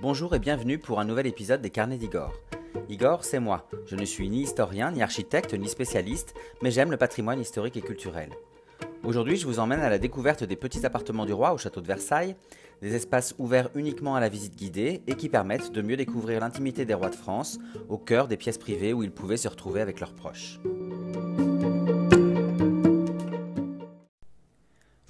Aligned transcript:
Bonjour 0.00 0.32
et 0.32 0.38
bienvenue 0.38 0.78
pour 0.78 1.00
un 1.00 1.04
nouvel 1.04 1.26
épisode 1.26 1.60
des 1.60 1.70
Carnets 1.70 1.98
d'Igor. 1.98 2.32
Igor, 2.88 3.24
c'est 3.24 3.40
moi. 3.40 3.66
Je 3.84 3.96
ne 3.96 4.04
suis 4.04 4.30
ni 4.30 4.42
historien, 4.42 4.92
ni 4.92 5.02
architecte, 5.02 5.54
ni 5.54 5.68
spécialiste, 5.68 6.34
mais 6.62 6.70
j'aime 6.70 6.92
le 6.92 6.96
patrimoine 6.96 7.40
historique 7.40 7.76
et 7.76 7.80
culturel. 7.80 8.30
Aujourd'hui, 9.02 9.36
je 9.36 9.44
vous 9.44 9.58
emmène 9.58 9.80
à 9.80 9.90
la 9.90 9.98
découverte 9.98 10.44
des 10.44 10.54
petits 10.54 10.86
appartements 10.86 11.26
du 11.26 11.32
roi 11.32 11.52
au 11.52 11.58
château 11.58 11.80
de 11.80 11.88
Versailles, 11.88 12.36
des 12.80 12.94
espaces 12.94 13.34
ouverts 13.38 13.70
uniquement 13.74 14.14
à 14.14 14.20
la 14.20 14.28
visite 14.28 14.54
guidée 14.54 15.02
et 15.08 15.14
qui 15.14 15.28
permettent 15.28 15.72
de 15.72 15.82
mieux 15.82 15.96
découvrir 15.96 16.38
l'intimité 16.38 16.84
des 16.84 16.94
rois 16.94 17.10
de 17.10 17.16
France 17.16 17.58
au 17.88 17.98
cœur 17.98 18.28
des 18.28 18.36
pièces 18.36 18.58
privées 18.58 18.92
où 18.92 19.02
ils 19.02 19.10
pouvaient 19.10 19.36
se 19.36 19.48
retrouver 19.48 19.80
avec 19.80 19.98
leurs 19.98 20.14
proches. 20.14 20.60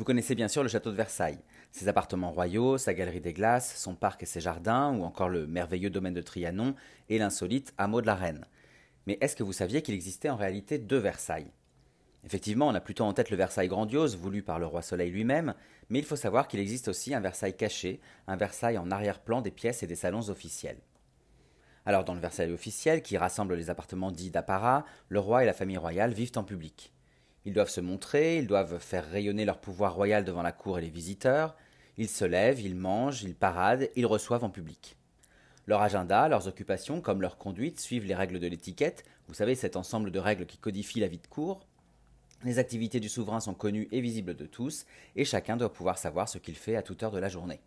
Connaissez 0.09 0.35
bien 0.35 0.49
sûr 0.49 0.63
le 0.63 0.71
château 0.71 0.91
de 0.91 0.97
Versailles, 0.97 1.39
ses 1.71 1.87
appartements 1.87 2.31
royaux, 2.31 2.79
sa 2.79 2.95
galerie 2.95 3.21
des 3.21 3.35
glaces, 3.35 3.79
son 3.79 3.95
parc 3.95 4.23
et 4.23 4.27
ses 4.27 4.41
jardins, 4.41 4.91
ou 4.97 5.05
encore 5.05 5.29
le 5.29 5.47
merveilleux 5.47 5.91
domaine 5.91 6.15
de 6.15 6.23
Trianon 6.23 6.75
et 7.11 7.19
l'insolite 7.19 7.75
hameau 7.77 8.01
de 8.01 8.07
la 8.07 8.15
Reine. 8.15 8.47
Mais 9.07 9.19
est-ce 9.21 9.37
que 9.37 9.43
vous 9.43 9.53
saviez 9.53 9.83
qu'il 9.83 9.93
existait 9.93 10.31
en 10.31 10.37
réalité 10.37 10.79
deux 10.79 10.97
Versailles? 10.97 11.53
Effectivement, 12.25 12.69
on 12.69 12.75
a 12.75 12.81
plutôt 12.81 13.05
en 13.05 13.13
tête 13.13 13.29
le 13.29 13.37
Versailles 13.37 13.69
grandiose, 13.69 14.17
voulu 14.17 14.43
par 14.43 14.59
le 14.59 14.65
roi 14.65 14.81
Soleil 14.81 15.11
lui-même, 15.11 15.53
mais 15.91 15.99
il 15.99 16.07
faut 16.07 16.17
savoir 16.17 16.49
qu'il 16.49 16.61
existe 16.61 16.89
aussi 16.89 17.15
un 17.15 17.21
Versailles 17.21 17.59
caché, 17.59 18.01
un 18.29 18.37
Versailles 18.37 18.79
en 18.79 18.91
arrière-plan 18.91 19.43
des 19.43 19.51
pièces 19.51 19.83
et 19.83 19.87
des 19.87 19.95
salons 19.95 20.31
officiels. 20.31 20.81
Alors 21.85 22.05
dans 22.05 22.15
le 22.15 22.21
Versailles 22.21 22.51
officiel, 22.51 23.03
qui 23.03 23.19
rassemble 23.19 23.57
les 23.57 23.69
appartements 23.69 24.11
dits 24.11 24.31
d'apparat, 24.31 24.87
le 25.11 25.21
roi 25.21 25.43
et 25.43 25.47
la 25.47 25.53
famille 25.53 25.77
royale 25.77 26.15
vivent 26.15 26.33
en 26.37 26.45
public. 26.45 26.95
Ils 27.45 27.53
doivent 27.53 27.71
se 27.71 27.81
montrer, 27.81 28.39
ils 28.39 28.47
doivent 28.47 28.79
faire 28.79 29.09
rayonner 29.09 29.45
leur 29.45 29.61
pouvoir 29.61 29.95
royal 29.95 30.25
devant 30.25 30.43
la 30.43 30.53
cour 30.53 30.79
et 30.79 30.83
les 30.83 30.91
visiteurs, 30.91 31.57
ils 31.97 32.09
se 32.09 32.25
lèvent, 32.25 32.61
ils 32.61 32.77
mangent, 32.77 33.23
ils 33.23 33.35
paradent, 33.35 33.89
ils 33.97 34.07
reçoivent 34.07 34.45
en 34.45 34.51
public. 34.51 34.97
Leur 35.67 35.83
agenda, 35.83 36.29
leurs 36.29 36.49
occupations, 36.49 37.01
comme 37.01 37.21
leur 37.21 37.37
conduite, 37.37 37.81
suivent 37.81 38.07
les 38.07 38.15
règles 38.15 38.41
de 38.41 38.47
l'étiquette, 38.47 39.05
vous 39.27 39.35
savez, 39.35 39.55
cet 39.55 39.77
ensemble 39.77 40.11
de 40.11 40.19
règles 40.19 40.47
qui 40.47 40.57
codifie 40.57 41.01
la 41.01 41.09
vie 41.09 41.19
de 41.19 41.27
cour, 41.27 41.61
les 42.45 42.59
activités 42.59 43.01
du 43.01 43.09
souverain 43.09 43.41
sont 43.41 43.55
connues 43.55 43.89
et 43.91 44.01
visibles 44.01 44.35
de 44.35 44.47
tous, 44.47 44.87
et 45.17 45.25
chacun 45.25 45.57
doit 45.57 45.73
pouvoir 45.73 45.99
savoir 45.99 46.29
ce 46.29 46.39
qu'il 46.39 46.55
fait 46.55 46.77
à 46.77 46.83
toute 46.83 47.03
heure 47.03 47.11
de 47.11 47.19
la 47.19 47.29
journée. 47.29 47.61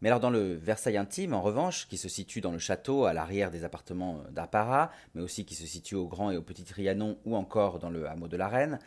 Mais 0.00 0.08
alors 0.08 0.20
dans 0.20 0.30
le 0.30 0.54
Versailles 0.54 0.96
intime, 0.96 1.34
en 1.34 1.42
revanche, 1.42 1.88
qui 1.88 1.96
se 1.96 2.08
situe 2.08 2.40
dans 2.40 2.52
le 2.52 2.58
château 2.58 3.04
à 3.04 3.12
l'arrière 3.12 3.50
des 3.50 3.64
appartements 3.64 4.22
d'apparat, 4.30 4.90
mais 5.14 5.22
aussi 5.22 5.44
qui 5.44 5.54
se 5.54 5.66
situe 5.66 5.94
au 5.94 6.06
Grand 6.06 6.30
et 6.30 6.36
au 6.36 6.42
Petit 6.42 6.64
Trianon 6.64 7.18
ou 7.24 7.36
encore 7.36 7.78
dans 7.78 7.90
le 7.90 8.08
hameau 8.08 8.28
de 8.28 8.36
la 8.36 8.48
Reine, 8.48 8.78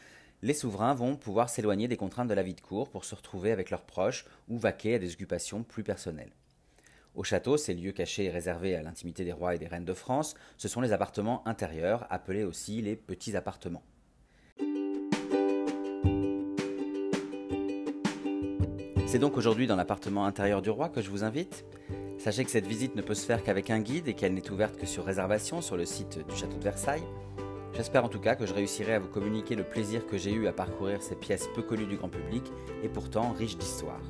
les 0.44 0.54
souverains 0.54 0.94
vont 0.94 1.16
pouvoir 1.16 1.50
s'éloigner 1.50 1.88
des 1.88 1.98
contraintes 1.98 2.28
de 2.28 2.34
la 2.34 2.44
vie 2.44 2.54
de 2.54 2.62
cour 2.62 2.90
pour 2.90 3.06
se 3.06 3.16
retrouver 3.16 3.52
avec 3.52 3.72
leurs 3.72 3.86
proches 3.86 4.26
ou 4.48 4.58
vaquer 4.58 4.96
à 4.96 5.00
des 5.00 5.14
occupations 5.14 5.64
plus 5.64 5.84
personnelles. 5.84 6.32
Au 7.16 7.24
château, 7.24 7.58
ces 7.58 7.74
lieux 7.74 7.94
cachés 7.94 8.26
et 8.26 8.30
réservés 8.30 8.76
à 8.76 8.84
l'intimité 8.84 9.26
des 9.26 9.32
rois 9.32 9.56
et 9.56 9.58
des 9.58 9.66
reines 9.66 9.86
de 9.86 9.94
France, 9.96 10.36
ce 10.58 10.68
sont 10.68 10.82
les 10.82 10.94
appartements 10.94 11.48
intérieurs, 11.48 12.06
appelés 12.12 12.44
aussi 12.44 12.84
les 12.84 12.96
petits 12.96 13.36
appartements. 13.36 13.82
C'est 19.08 19.20
donc 19.20 19.38
aujourd'hui 19.38 19.68
dans 19.68 19.78
l'appartement 19.78 20.26
intérieur 20.26 20.62
du 20.62 20.70
roi 20.70 20.90
que 20.90 21.02
je 21.02 21.10
vous 21.10 21.24
invite. 21.24 21.64
Sachez 22.18 22.44
que 22.44 22.52
cette 22.52 22.68
visite 22.68 22.94
ne 22.94 23.02
peut 23.02 23.16
se 23.16 23.26
faire 23.26 23.42
qu'avec 23.42 23.70
un 23.70 23.80
guide 23.80 24.10
et 24.10 24.14
qu'elle 24.14 24.34
n'est 24.34 24.52
ouverte 24.52 24.76
que 24.76 24.86
sur 24.86 25.06
réservation 25.06 25.62
sur 25.62 25.78
le 25.78 25.86
site 25.86 26.28
du 26.28 26.36
château 26.36 26.58
de 26.58 26.64
Versailles. 26.66 27.06
J'espère 27.74 28.04
en 28.04 28.10
tout 28.10 28.20
cas 28.20 28.36
que 28.36 28.46
je 28.46 28.54
réussirai 28.54 28.96
à 28.96 29.00
vous 29.00 29.08
communiquer 29.08 29.56
le 29.56 29.64
plaisir 29.64 30.06
que 30.06 30.18
j'ai 30.18 30.34
eu 30.34 30.48
à 30.48 30.52
parcourir 30.52 31.02
ces 31.02 31.16
pièces 31.16 31.48
peu 31.56 31.62
connues 31.62 31.86
du 31.86 31.96
grand 31.96 32.10
public 32.10 32.44
et 32.84 32.90
pourtant 32.90 33.32
riches 33.32 33.56
d'histoire. 33.56 34.02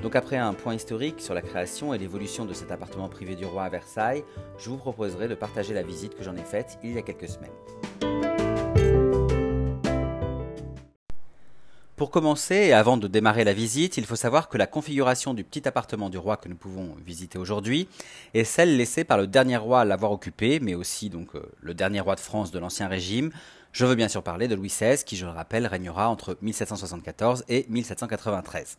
Donc 0.00 0.14
après 0.14 0.36
un 0.36 0.54
point 0.54 0.76
historique 0.76 1.20
sur 1.20 1.34
la 1.34 1.42
création 1.42 1.92
et 1.92 1.98
l'évolution 1.98 2.44
de 2.44 2.54
cet 2.54 2.70
appartement 2.70 3.08
privé 3.08 3.34
du 3.34 3.46
roi 3.46 3.64
à 3.64 3.68
Versailles, 3.68 4.22
je 4.58 4.70
vous 4.70 4.76
proposerai 4.76 5.26
de 5.26 5.34
partager 5.34 5.74
la 5.74 5.82
visite 5.82 6.14
que 6.14 6.22
j'en 6.22 6.36
ai 6.36 6.44
faite 6.44 6.78
il 6.84 6.92
y 6.92 6.98
a 6.98 7.02
quelques 7.02 7.28
semaines. 7.28 8.37
Pour 11.98 12.12
commencer, 12.12 12.54
et 12.54 12.72
avant 12.72 12.96
de 12.96 13.08
démarrer 13.08 13.42
la 13.42 13.52
visite, 13.52 13.96
il 13.96 14.06
faut 14.06 14.14
savoir 14.14 14.48
que 14.48 14.56
la 14.56 14.68
configuration 14.68 15.34
du 15.34 15.42
petit 15.42 15.66
appartement 15.66 16.10
du 16.10 16.16
roi 16.16 16.36
que 16.36 16.48
nous 16.48 16.54
pouvons 16.54 16.94
visiter 17.04 17.40
aujourd'hui 17.40 17.88
est 18.34 18.44
celle 18.44 18.76
laissée 18.76 19.02
par 19.02 19.18
le 19.18 19.26
dernier 19.26 19.56
roi 19.56 19.80
à 19.80 19.84
l'avoir 19.84 20.12
occupé, 20.12 20.60
mais 20.60 20.76
aussi 20.76 21.10
donc 21.10 21.34
euh, 21.34 21.42
le 21.60 21.74
dernier 21.74 21.98
roi 21.98 22.14
de 22.14 22.20
France 22.20 22.52
de 22.52 22.60
l'Ancien 22.60 22.86
Régime. 22.86 23.32
Je 23.72 23.84
veux 23.84 23.96
bien 23.96 24.06
sûr 24.06 24.22
parler 24.22 24.46
de 24.46 24.54
Louis 24.54 24.68
XVI, 24.68 25.02
qui, 25.04 25.16
je 25.16 25.26
le 25.26 25.32
rappelle, 25.32 25.66
régnera 25.66 26.08
entre 26.08 26.38
1774 26.40 27.42
et 27.48 27.66
1793. 27.68 28.78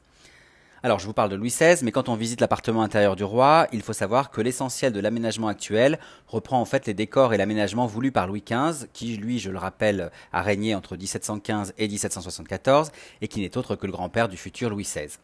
Alors, 0.82 1.00
je 1.00 1.06
vous 1.06 1.14
parle 1.14 1.30
de 1.30 1.36
Louis 1.36 1.50
XVI, 1.50 1.84
mais 1.84 1.92
quand 1.92 2.08
on 2.08 2.16
visite 2.16 2.40
l'appartement 2.40 2.84
intérieur 2.84 3.18
du 3.18 3.26
roi, 3.26 3.68
il 3.74 3.82
faut 3.82 3.92
savoir 3.92 4.32
que 4.32 4.40
l'essentiel 4.40 4.94
de 4.94 5.02
l'aménagement 5.02 5.50
actuel 5.50 6.00
reprend 6.26 6.62
en 6.62 6.64
fait 6.64 6.88
les 6.88 6.94
décors 6.94 7.34
et 7.34 7.38
l'aménagement 7.38 7.86
voulu 7.86 8.14
par 8.14 8.28
Louis 8.28 8.44
XV, 8.50 8.88
qui, 8.94 9.18
lui, 9.18 9.40
je 9.40 9.52
le 9.52 9.58
rappelle, 9.58 10.10
a 10.32 10.42
régné 10.42 10.76
entre 10.76 10.96
1715 10.96 11.74
et 11.78 11.90
1774, 11.90 12.92
et 13.20 13.28
qui 13.28 13.42
n'est 13.42 13.58
autre 13.58 13.76
que 13.76 13.88
le 13.88 13.92
grand-père 13.92 14.30
du 14.30 14.38
futur 14.38 14.70
Louis 14.70 14.84
XVI. 14.84 15.18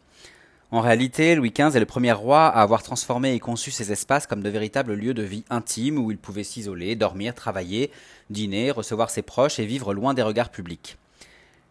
En 0.72 0.82
réalité, 0.82 1.36
Louis 1.36 1.54
XV 1.58 1.74
est 1.78 1.80
le 1.80 1.86
premier 1.86 2.12
roi 2.12 2.48
à 2.48 2.62
avoir 2.62 2.84
transformé 2.84 3.34
et 3.34 3.40
conçu 3.40 3.72
ces 3.72 3.94
espaces 3.94 4.28
comme 4.28 4.44
de 4.44 4.50
véritables 4.50 4.94
lieux 4.94 5.14
de 5.14 5.24
vie 5.24 5.46
intimes 5.50 6.00
où 6.00 6.12
il 6.12 6.18
pouvait 6.18 6.44
s'isoler, 6.44 6.98
dormir, 6.98 7.34
travailler, 7.34 7.92
dîner, 8.30 8.72
recevoir 8.72 9.10
ses 9.10 9.22
proches 9.22 9.60
et 9.60 9.66
vivre 9.66 9.94
loin 9.94 10.14
des 10.14 10.24
regards 10.24 10.50
publics. 10.50 10.98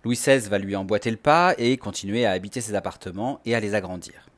Louis 0.04 0.16
XVI 0.16 0.48
va 0.48 0.58
lui 0.58 0.76
emboîter 0.76 1.10
le 1.10 1.16
pas 1.16 1.54
et 1.56 1.76
continuer 1.76 2.26
à 2.26 2.32
habiter 2.32 2.60
ses 2.60 2.74
appartements 2.74 3.40
et 3.44 3.54
à 3.54 3.60
les 3.60 3.74
agrandir. 3.74 4.28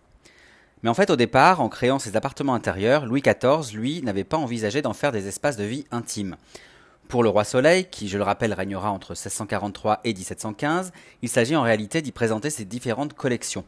Mais 0.83 0.91
en 0.91 0.95
fait, 0.95 1.11
au 1.11 1.17
départ, 1.17 1.61
en 1.61 1.69
créant 1.69 1.99
ses 1.99 2.17
appartements 2.17 2.55
intérieurs, 2.55 3.07
Louis 3.07 3.23
XIV, 3.23 3.77
lui, 3.77 4.03
n'avait 4.03 4.25
pas 4.25 4.37
envisagé 4.37 4.83
d'en 4.83 4.93
faire 4.93 5.11
des 5.11 5.27
espaces 5.27 5.57
de 5.57 5.65
vie 5.65 5.87
intimes. 5.91 6.37
Pour 7.09 7.23
le 7.23 7.29
roi 7.29 7.45
Soleil, 7.45 7.87
qui, 7.91 8.09
je 8.09 8.19
le 8.19 8.25
rappelle, 8.25 8.53
régnera 8.53 8.91
entre 8.91 9.13
1643 9.13 10.01
et 10.05 10.15
1715, 10.15 10.93
il 11.23 11.29
s'agit 11.29 11.57
en 11.57 11.63
réalité 11.63 12.03
d'y 12.03 12.13
présenter 12.13 12.51
ses 12.51 12.65
différentes 12.65 13.15
collections. 13.15 13.65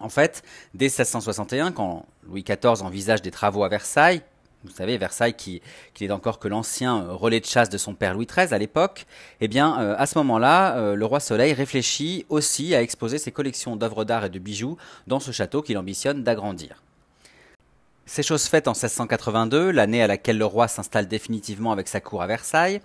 En 0.00 0.08
fait, 0.08 0.42
dès 0.74 0.86
1661, 0.86 1.72
quand 1.72 2.06
Louis 2.26 2.42
XIV 2.42 2.82
envisage 2.82 3.22
des 3.22 3.30
travaux 3.30 3.64
à 3.64 3.68
Versailles, 3.68 4.22
vous 4.64 4.70
savez, 4.70 4.96
Versailles, 4.96 5.34
qui, 5.34 5.60
qui 5.94 6.04
n'est 6.04 6.12
encore 6.12 6.38
que 6.38 6.48
l'ancien 6.48 7.02
euh, 7.02 7.12
relais 7.12 7.40
de 7.40 7.46
chasse 7.46 7.68
de 7.68 7.78
son 7.78 7.94
père 7.94 8.14
Louis 8.14 8.26
XIII 8.26 8.52
à 8.52 8.58
l'époque, 8.58 9.06
eh 9.40 9.48
bien, 9.48 9.80
euh, 9.80 9.94
à 9.98 10.06
ce 10.06 10.18
moment-là, 10.18 10.76
euh, 10.76 10.94
le 10.94 11.04
roi 11.04 11.20
Soleil 11.20 11.52
réfléchit 11.52 12.26
aussi 12.28 12.74
à 12.74 12.82
exposer 12.82 13.18
ses 13.18 13.32
collections 13.32 13.76
d'œuvres 13.76 14.04
d'art 14.04 14.24
et 14.24 14.30
de 14.30 14.38
bijoux 14.38 14.76
dans 15.06 15.20
ce 15.20 15.32
château 15.32 15.62
qu'il 15.62 15.78
ambitionne 15.78 16.22
d'agrandir. 16.22 16.82
C'est 18.06 18.22
chose 18.22 18.44
faite 18.44 18.68
en 18.68 18.72
1682, 18.72 19.70
l'année 19.70 20.02
à 20.02 20.06
laquelle 20.06 20.38
le 20.38 20.44
roi 20.44 20.68
s'installe 20.68 21.08
définitivement 21.08 21.72
avec 21.72 21.88
sa 21.88 22.00
cour 22.00 22.22
à 22.22 22.26
Versailles. 22.26 22.80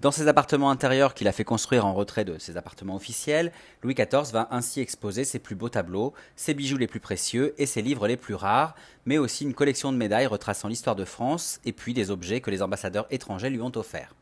Dans 0.00 0.10
ses 0.10 0.28
appartements 0.28 0.70
intérieurs 0.70 1.12
qu'il 1.12 1.28
a 1.28 1.32
fait 1.32 1.44
construire 1.44 1.84
en 1.84 1.92
retrait 1.92 2.24
de 2.24 2.38
ses 2.38 2.56
appartements 2.56 2.96
officiels, 2.96 3.52
Louis 3.82 3.92
XIV 3.92 4.32
va 4.32 4.48
ainsi 4.50 4.80
exposer 4.80 5.24
ses 5.24 5.38
plus 5.38 5.56
beaux 5.56 5.68
tableaux, 5.68 6.14
ses 6.36 6.54
bijoux 6.54 6.78
les 6.78 6.86
plus 6.86 7.00
précieux 7.00 7.54
et 7.58 7.66
ses 7.66 7.82
livres 7.82 8.08
les 8.08 8.16
plus 8.16 8.34
rares, 8.34 8.74
mais 9.04 9.18
aussi 9.18 9.44
une 9.44 9.52
collection 9.52 9.92
de 9.92 9.98
médailles 9.98 10.26
retraçant 10.26 10.68
l'histoire 10.68 10.96
de 10.96 11.04
France 11.04 11.60
et 11.66 11.74
puis 11.74 11.92
des 11.92 12.10
objets 12.10 12.40
que 12.40 12.50
les 12.50 12.62
ambassadeurs 12.62 13.06
étrangers 13.10 13.50
lui 13.50 13.60
ont 13.60 13.76
offerts. 13.76 14.14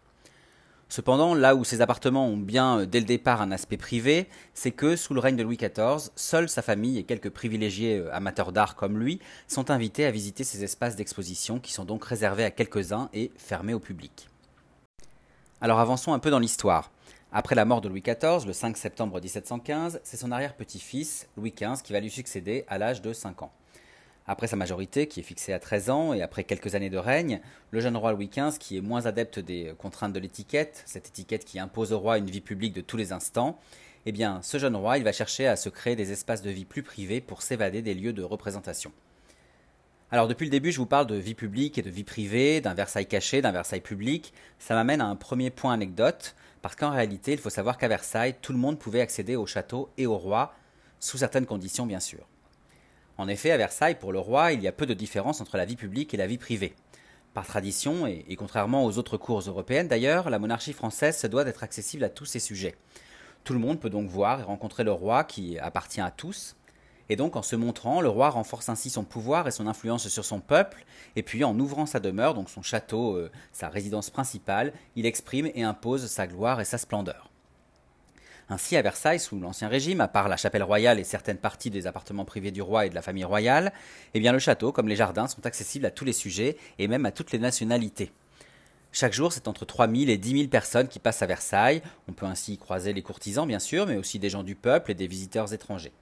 Cependant, 0.88 1.32
là 1.36 1.54
où 1.54 1.62
ses 1.62 1.80
appartements 1.80 2.26
ont 2.26 2.36
bien 2.36 2.80
euh, 2.80 2.86
dès 2.86 2.98
le 2.98 3.06
départ 3.06 3.40
un 3.40 3.52
aspect 3.52 3.76
privé, 3.76 4.26
c'est 4.54 4.72
que 4.72 4.96
sous 4.96 5.14
le 5.14 5.20
règne 5.20 5.36
de 5.36 5.44
Louis 5.44 5.58
XIV, 5.58 6.10
seule 6.16 6.48
sa 6.48 6.62
famille 6.62 6.98
et 6.98 7.04
quelques 7.04 7.30
privilégiés 7.30 7.98
euh, 7.98 8.12
amateurs 8.12 8.50
d'art 8.50 8.74
comme 8.74 8.98
lui 8.98 9.20
sont 9.46 9.70
invités 9.70 10.06
à 10.06 10.10
visiter 10.10 10.42
ces 10.42 10.64
espaces 10.64 10.96
d'exposition 10.96 11.60
qui 11.60 11.72
sont 11.72 11.84
donc 11.84 12.04
réservés 12.04 12.44
à 12.44 12.50
quelques-uns 12.50 13.10
et 13.12 13.30
fermés 13.36 13.74
au 13.74 13.80
public. 13.80 14.28
Alors 15.60 15.80
avançons 15.80 16.12
un 16.12 16.20
peu 16.20 16.30
dans 16.30 16.38
l'histoire. 16.38 16.92
Après 17.32 17.56
la 17.56 17.64
mort 17.64 17.80
de 17.80 17.88
Louis 17.88 18.00
XIV, 18.00 18.46
le 18.46 18.52
5 18.52 18.76
septembre 18.76 19.20
1715, 19.20 20.00
c'est 20.04 20.16
son 20.16 20.30
arrière-petit-fils, 20.30 21.26
Louis 21.36 21.50
XV, 21.50 21.82
qui 21.82 21.92
va 21.92 21.98
lui 21.98 22.10
succéder 22.12 22.64
à 22.68 22.78
l'âge 22.78 23.02
de 23.02 23.12
5 23.12 23.42
ans. 23.42 23.50
Après 24.28 24.46
sa 24.46 24.54
majorité, 24.54 25.08
qui 25.08 25.18
est 25.18 25.24
fixée 25.24 25.52
à 25.52 25.58
13 25.58 25.90
ans, 25.90 26.14
et 26.14 26.22
après 26.22 26.44
quelques 26.44 26.76
années 26.76 26.90
de 26.90 26.96
règne, 26.96 27.40
le 27.72 27.80
jeune 27.80 27.96
roi 27.96 28.12
Louis 28.12 28.28
XV, 28.28 28.56
qui 28.60 28.76
est 28.76 28.80
moins 28.80 29.06
adepte 29.06 29.40
des 29.40 29.74
contraintes 29.78 30.12
de 30.12 30.20
l'étiquette, 30.20 30.84
cette 30.86 31.08
étiquette 31.08 31.44
qui 31.44 31.58
impose 31.58 31.92
au 31.92 31.98
roi 31.98 32.18
une 32.18 32.30
vie 32.30 32.40
publique 32.40 32.72
de 32.72 32.80
tous 32.80 32.96
les 32.96 33.12
instants, 33.12 33.58
eh 34.06 34.12
bien, 34.12 34.40
ce 34.42 34.58
jeune 34.58 34.76
roi, 34.76 34.98
il 34.98 35.02
va 35.02 35.10
chercher 35.10 35.48
à 35.48 35.56
se 35.56 35.68
créer 35.68 35.96
des 35.96 36.12
espaces 36.12 36.42
de 36.42 36.50
vie 36.50 36.66
plus 36.66 36.84
privés 36.84 37.20
pour 37.20 37.42
s'évader 37.42 37.82
des 37.82 37.94
lieux 37.94 38.12
de 38.12 38.22
représentation. 38.22 38.92
Alors 40.10 40.26
depuis 40.26 40.44
le 40.46 40.50
début, 40.50 40.72
je 40.72 40.78
vous 40.78 40.86
parle 40.86 41.06
de 41.06 41.16
vie 41.16 41.34
publique 41.34 41.76
et 41.76 41.82
de 41.82 41.90
vie 41.90 42.04
privée, 42.04 42.62
d'un 42.62 42.72
Versailles 42.72 43.06
caché, 43.06 43.42
d'un 43.42 43.52
Versailles 43.52 43.82
public. 43.82 44.32
Ça 44.58 44.74
m'amène 44.74 45.02
à 45.02 45.06
un 45.06 45.16
premier 45.16 45.50
point 45.50 45.74
anecdote, 45.74 46.34
parce 46.62 46.76
qu'en 46.76 46.90
réalité, 46.90 47.32
il 47.32 47.38
faut 47.38 47.50
savoir 47.50 47.76
qu'à 47.76 47.88
Versailles, 47.88 48.34
tout 48.40 48.52
le 48.52 48.58
monde 48.58 48.78
pouvait 48.78 49.02
accéder 49.02 49.36
au 49.36 49.44
château 49.44 49.90
et 49.98 50.06
au 50.06 50.16
roi, 50.16 50.54
sous 50.98 51.18
certaines 51.18 51.44
conditions 51.44 51.84
bien 51.84 52.00
sûr. 52.00 52.26
En 53.18 53.28
effet, 53.28 53.50
à 53.50 53.58
Versailles, 53.58 53.98
pour 53.98 54.12
le 54.12 54.18
roi, 54.18 54.52
il 54.52 54.62
y 54.62 54.68
a 54.68 54.72
peu 54.72 54.86
de 54.86 54.94
différence 54.94 55.42
entre 55.42 55.58
la 55.58 55.66
vie 55.66 55.76
publique 55.76 56.14
et 56.14 56.16
la 56.16 56.26
vie 56.26 56.38
privée. 56.38 56.74
Par 57.34 57.46
tradition, 57.46 58.06
et, 58.06 58.34
contrairement 58.36 58.86
aux 58.86 58.96
autres 58.96 59.18
cours 59.18 59.40
européennes 59.40 59.88
d'ailleurs, 59.88 60.30
la 60.30 60.38
monarchie 60.38 60.72
française 60.72 61.18
se 61.18 61.26
doit 61.26 61.44
d'être 61.44 61.64
accessible 61.64 62.04
à 62.04 62.08
tous 62.08 62.24
ses 62.24 62.40
sujets. 62.40 62.76
Tout 63.44 63.52
le 63.52 63.58
monde 63.58 63.78
peut 63.78 63.90
donc 63.90 64.08
voir 64.08 64.40
et 64.40 64.44
rencontrer 64.44 64.84
le 64.84 64.92
roi 64.92 65.24
qui 65.24 65.58
appartient 65.58 66.00
à 66.00 66.10
tous, 66.10 66.56
Et 67.08 67.16
donc 67.16 67.36
en 67.36 67.42
se 67.42 67.56
montrant, 67.56 68.00
le 68.00 68.08
roi 68.08 68.30
renforce 68.30 68.68
ainsi 68.68 68.90
son 68.90 69.04
pouvoir 69.04 69.48
et 69.48 69.50
son 69.50 69.66
influence 69.66 70.08
sur 70.08 70.24
son 70.24 70.40
peuple, 70.40 70.84
et 71.16 71.22
puis 71.22 71.44
en 71.44 71.58
ouvrant 71.58 71.86
sa 71.86 72.00
demeure, 72.00 72.34
donc 72.34 72.50
son 72.50 72.62
château, 72.62 73.16
euh, 73.16 73.30
sa 73.52 73.68
résidence 73.68 74.10
principale, 74.10 74.72
il 74.94 75.06
exprime 75.06 75.50
et 75.54 75.62
impose 75.62 76.06
sa 76.06 76.26
gloire 76.26 76.60
et 76.60 76.64
sa 76.66 76.78
splendeur. 76.78 77.30
Ainsi, 78.50 78.76
à 78.76 78.82
Versailles, 78.82 79.20
sous 79.20 79.38
l'Ancien 79.38 79.68
Régime, 79.68 80.00
à 80.00 80.08
part 80.08 80.28
la 80.28 80.38
chapelle 80.38 80.62
royale 80.62 80.98
et 80.98 81.04
certaines 81.04 81.36
parties 81.36 81.68
des 81.70 81.86
appartements 81.86 82.24
privés 82.24 82.50
du 82.50 82.62
roi 82.62 82.86
et 82.86 82.90
de 82.90 82.94
la 82.94 83.02
famille 83.02 83.24
royale, 83.24 83.72
eh 84.14 84.20
bien 84.20 84.32
le 84.32 84.38
château, 84.38 84.72
comme 84.72 84.88
les 84.88 84.96
jardins, 84.96 85.28
sont 85.28 85.44
accessibles 85.44 85.84
à 85.84 85.90
tous 85.90 86.06
les 86.06 86.14
sujets 86.14 86.56
et 86.78 86.88
même 86.88 87.04
à 87.04 87.12
toutes 87.12 87.32
les 87.32 87.38
nationalités. 87.38 88.10
Chaque 88.90 89.12
jour, 89.12 89.34
c'est 89.34 89.48
entre 89.48 89.66
3000 89.66 90.08
et 90.08 90.16
10 90.16 90.30
000 90.30 90.48
personnes 90.48 90.88
qui 90.88 90.98
passent 90.98 91.20
à 91.20 91.26
Versailles. 91.26 91.82
On 92.08 92.12
peut 92.12 92.24
ainsi 92.24 92.56
croiser 92.56 92.94
les 92.94 93.02
courtisans, 93.02 93.46
bien 93.46 93.58
sûr, 93.58 93.86
mais 93.86 93.96
aussi 93.96 94.18
des 94.18 94.30
gens 94.30 94.42
du 94.42 94.54
peuple 94.54 94.92
et 94.92 94.94
des 94.94 95.06
visiteurs 95.06 95.52
étrangers. 95.52 95.92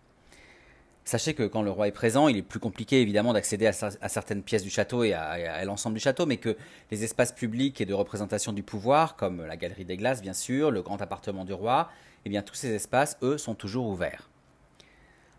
Sachez 1.07 1.35
que 1.35 1.45
quand 1.45 1.63
le 1.63 1.71
roi 1.71 1.87
est 1.87 1.93
présent, 1.93 2.27
il 2.27 2.37
est 2.37 2.43
plus 2.43 2.59
compliqué 2.59 3.01
évidemment 3.01 3.33
d'accéder 3.33 3.69
à, 3.69 4.09
certaines 4.09 4.43
pièces 4.43 4.65
du 4.65 4.71
château 4.71 5.05
et 5.05 5.13
à, 5.13 5.65
l'ensemble 5.65 5.95
du 5.95 6.01
château, 6.01 6.27
mais 6.27 6.37
que 6.37 6.57
les 6.91 7.05
espaces 7.05 7.31
publics 7.31 7.81
et 7.81 7.87
de 7.87 7.95
représentation 7.95 8.53
du 8.53 8.65
pouvoir, 8.65 9.15
comme 9.15 9.47
la 9.47 9.57
galerie 9.57 9.85
des 9.85 9.97
glaces 9.97 10.21
bien 10.21 10.33
sûr, 10.33 10.73
le 10.73 10.83
grand 10.83 11.01
appartement 11.01 11.45
du 11.45 11.53
roi, 11.53 11.91
eh 12.25 12.29
bien 12.29 12.43
tous 12.43 12.57
ces 12.57 12.75
espaces, 12.75 13.19
eux, 13.23 13.39
sont 13.39 13.55
toujours 13.55 13.87
ouverts. 13.87 14.29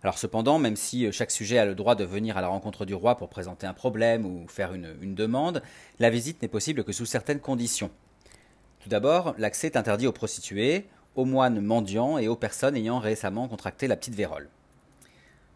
Alors 0.04 0.18
cependant, 0.18 0.58
même 0.58 0.78
si 0.78 1.06
euh, 1.06 1.12
chaque 1.12 1.32
sujet 1.32 1.58
a 1.58 1.66
le 1.66 1.76
droit 1.76 1.96
de 1.96 2.06
venir 2.06 2.38
à 2.38 2.42
la 2.42 2.48
rencontre 2.48 2.86
du 2.86 2.94
roi 2.94 3.18
pour 3.18 3.28
présenter 3.28 3.68
un 3.68 3.74
problème 3.74 4.26
ou 4.26 4.48
faire 4.48 4.74
une, 4.74 4.96
une 5.02 5.16
demande, 5.16 5.62
la 6.00 6.10
visite 6.10 6.42
n'est 6.42 6.48
possible 6.48 6.86
que 6.86 6.94
sous 6.94 7.06
certaines 7.06 7.42
conditions. 7.42 7.92
Tout 8.80 8.88
d'abord, 8.88 9.36
l'accès 9.38 9.68
est 9.68 9.76
interdit 9.76 10.08
aux 10.08 10.14
prostituées, 10.14 10.86
aux 11.16 11.26
moines 11.26 11.60
mendiants 11.60 12.18
et 12.18 12.30
aux 12.30 12.38
personnes 12.38 12.78
ayant 12.78 13.00
récemment 13.00 13.50
contracté 13.50 13.90
la 13.90 13.98
petite 13.98 14.16
vérole. 14.16 14.48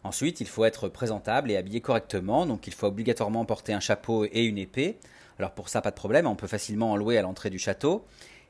Ensuite, 0.04 0.40
il 0.40 0.48
faut 0.48 0.64
être 0.64 0.88
présentable 0.88 1.50
et 1.50 1.56
habillé 1.56 1.80
correctement, 1.80 2.44
donc 2.44 2.66
il 2.66 2.74
faut 2.74 2.88
obligatoirement 2.88 3.44
porter 3.44 3.72
un 3.72 3.80
chapeau 3.80 4.24
et 4.24 4.44
une 4.44 4.58
épée. 4.58 4.98
Alors 5.38 5.52
pour 5.52 5.68
ça, 5.68 5.80
pas 5.80 5.90
de 5.90 5.96
problème, 5.96 6.26
on 6.26 6.34
peut 6.34 6.48
facilement 6.48 6.92
en 6.92 6.96
louer 6.96 7.18
à 7.18 7.22
l'entrée 7.22 7.50
du 7.50 7.58
château. 7.58 8.04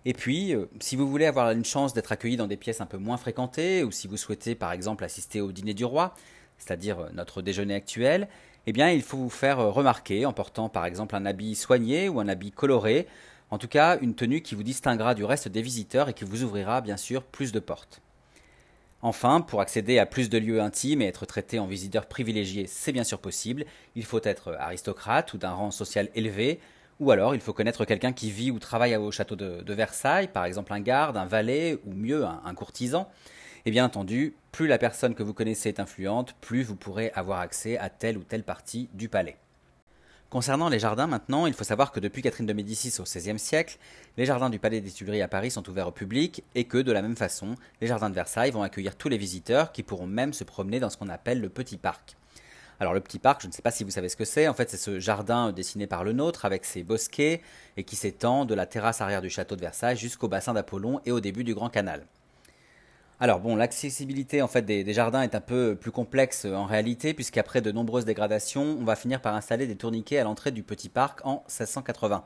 Et 0.04 0.14
puis, 0.14 0.54
euh, 0.54 0.66
si 0.80 0.96
vous 0.96 1.08
voulez 1.08 1.26
avoir 1.26 1.50
une 1.52 1.64
chance 1.64 1.92
d'être 1.92 2.10
accueilli 2.10 2.36
dans 2.36 2.48
des 2.48 2.56
pièces 2.56 2.80
un 2.80 2.86
peu 2.86 2.96
moins 2.96 3.16
fréquentées, 3.16 3.84
ou 3.84 3.90
si 3.92 4.08
vous 4.08 4.16
souhaitez 4.16 4.54
par 4.54 4.72
exemple 4.72 5.04
assister 5.04 5.40
au 5.40 5.52
dîner 5.52 5.74
du 5.74 5.84
roi, 5.84 6.14
c'est-à-dire 6.58 6.98
euh, 6.98 7.08
notre 7.12 7.42
déjeuner 7.42 7.74
actuel, 7.74 8.28
eh 8.66 8.72
bien 8.72 8.90
il 8.90 9.02
faut 9.02 9.16
vous 9.16 9.30
faire 9.30 9.60
euh, 9.60 9.70
remarquer 9.70 10.26
en 10.26 10.32
portant 10.32 10.68
par 10.68 10.86
exemple 10.86 11.14
un 11.14 11.26
habit 11.26 11.54
soigné 11.54 12.08
ou 12.08 12.18
un 12.18 12.28
habit 12.28 12.50
coloré, 12.50 13.06
en 13.50 13.58
tout 13.58 13.68
cas 13.68 13.98
une 14.00 14.14
tenue 14.14 14.42
qui 14.42 14.54
vous 14.54 14.62
distinguera 14.62 15.14
du 15.14 15.24
reste 15.24 15.48
des 15.48 15.62
visiteurs 15.62 16.08
et 16.08 16.14
qui 16.14 16.24
vous 16.24 16.42
ouvrira 16.42 16.80
bien 16.80 16.96
sûr 16.96 17.22
plus 17.22 17.52
de 17.52 17.60
portes. 17.60 18.00
Enfin, 19.04 19.40
pour 19.40 19.60
accéder 19.60 19.98
à 19.98 20.06
plus 20.06 20.30
de 20.30 20.38
lieux 20.38 20.60
intimes 20.60 21.02
et 21.02 21.06
être 21.06 21.26
traité 21.26 21.58
en 21.58 21.66
visiteur 21.66 22.06
privilégié, 22.06 22.68
c'est 22.68 22.92
bien 22.92 23.02
sûr 23.02 23.18
possible, 23.18 23.64
il 23.96 24.04
faut 24.04 24.20
être 24.22 24.54
aristocrate 24.60 25.34
ou 25.34 25.38
d'un 25.38 25.50
rang 25.50 25.72
social 25.72 26.08
élevé, 26.14 26.60
ou 27.00 27.10
alors 27.10 27.34
il 27.34 27.40
faut 27.40 27.52
connaître 27.52 27.84
quelqu'un 27.84 28.12
qui 28.12 28.30
vit 28.30 28.52
ou 28.52 28.60
travaille 28.60 28.94
au 28.94 29.10
château 29.10 29.34
de, 29.34 29.74
Versailles, 29.74 30.28
par 30.28 30.44
exemple 30.44 30.72
un 30.72 30.78
garde, 30.78 31.16
un 31.16 31.24
valet, 31.24 31.80
ou 31.84 31.92
mieux 31.92 32.24
un, 32.24 32.54
courtisan. 32.54 33.10
Et 33.66 33.72
bien 33.72 33.84
entendu, 33.84 34.36
plus 34.52 34.68
la 34.68 34.78
personne 34.78 35.16
que 35.16 35.24
vous 35.24 35.34
connaissez 35.34 35.70
est 35.70 35.80
influente, 35.80 36.34
plus 36.40 36.62
vous 36.62 36.76
pourrez 36.76 37.10
avoir 37.16 37.40
accès 37.40 37.78
à 37.78 37.90
telle 37.90 38.16
ou 38.16 38.22
telle 38.22 38.44
partie 38.44 38.88
du 38.94 39.08
palais. 39.08 39.36
Concernant 40.32 40.70
les 40.70 40.78
jardins 40.78 41.06
maintenant, 41.06 41.44
il 41.44 41.52
faut 41.52 41.62
savoir 41.62 41.92
que 41.92 42.00
depuis 42.00 42.22
Catherine 42.22 42.46
de 42.46 42.54
Médicis 42.54 42.94
au 43.00 43.02
XVIe 43.02 43.38
siècle, 43.38 43.76
les 44.16 44.24
jardins 44.24 44.48
du 44.48 44.58
Palais 44.58 44.80
des 44.80 44.90
Tuileries 44.90 45.20
à 45.20 45.28
Paris 45.28 45.50
sont 45.50 45.68
ouverts 45.68 45.88
au 45.88 45.92
public 45.92 46.42
et 46.54 46.64
que 46.64 46.78
de 46.78 46.90
la 46.90 47.02
même 47.02 47.16
façon, 47.16 47.54
les 47.82 47.86
jardins 47.86 48.08
de 48.08 48.14
Versailles 48.14 48.50
vont 48.50 48.62
accueillir 48.62 48.96
tous 48.96 49.10
les 49.10 49.18
visiteurs 49.18 49.72
qui 49.72 49.82
pourront 49.82 50.06
même 50.06 50.32
se 50.32 50.42
promener 50.42 50.80
dans 50.80 50.88
ce 50.88 50.96
qu'on 50.96 51.10
appelle 51.10 51.42
le 51.42 51.50
petit 51.50 51.76
parc. 51.76 52.16
Alors 52.80 52.94
le 52.94 53.00
petit 53.00 53.18
parc, 53.18 53.42
je 53.42 53.46
ne 53.46 53.52
sais 53.52 53.60
pas 53.60 53.70
si 53.70 53.84
vous 53.84 53.90
savez 53.90 54.08
ce 54.08 54.16
que 54.16 54.24
c'est, 54.24 54.48
en 54.48 54.54
fait 54.54 54.70
c'est 54.70 54.78
ce 54.78 54.98
jardin 54.98 55.52
dessiné 55.52 55.86
par 55.86 56.02
le 56.02 56.14
nôtre 56.14 56.46
avec 56.46 56.64
ses 56.64 56.82
bosquets 56.82 57.42
et 57.76 57.84
qui 57.84 57.96
s'étend 57.96 58.46
de 58.46 58.54
la 58.54 58.64
terrasse 58.64 59.02
arrière 59.02 59.20
du 59.20 59.28
château 59.28 59.54
de 59.54 59.60
Versailles 59.60 59.98
jusqu'au 59.98 60.28
bassin 60.28 60.54
d'Apollon 60.54 61.02
et 61.04 61.12
au 61.12 61.20
début 61.20 61.44
du 61.44 61.52
Grand 61.54 61.68
Canal. 61.68 62.06
Alors 63.22 63.38
bon, 63.38 63.54
l'accessibilité 63.54 64.42
en 64.42 64.48
fait 64.48 64.62
des, 64.62 64.92
jardins 64.92 65.22
est 65.22 65.36
un 65.36 65.40
peu 65.40 65.76
plus 65.76 65.92
complexe 65.92 66.44
euh, 66.44 66.56
en 66.56 66.64
réalité, 66.64 67.14
puisqu'après 67.14 67.60
de 67.60 67.70
nombreuses 67.70 68.04
dégradations, 68.04 68.76
on 68.80 68.82
va 68.82 68.96
finir 68.96 69.20
par 69.20 69.36
installer 69.36 69.68
des 69.68 69.76
tourniquets 69.76 70.18
à 70.18 70.24
l'entrée 70.24 70.50
du 70.50 70.64
petit 70.64 70.88
parc 70.88 71.24
en 71.24 71.44
1680. 71.46 72.24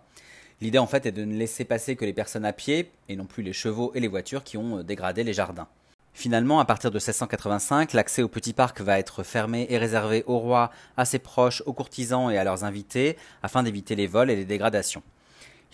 L'idée 0.63 0.79
en 0.79 0.87
fait 0.87 1.05
est 1.05 1.13
de 1.13 1.27
ne 1.27 1.37
laisser 1.37 1.67
passer 1.67 1.97
que 1.97 2.07
les 2.07 2.15
personnes 2.15 2.47
à 2.47 2.55
pied, 2.55 2.91
et 3.11 3.17
non 3.17 3.27
plus 3.27 3.43
les 3.43 3.53
chevaux 3.53 3.93
et 3.95 4.01
les 4.01 4.09
voitures 4.09 4.43
qui 4.43 4.57
ont 4.57 4.79
euh, 4.79 4.83
dégradé 4.83 5.23
les 5.23 5.35
jardins. 5.35 5.69
Finalement, 6.15 6.61
à 6.61 6.65
partir 6.65 6.91
de 6.91 6.97
1685, 6.97 7.93
l'accès 7.93 8.23
au 8.23 8.29
petit 8.29 8.55
parc 8.55 8.81
va 8.81 8.99
être 8.99 9.23
fermé 9.23 9.67
et 9.69 9.77
réservé 9.77 10.25
aux 10.27 10.39
rois, 10.39 10.71
à 10.97 11.05
ses 11.05 11.19
proches, 11.19 11.63
aux 11.67 11.75
courtisans 11.75 12.31
et 12.31 12.39
à 12.39 12.45
leurs 12.45 12.65
invités, 12.65 13.19
afin 13.43 13.63
d'éviter 13.63 13.97
les 13.97 14.07
vols 14.07 14.31
et 14.31 14.37
les 14.37 14.47
dégradations. 14.47 15.03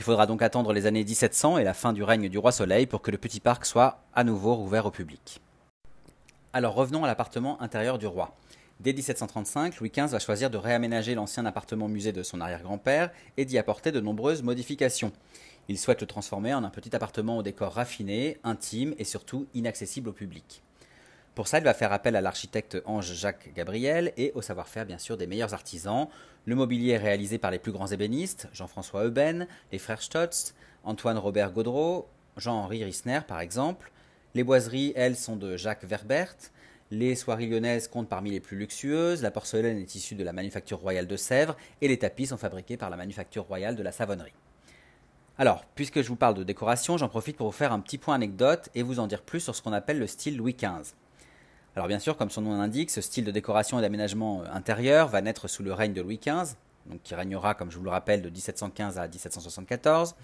Il 0.02 0.04
faudra 0.04 0.26
donc 0.26 0.42
attendre 0.42 0.72
les 0.72 0.86
années 0.86 1.04
1700 1.04 1.58
et 1.58 1.62
la 1.62 1.74
fin 1.74 1.92
du 1.92 2.02
règne 2.02 2.28
du 2.28 2.36
roi 2.36 2.50
Soleil 2.50 2.86
pour 2.86 3.02
que 3.02 3.12
le 3.12 3.18
petit 3.18 3.38
parc 3.38 3.64
soit 3.64 4.02
à 4.16 4.24
nouveau 4.24 4.56
rouvert 4.56 4.84
au 4.84 4.90
public. 4.90 5.40
Alors 6.52 6.74
revenons 6.74 7.04
à 7.04 7.06
l'appartement 7.06 7.62
intérieur 7.62 7.98
du 7.98 8.08
roi. 8.08 8.34
Dès 8.80 8.94
1735, 8.94 9.78
Louis 9.78 9.92
XV 9.96 10.06
va 10.06 10.18
choisir 10.18 10.50
de 10.50 10.56
réaménager 10.56 11.14
l'ancien 11.14 11.46
appartement 11.46 11.86
musée 11.86 12.10
de 12.10 12.24
son 12.24 12.40
arrière-grand-père 12.40 13.12
et 13.36 13.44
d'y 13.44 13.58
apporter 13.58 13.92
de 13.92 14.00
nombreuses 14.00 14.42
modifications. 14.42 15.12
Il 15.68 15.78
souhaite 15.78 16.00
le 16.00 16.08
transformer 16.08 16.52
en 16.52 16.64
un 16.64 16.70
petit 16.70 16.96
appartement 16.96 17.38
au 17.38 17.44
décor 17.44 17.72
raffiné, 17.72 18.38
intime 18.42 18.96
et 18.98 19.04
surtout 19.04 19.46
inaccessible 19.54 20.08
au 20.08 20.12
public. 20.12 20.64
Pour 21.34 21.48
ça, 21.48 21.58
il 21.58 21.64
va 21.64 21.72
faire 21.72 21.92
appel 21.92 22.14
à 22.14 22.20
l'architecte 22.20 22.82
Ange-Jacques 22.84 23.54
Gabriel 23.54 24.12
et 24.18 24.32
au 24.34 24.42
savoir-faire 24.42 24.84
bien 24.84 24.98
sûr 24.98 25.16
des 25.16 25.26
meilleurs 25.26 25.54
artisans. 25.54 26.08
Le 26.44 26.54
mobilier 26.54 26.92
est 26.92 26.98
réalisé 26.98 27.38
par 27.38 27.50
les 27.50 27.58
plus 27.58 27.72
grands 27.72 27.86
ébénistes, 27.86 28.48
Jean-François 28.52 29.04
Euben, 29.04 29.46
les 29.70 29.78
frères 29.78 30.02
Stotz, 30.02 30.54
Antoine 30.84 31.16
Robert 31.16 31.52
Gaudreau, 31.52 32.06
Jean-Henri 32.36 32.84
Rissner 32.84 33.20
par 33.26 33.40
exemple. 33.40 33.92
Les 34.34 34.44
boiseries, 34.44 34.92
elles, 34.94 35.16
sont 35.16 35.36
de 35.36 35.56
Jacques 35.56 35.84
Verbert. 35.84 36.36
Les 36.90 37.14
soieries 37.14 37.48
lyonnaises 37.48 37.88
comptent 37.88 38.10
parmi 38.10 38.30
les 38.30 38.40
plus 38.40 38.58
luxueuses. 38.58 39.22
La 39.22 39.30
porcelaine 39.30 39.78
est 39.78 39.94
issue 39.94 40.14
de 40.14 40.24
la 40.24 40.34
manufacture 40.34 40.80
royale 40.80 41.06
de 41.06 41.16
Sèvres 41.16 41.56
et 41.80 41.88
les 41.88 41.98
tapis 41.98 42.26
sont 42.26 42.36
fabriqués 42.36 42.76
par 42.76 42.90
la 42.90 42.98
manufacture 42.98 43.44
royale 43.44 43.76
de 43.76 43.82
la 43.82 43.92
Savonnerie. 43.92 44.34
Alors, 45.38 45.64
puisque 45.74 46.02
je 46.02 46.08
vous 46.08 46.16
parle 46.16 46.34
de 46.34 46.44
décoration, 46.44 46.98
j'en 46.98 47.08
profite 47.08 47.38
pour 47.38 47.46
vous 47.46 47.56
faire 47.56 47.72
un 47.72 47.80
petit 47.80 47.96
point 47.96 48.16
anecdote 48.16 48.68
et 48.74 48.82
vous 48.82 49.00
en 49.00 49.06
dire 49.06 49.22
plus 49.22 49.40
sur 49.40 49.56
ce 49.56 49.62
qu'on 49.62 49.72
appelle 49.72 49.98
le 49.98 50.06
style 50.06 50.36
Louis 50.36 50.52
XV. 50.52 50.92
Alors 51.74 51.88
bien 51.88 51.98
sûr, 51.98 52.16
comme 52.16 52.28
son 52.28 52.42
nom 52.42 52.56
l'indique, 52.56 52.90
ce 52.90 53.00
style 53.00 53.24
de 53.24 53.30
décoration 53.30 53.78
et 53.78 53.82
d'aménagement 53.82 54.42
euh, 54.42 54.52
intérieur 54.52 55.08
va 55.08 55.22
naître 55.22 55.48
sous 55.48 55.62
le 55.62 55.72
règne 55.72 55.94
de 55.94 56.02
Louis 56.02 56.18
XV, 56.18 56.54
qui 57.02 57.14
régnera, 57.14 57.54
comme 57.54 57.70
je 57.70 57.78
vous 57.78 57.84
le 57.84 57.90
rappelle, 57.90 58.20
de 58.20 58.28
1715 58.28 58.98
à 58.98 59.08
1774. 59.08 60.14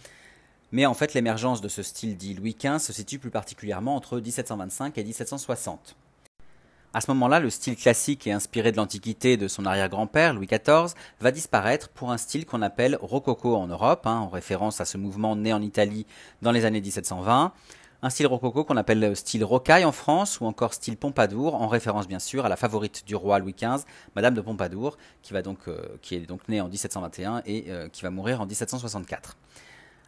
Mais 0.73 0.85
en 0.85 0.93
fait, 0.93 1.15
l'émergence 1.15 1.63
de 1.63 1.69
ce 1.69 1.83
style 1.83 2.17
dit 2.19 2.35
Louis 2.35 2.55
XV 2.59 2.79
se 2.79 2.93
situe 2.93 3.19
plus 3.19 3.31
particulièrement 3.31 3.97
entre 3.97 4.21
1725 4.21 4.99
et 4.99 5.05
1760. 5.05 5.97
À 6.95 7.01
ce 7.01 7.11
moment-là, 7.11 7.39
le 7.41 7.51
style 7.51 7.77
classique 7.77 8.27
et 8.27 8.33
inspiré 8.33 8.73
de 8.73 8.77
l'Antiquité 8.77 9.37
de 9.37 9.47
son 9.47 9.67
arrière-grand-père, 9.67 10.35
Louis 10.35 10.47
XIV, 10.47 10.95
va 11.21 11.31
disparaître 11.31 11.89
pour 11.91 12.11
un 12.11 12.17
style 12.19 12.45
qu'on 12.47 12.63
appelle 12.63 12.99
rococo 13.01 13.57
en 13.57 13.67
Europe, 13.67 14.07
hein, 14.07 14.17
en 14.17 14.29
référence 14.29 14.81
à 14.81 14.87
ce 14.87 14.99
mouvement 14.99 15.37
né 15.37 15.53
en 15.53 15.63
Italie 15.63 16.07
dans 16.41 16.53
les 16.53 16.65
années 16.65 16.81
1720, 16.81 17.53
un 18.03 18.11
style 18.11 18.27
rococo 18.27 18.65
qu'on 18.65 18.77
appelle 18.77 19.17
style 19.17 19.45
rocaille 19.45 19.85
en 19.85 19.93
France 19.93 20.41
ou 20.41 20.47
encore 20.47 20.75
style 20.75 20.97
Pompadour, 20.97 21.55
en 21.55 21.69
référence 21.69 22.07
bien 22.07 22.19
sûr 22.21 22.45
à 22.45 22.49
la 22.49 22.57
favorite 22.57 23.05
du 23.07 23.17
roi 23.17 23.39
Louis 23.39 23.55
XV, 23.55 23.85
Madame 24.15 24.35
de 24.35 24.41
Pompadour, 24.41 24.97
euh, 25.33 25.79
qui 26.01 26.15
est 26.15 26.27
donc 26.27 26.49
née 26.49 26.61
en 26.61 26.69
1721 26.69 27.43
et 27.47 27.67
euh, 27.69 27.89
qui 27.89 28.03
va 28.03 28.11
mourir 28.11 28.41
en 28.41 28.47
1764. 28.47 29.37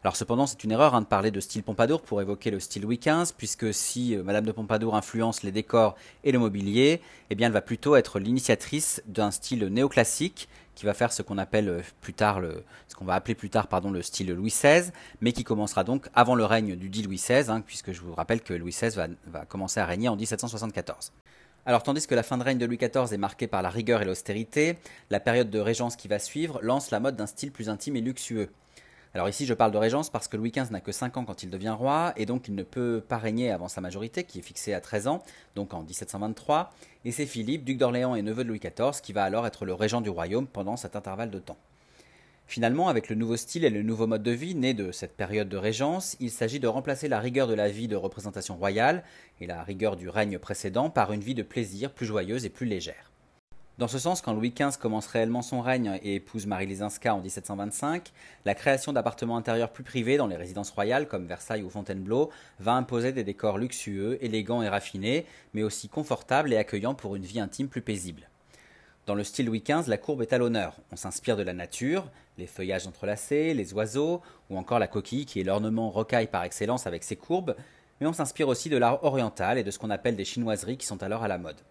Alors 0.03 0.17
cependant, 0.17 0.47
c'est 0.47 0.65
une 0.65 0.71
erreur 0.71 0.95
hein, 0.95 1.03
de 1.03 1.07
parler 1.07 1.31
de 1.31 1.41
style 1.41 1.63
Pompadour 1.63 2.01
pour 2.01 2.23
évoquer 2.23 2.51
le 2.51 2.59
style 2.59 2.83
Louis 2.83 2.99
XV, 2.99 3.35
puisque 3.37 3.75
si 3.75 4.17
euh, 4.17 4.23
Madame 4.23 4.47
de 4.47 4.53
Pompadour 4.53 4.95
influence 4.95 5.43
les 5.43 5.53
décors 5.53 5.97
et 6.25 6.33
le 6.33 6.39
mobilier, 6.39 7.03
eh 7.29 7.35
bien 7.35 7.49
elle 7.49 7.53
va 7.53 7.61
plutôt 7.61 7.97
être 7.97 8.19
l'initiatrice 8.19 9.03
d'un 9.07 9.31
style 9.31 9.67
néoclassique 9.67 10.49
qui 10.81 10.87
va 10.87 10.95
faire 10.95 11.13
ce 11.13 11.21
qu'on 11.21 11.37
appelle 11.37 11.69
euh, 11.69 11.83
plus 12.01 12.15
tard 12.15 12.41
va 13.05 13.13
appeler 13.13 13.35
plus 13.35 13.51
tard 13.51 13.69
le 13.93 14.01
style 14.01 14.33
Louis 14.33 14.49
XVI, 14.49 14.91
mais 15.21 15.33
qui 15.33 15.45
commencera 15.45 15.85
donc 15.85 16.09
avant 16.15 16.35
le 16.35 16.47
règne 16.47 16.75
du 16.75 16.89
dit 16.89 17.03
Louis 17.03 17.17
XVI, 17.17 17.51
hein, 17.51 17.61
puisque 17.61 17.93
je 17.93 18.01
vous 18.01 18.15
rappelle 18.15 18.41
que 18.41 18.55
Louis 18.55 18.71
XVI 18.71 18.89
va, 18.97 19.09
va 19.27 19.45
commencer 19.45 19.79
à 19.79 19.85
régner 19.85 20.09
en 20.09 20.17
1774. 20.17 21.13
Alors 21.67 21.83
tandis 21.83 22.07
que 22.07 22.15
la 22.15 22.23
fin 22.23 22.39
de 22.39 22.43
règne 22.43 22.57
de 22.57 22.65
Louis 22.65 22.79
XIV 22.79 23.13
est 23.13 23.19
marquée 23.19 23.47
par 23.47 23.61
la 23.61 23.69
rigueur 23.69 24.01
et 24.01 24.07
l'austérité, 24.07 24.79
la 25.11 25.21
période 25.21 25.51
de 25.51 25.59
régence 25.59 25.97
qui 25.97 26.09
va 26.09 26.19
suivre 26.19 26.59
lance 26.63 26.91
la 26.91 26.99
mode 26.99 27.17
d'un 27.17 27.27
style 27.27 27.53
plus 27.53 27.69
intime 27.69 27.97
et 27.97 28.01
luxueux. 28.01 28.49
Alors 29.13 29.29
ici, 29.29 29.45
je 29.45 29.55
parle 29.55 29.73
de 29.73 29.79
régence 29.79 30.09
parce 30.09 30.29
que 30.29 30.37
Louis 30.37 30.53
XV 30.53 30.71
n'a 30.71 30.81
que 30.81 30.93
5 30.93 31.17
ans 31.17 31.25
quand 31.25 31.43
il 31.43 31.51
devient 31.51 31.75
roi, 31.77 32.13
et 32.17 32.27
donc 32.27 32.47
il 32.47 32.55
ne 32.55 32.63
peut 32.63 33.03
pas 33.07 33.19
régner 33.19 33.51
avant 33.51 33.67
sa 33.67 33.81
majorité, 33.81 34.23
qui 34.23 34.39
est 34.39 34.43
fixée 34.43 34.73
à 34.73 34.81
13 34.81 35.09
ans, 35.09 35.25
donc 35.57 35.75
en 35.75 35.83
1723, 35.83 36.73
et 37.05 37.11
c'est 37.11 37.27
Philippe, 37.27 37.65
duc 37.65 37.77
d'Orléans 37.77 38.15
et 38.15 38.23
neveu 38.23 38.45
de 38.45 38.49
Louis 38.49 38.61
XIV, 38.61 39.01
qui 39.03 39.13
va 39.13 39.25
alors 39.25 39.49
être 39.49 39.65
le 39.65 39.75
régent 39.75 40.01
du 40.01 40.11
royaume 40.11 40.47
pendant 40.47 40.77
cet 40.77 40.95
intervalle 40.95 41.31
de 41.31 41.41
temps. 41.41 41.59
Finalement, 42.47 42.89
avec 42.89 43.09
le 43.09 43.17
nouveau 43.17 43.37
style 43.37 43.65
et 43.65 43.71
le 43.71 43.83
nouveau 43.83 44.07
mode 44.07 44.23
de 44.23 44.31
vie 44.31 44.55
né 44.55 44.75
de 44.75 44.93
cette 44.93 45.17
période 45.17 45.49
de 45.49 45.57
régence, 45.57 46.17
il 46.21 46.31
s'agit 46.31 46.61
de 46.61 46.69
remplacer 46.69 47.09
la 47.09 47.19
rigueur 47.19 47.49
de 47.49 47.55
la 47.55 47.69
vie 47.69 47.89
de 47.89 47.97
représentation 47.97 48.57
royale 48.57 49.03
et 49.41 49.47
la 49.47 49.63
rigueur 49.65 49.97
du 49.97 50.09
règne 50.09 50.39
précédent 50.39 50.89
par 50.89 51.13
une 51.13 51.21
vie 51.21 51.35
de 51.35 51.43
plaisir 51.43 51.93
plus 51.93 52.07
joyeuse 52.07 52.45
et 52.45 52.51
plus 52.51 52.67
légère. 52.67 53.10
Dans 53.81 53.89
ce 53.89 53.99
sens, 53.99 54.21
quand 54.21 54.35
Louis 54.35 54.53
XV 54.55 54.77
commence 54.79 55.07
réellement 55.07 55.41
son 55.41 55.63
règne 55.63 55.99
et 56.03 56.17
épouse 56.17 56.45
Marie 56.45 56.67
Lisinska 56.67 57.15
en 57.15 57.23
1725, 57.23 58.13
la 58.45 58.55
création 58.55 58.93
d'appartements 58.93 59.39
intérieurs 59.39 59.73
plus 59.73 59.85
privés 59.85 60.19
dans 60.19 60.27
les 60.27 60.37
résidences 60.37 60.71
royales 60.71 61.09
comme 61.09 61.25
Versailles 61.25 61.63
ou 61.63 61.71
Fontainebleau 61.71 62.29
va 62.59 62.75
imposer 62.75 63.13
des 63.13 63.25
décors 63.25 63.57
luxueux, 63.57 64.23
élégants 64.23 64.61
et 64.61 64.69
raffinés, 64.69 65.25
mais 65.55 65.63
aussi 65.63 65.89
confortables 65.89 66.53
et 66.53 66.59
accueillants 66.59 66.93
pour 66.93 67.17
une 67.17 67.23
vie 67.23 67.41
intime 67.41 67.69
plus 67.69 67.81
paisible. 67.81 68.29
Dans 69.07 69.15
le 69.15 69.25
style 69.25 69.47
Louis 69.47 69.65
XV, 69.67 69.89
la 69.89 69.97
courbe 69.97 70.21
est 70.21 70.35
à 70.35 70.39
l'honneur. 70.39 70.77
On 70.93 70.97
s'inspire 70.97 71.39
de 71.39 71.43
la 71.43 71.55
nature, 71.55 72.11
les 72.37 72.47
feuillages 72.47 72.87
entrelacés, 72.87 73.55
les 73.55 73.73
oiseaux, 73.73 74.21
ou 74.51 74.59
encore 74.59 74.79
la 74.79 74.89
coquille 74.89 75.25
qui 75.25 75.41
est 75.41 75.45
l'ornement 75.45 75.89
rocaille 75.89 76.27
par 76.27 76.45
excellence 76.45 76.87
avec 76.87 77.03
ses 77.03 77.17
courbes, 77.17 77.57
mais 77.99 78.07
on 78.07 78.13
s'inspire 78.13 78.49
aussi 78.49 78.69
de 78.69 78.77
l'art 78.77 79.03
oriental 79.05 79.57
et 79.57 79.65
de 79.65 79.71
ce 79.71 79.79
qu'on 79.79 79.89
appelle 79.89 80.17
des 80.17 80.27
chinoiseries 80.27 80.77
qui 80.77 80.85
sont 80.85 81.03
alors 81.03 81.23
à 81.23 81.29
la 81.29 81.39
mode. 81.39 81.63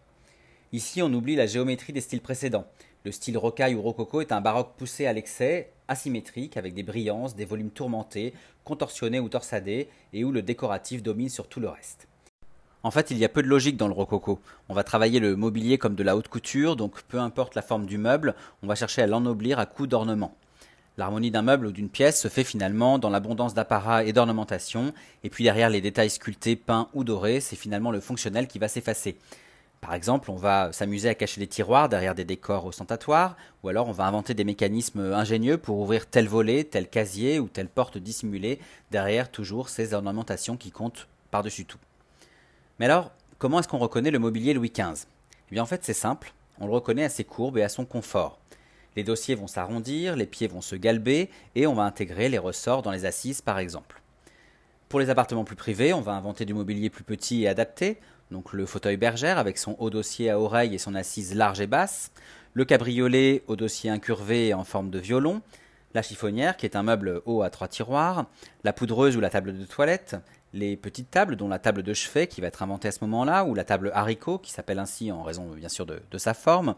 Ici, 0.71 1.01
on 1.01 1.11
oublie 1.13 1.35
la 1.35 1.47
géométrie 1.47 1.93
des 1.93 2.01
styles 2.01 2.21
précédents. 2.21 2.67
Le 3.03 3.11
style 3.11 3.39
rocaille 3.39 3.73
ou 3.73 3.81
rococo 3.81 4.21
est 4.21 4.31
un 4.31 4.39
baroque 4.39 4.75
poussé 4.77 5.07
à 5.07 5.13
l'excès, 5.13 5.71
asymétrique, 5.87 6.57
avec 6.57 6.75
des 6.75 6.83
brillances, 6.83 7.35
des 7.35 7.45
volumes 7.45 7.71
tourmentés, 7.71 8.35
contorsionnés 8.65 9.19
ou 9.19 9.29
torsadés, 9.29 9.89
et 10.13 10.23
où 10.23 10.31
le 10.31 10.43
décoratif 10.43 11.01
domine 11.01 11.29
sur 11.29 11.47
tout 11.47 11.59
le 11.59 11.69
reste. 11.69 12.07
En 12.83 12.91
fait, 12.91 13.09
il 13.09 13.17
y 13.17 13.25
a 13.25 13.29
peu 13.29 13.41
de 13.41 13.47
logique 13.47 13.77
dans 13.77 13.87
le 13.87 13.95
rococo. 13.95 14.39
On 14.69 14.75
va 14.75 14.83
travailler 14.83 15.19
le 15.19 15.35
mobilier 15.35 15.79
comme 15.79 15.95
de 15.95 16.03
la 16.03 16.15
haute 16.15 16.27
couture, 16.27 16.75
donc 16.75 17.01
peu 17.01 17.17
importe 17.17 17.55
la 17.55 17.63
forme 17.63 17.87
du 17.87 17.97
meuble, 17.97 18.35
on 18.61 18.67
va 18.67 18.75
chercher 18.75 19.01
à 19.01 19.07
l'ennoblir 19.07 19.57
à 19.57 19.65
coups 19.65 19.89
d'ornement. 19.89 20.35
L'harmonie 20.97 21.31
d'un 21.31 21.41
meuble 21.41 21.65
ou 21.65 21.71
d'une 21.71 21.89
pièce 21.89 22.21
se 22.21 22.27
fait 22.27 22.43
finalement 22.43 22.99
dans 22.99 23.09
l'abondance 23.09 23.55
d'apparat 23.55 24.03
et 24.03 24.13
d'ornementation, 24.13 24.93
et 25.23 25.31
puis 25.31 25.45
derrière 25.45 25.71
les 25.71 25.81
détails 25.81 26.11
sculptés, 26.11 26.55
peints 26.55 26.89
ou 26.93 27.03
dorés, 27.03 27.39
c'est 27.39 27.55
finalement 27.55 27.89
le 27.89 28.01
fonctionnel 28.01 28.47
qui 28.47 28.59
va 28.59 28.67
s'effacer. 28.67 29.17
Par 29.81 29.93
exemple, 29.93 30.29
on 30.29 30.35
va 30.35 30.73
s'amuser 30.73 31.07
à 31.09 31.15
cacher 31.15 31.39
les 31.39 31.47
tiroirs 31.47 31.87
derrière 31.87 32.13
des 32.13 32.25
décors 32.25 32.65
ostentatoires, 32.65 33.37
ou 33.63 33.69
alors 33.69 33.87
on 33.87 33.93
va 33.93 34.05
inventer 34.05 34.33
des 34.33 34.43
mécanismes 34.43 35.13
ingénieux 35.13 35.57
pour 35.57 35.79
ouvrir 35.79 36.05
tel 36.07 36.27
volet, 36.27 36.65
tel 36.65 36.89
casier 36.89 37.39
ou 37.39 37.47
telle 37.47 37.69
porte 37.69 37.97
dissimulée 37.97 38.59
derrière 38.91 39.31
toujours 39.31 39.69
ces 39.69 39.93
ornementations 39.93 40.57
qui 40.57 40.71
comptent 40.71 41.07
par-dessus 41.31 41.65
tout. 41.65 41.79
Mais 42.79 42.85
alors, 42.85 43.11
comment 43.37 43.59
est-ce 43.59 43.67
qu'on 43.67 43.77
reconnaît 43.77 44.11
le 44.11 44.19
mobilier 44.19 44.53
Louis 44.53 44.71
XV 44.71 45.05
Eh 45.49 45.53
bien 45.53 45.63
en 45.63 45.67
fait 45.67 45.83
c'est 45.83 45.93
simple, 45.93 46.33
on 46.59 46.67
le 46.67 46.73
reconnaît 46.73 47.05
à 47.05 47.09
ses 47.09 47.23
courbes 47.23 47.57
et 47.57 47.63
à 47.63 47.69
son 47.69 47.85
confort. 47.85 48.39
Les 48.95 49.03
dossiers 49.03 49.35
vont 49.35 49.47
s'arrondir, 49.47 50.15
les 50.17 50.25
pieds 50.25 50.47
vont 50.47 50.61
se 50.61 50.75
galber 50.75 51.29
et 51.55 51.67
on 51.67 51.73
va 51.73 51.83
intégrer 51.83 52.27
les 52.27 52.37
ressorts 52.37 52.81
dans 52.81 52.91
les 52.91 53.05
assises 53.05 53.41
par 53.41 53.59
exemple. 53.59 54.01
Pour 54.89 54.99
les 54.99 55.09
appartements 55.11 55.43
plus 55.43 55.55
privés, 55.55 55.93
on 55.93 56.01
va 56.01 56.13
inventer 56.13 56.45
du 56.45 56.53
mobilier 56.53 56.89
plus 56.89 57.03
petit 57.03 57.43
et 57.43 57.47
adapté, 57.47 57.99
donc 58.31 58.53
le 58.53 58.65
fauteuil 58.65 58.97
bergère 58.97 59.37
avec 59.37 59.57
son 59.57 59.75
haut 59.79 59.89
dossier 59.89 60.29
à 60.29 60.39
oreille 60.39 60.75
et 60.75 60.77
son 60.77 60.95
assise 60.95 61.35
large 61.35 61.61
et 61.61 61.67
basse, 61.67 62.11
le 62.53 62.65
cabriolet 62.65 63.43
au 63.47 63.55
dossier 63.55 63.89
incurvé 63.89 64.53
en 64.53 64.63
forme 64.63 64.89
de 64.89 64.99
violon, 64.99 65.41
la 65.93 66.01
chiffonnière 66.01 66.55
qui 66.55 66.65
est 66.65 66.75
un 66.75 66.83
meuble 66.83 67.21
haut 67.25 67.41
à 67.41 67.49
trois 67.49 67.67
tiroirs, 67.67 68.25
la 68.63 68.73
poudreuse 68.73 69.17
ou 69.17 69.19
la 69.19 69.29
table 69.29 69.57
de 69.57 69.65
toilette, 69.65 70.15
les 70.53 70.77
petites 70.77 71.09
tables 71.09 71.35
dont 71.35 71.47
la 71.47 71.59
table 71.59 71.83
de 71.83 71.93
chevet 71.93 72.27
qui 72.27 72.41
va 72.41 72.47
être 72.47 72.63
inventée 72.63 72.87
à 72.87 72.91
ce 72.91 72.99
moment-là, 73.01 73.45
ou 73.45 73.55
la 73.55 73.63
table 73.63 73.91
haricot 73.93 74.37
qui 74.37 74.51
s'appelle 74.51 74.79
ainsi 74.79 75.11
en 75.11 75.23
raison 75.23 75.47
bien 75.49 75.69
sûr 75.69 75.85
de, 75.85 76.01
de 76.09 76.17
sa 76.17 76.33
forme, 76.33 76.75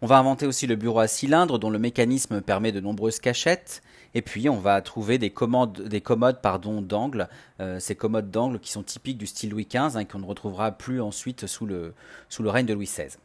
on 0.00 0.06
va 0.06 0.18
inventer 0.18 0.46
aussi 0.46 0.68
le 0.68 0.76
bureau 0.76 1.00
à 1.00 1.08
cylindre 1.08 1.58
dont 1.58 1.70
le 1.70 1.78
mécanisme 1.78 2.40
permet 2.40 2.70
de 2.70 2.78
nombreuses 2.78 3.18
cachettes. 3.18 3.82
Et 4.14 4.22
puis 4.22 4.48
on 4.48 4.58
va 4.58 4.80
trouver 4.80 5.18
des, 5.18 5.30
commodes, 5.30 5.82
des 5.82 6.00
commodes 6.00 6.38
d'angle, 6.82 7.28
euh, 7.60 7.80
ces 7.80 7.94
commodes 7.94 8.30
d'angle 8.30 8.60
qui 8.60 8.70
sont 8.70 8.82
typiques 8.82 9.18
du 9.18 9.26
style 9.26 9.50
Louis 9.50 9.66
XV 9.68 9.96
hein, 9.96 10.04
qu'on 10.04 10.20
ne 10.20 10.24
retrouvera 10.24 10.72
plus 10.72 11.00
ensuite 11.00 11.46
sous 11.46 11.66
le, 11.66 11.94
règne 12.40 12.66
de 12.66 12.74
Louis 12.74 12.86
XVI. 12.86 13.16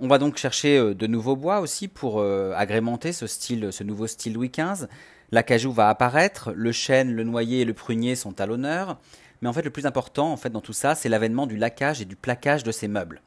On 0.00 0.08
va 0.08 0.18
donc 0.18 0.36
chercher 0.36 0.78
euh, 0.78 0.94
de 0.94 1.06
nouveaux 1.06 1.36
bois 1.36 1.60
aussi 1.60 1.88
pour 1.88 2.20
euh, 2.20 2.52
agrémenter 2.56 3.12
ce 3.12 3.82
nouveau 3.84 4.06
style 4.08 4.34
Louis 4.34 4.50
XV. 4.50 4.88
L'acajou 5.30 5.72
va 5.72 5.88
apparaître, 5.88 6.52
le 6.52 6.72
chêne, 6.72 7.14
le 7.14 7.22
noyer 7.22 7.60
et 7.60 7.64
le 7.64 7.74
prunier 7.74 8.14
sont 8.14 8.40
à 8.40 8.46
l'honneur. 8.46 8.98
Mais 9.42 9.48
en 9.48 9.52
fait, 9.52 9.62
le 9.62 9.70
plus 9.70 9.86
important 9.86 10.32
en 10.32 10.36
fait, 10.36 10.50
dans 10.50 10.60
tout 10.60 10.72
ça, 10.72 10.96
c'est 10.96 11.08
l'avènement 11.08 11.46
du 11.46 11.56
laquage 11.56 12.00
et 12.00 12.04
du 12.04 12.16
plaquage 12.16 12.64
de 12.64 12.72
ces 12.72 12.88
meubles. 12.88 13.22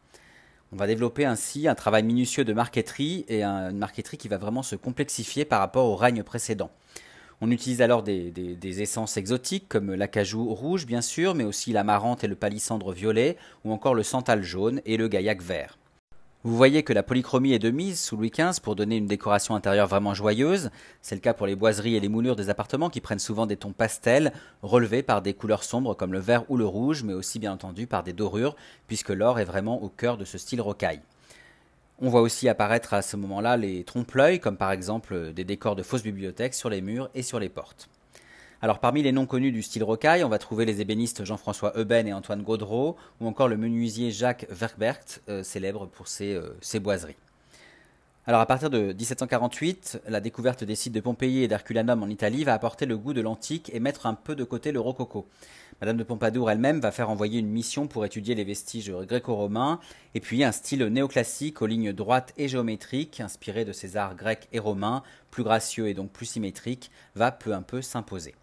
On 0.74 0.78
va 0.78 0.88
développer 0.88 1.25
ainsi 1.25 1.68
un 1.68 1.75
travail 1.75 2.04
minutieux 2.04 2.46
de 2.46 2.54
marqueterie 2.54 3.25
et 3.28 3.44
une 3.44 3.78
marqueterie 3.78 4.18
qui 4.18 4.30
va 4.30 4.38
vraiment 4.38 4.63
se 4.63 4.78
complexifier 4.78 5.44
par 5.44 5.60
rapport 5.60 5.86
au 5.86 5.98
règne 5.98 6.24
précédent. 6.24 6.72
On 7.42 7.51
utilise 7.51 7.82
alors 7.82 8.04
des, 8.04 8.82
essences 8.82 9.18
exotiques 9.18 9.68
comme 9.68 9.94
l'acajou 9.94 10.54
rouge 10.54 10.86
bien 10.86 11.01
sûr, 11.01 11.36
mais 11.36 11.44
aussi 11.44 11.74
l'amarante 11.74 12.24
et 12.24 12.28
le 12.28 12.36
palissandre 12.36 12.94
violet, 12.94 13.36
ou 13.66 13.74
encore 13.74 13.96
le 13.96 14.04
santal 14.04 14.44
jaune 14.44 14.80
et 14.86 14.96
le 14.96 15.10
gaillac 15.10 15.42
vert. 15.42 15.78
Vous 16.44 16.58
voyez 16.58 16.82
que 16.82 16.92
la 16.92 17.04
polychromie 17.04 17.54
est 17.54 17.60
de 17.60 17.70
mise 17.70 18.00
sous 18.02 18.18
Louis 18.18 18.32
XV 18.32 18.62
pour 18.62 18.76
donner 18.76 18.98
une 18.98 19.06
décoration 19.06 19.54
intérieure 19.54 19.86
vraiment 19.86 20.16
joyeuse. 20.16 20.72
C'est 21.04 21.14
le 21.14 21.22
cas 21.22 21.36
pour 21.36 21.46
les 21.46 21.56
boiseries 21.56 21.96
et 21.96 22.00
les 22.00 22.10
moulures 22.10 22.36
des 22.36 22.50
appartements 22.50 22.90
qui 22.90 23.00
prennent 23.00 23.20
souvent 23.20 23.46
des 23.46 23.58
tons 23.58 23.74
pastels, 23.74 24.34
relevés 24.64 25.04
par 25.04 25.22
des 25.22 25.36
couleurs 25.36 25.64
sombres 25.64 25.94
comme 25.94 26.14
le 26.14 26.20
vert 26.20 26.50
ou 26.50 26.58
le 26.58 26.66
rouge, 26.66 27.04
mais 27.04 27.14
aussi 27.14 27.38
bien 27.38 27.52
entendu 27.52 27.86
par 27.86 28.02
des 28.02 28.12
dorures, 28.12 28.56
puisque 28.88 29.10
l'or 29.10 29.40
est 29.40 29.46
vraiment 29.46 29.84
au 29.84 29.90
cœur 29.90 30.18
de 30.18 30.26
ce 30.26 30.40
style 30.40 30.62
rocaille. 30.62 31.02
On 32.00 32.10
voit 32.10 32.22
aussi 32.22 32.50
apparaître 32.50 32.96
à 32.96 33.04
ce 33.04 33.18
moment-là 33.18 33.56
les 33.56 33.84
trompe-l'œil, 33.84 34.40
comme 34.40 34.58
par 34.58 34.72
exemple 34.72 35.34
des 35.34 35.44
décors 35.44 35.76
de 35.76 35.84
fausses 35.84 36.02
bibliothèques 36.02 36.56
sur 36.56 36.72
les 36.72 36.82
murs 36.82 37.12
et 37.14 37.22
sur 37.22 37.40
les 37.40 37.50
portes. 37.50 37.88
Alors 38.63 38.77
parmi 38.77 39.01
les 39.01 39.12
noms 39.12 39.25
connus 39.25 39.51
du 39.51 39.63
style 39.63 39.84
rocaille, 39.84 40.24
on 40.24 40.30
va 40.30 40.38
trouver 40.38 40.65
les 40.65 40.82
ébénistes 40.82 41.25
Jean-François 41.25 41.74
Euben 41.75 42.08
et 42.08 42.13
Antoine 42.13 42.44
Gaudreau, 42.44 42.96
ou 43.20 43.27
encore 43.27 43.48
le 43.48 43.58
menuisier 43.58 44.12
Jacques 44.12 44.46
Verkbert, 44.51 45.00
euh, 45.30 45.41
célèbre 45.41 45.88
pour 45.88 46.06
euh, 46.22 46.53
ses, 46.62 46.80
boiseries. 46.80 47.15
Alors 48.27 48.39
à 48.39 48.46
partir 48.46 48.70
de 48.70 48.94
1748, 48.94 50.03
la 50.08 50.20
découverte 50.20 50.63
des 50.63 50.75
sites 50.75 50.94
de 50.94 51.00
Pompéi 51.00 51.41
et 51.41 51.48
d'Herculanum 51.48 52.03
en 52.03 52.08
Italie 52.08 52.44
va 52.44 52.53
apporter 52.53 52.86
le 52.86 53.00
goût 53.00 53.13
de 53.13 53.22
l'antique 53.22 53.72
et 53.74 53.80
mettre 53.80 54.06
un 54.06 54.13
peu 54.13 54.36
de 54.36 54.44
côté 54.44 54.72
le 54.72 54.80
rococo. 54.80 55.27
Madame 55.82 55.98
de 55.98 56.03
Pompadour 56.03 56.51
elle-même 56.51 56.82
va 56.82 56.91
faire 56.91 57.10
envoyer 57.10 57.39
une 57.39 57.50
mission 57.50 57.88
pour 57.88 58.06
étudier 58.06 58.36
les 58.36 58.44
vestiges 58.44 58.91
gréco-romains, 58.91 59.80
et 60.13 60.20
puis 60.20 60.44
un 60.44 60.51
style 60.51 60.86
néoclassique 60.86 61.63
aux 61.63 61.65
lignes 61.68 61.94
droites 61.94 62.32
et 62.38 62.48
géométriques, 62.48 63.22
inspiré 63.22 63.65
de 63.65 63.72
ces 63.74 63.98
arts 63.98 64.15
grecs 64.15 64.48
et 64.51 64.60
romains, 64.60 65.01
plus 65.32 65.41
gracieux 65.41 65.88
et 65.88 65.96
donc 65.96 66.12
plus 66.12 66.27
symétriques, 66.27 66.91
va 67.15 67.32
peu 67.32 67.56
à 67.56 67.62
peu 67.62 67.82
s'imposer. 67.82 68.36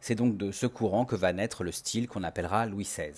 C'est 0.00 0.14
donc 0.14 0.36
de 0.36 0.50
ce 0.50 0.66
courant 0.66 1.04
que 1.04 1.16
va 1.16 1.32
naître 1.32 1.64
le 1.64 1.72
style 1.72 2.08
qu'on 2.08 2.22
appellera 2.22 2.66
Louis 2.66 2.84
XVI. 2.84 3.12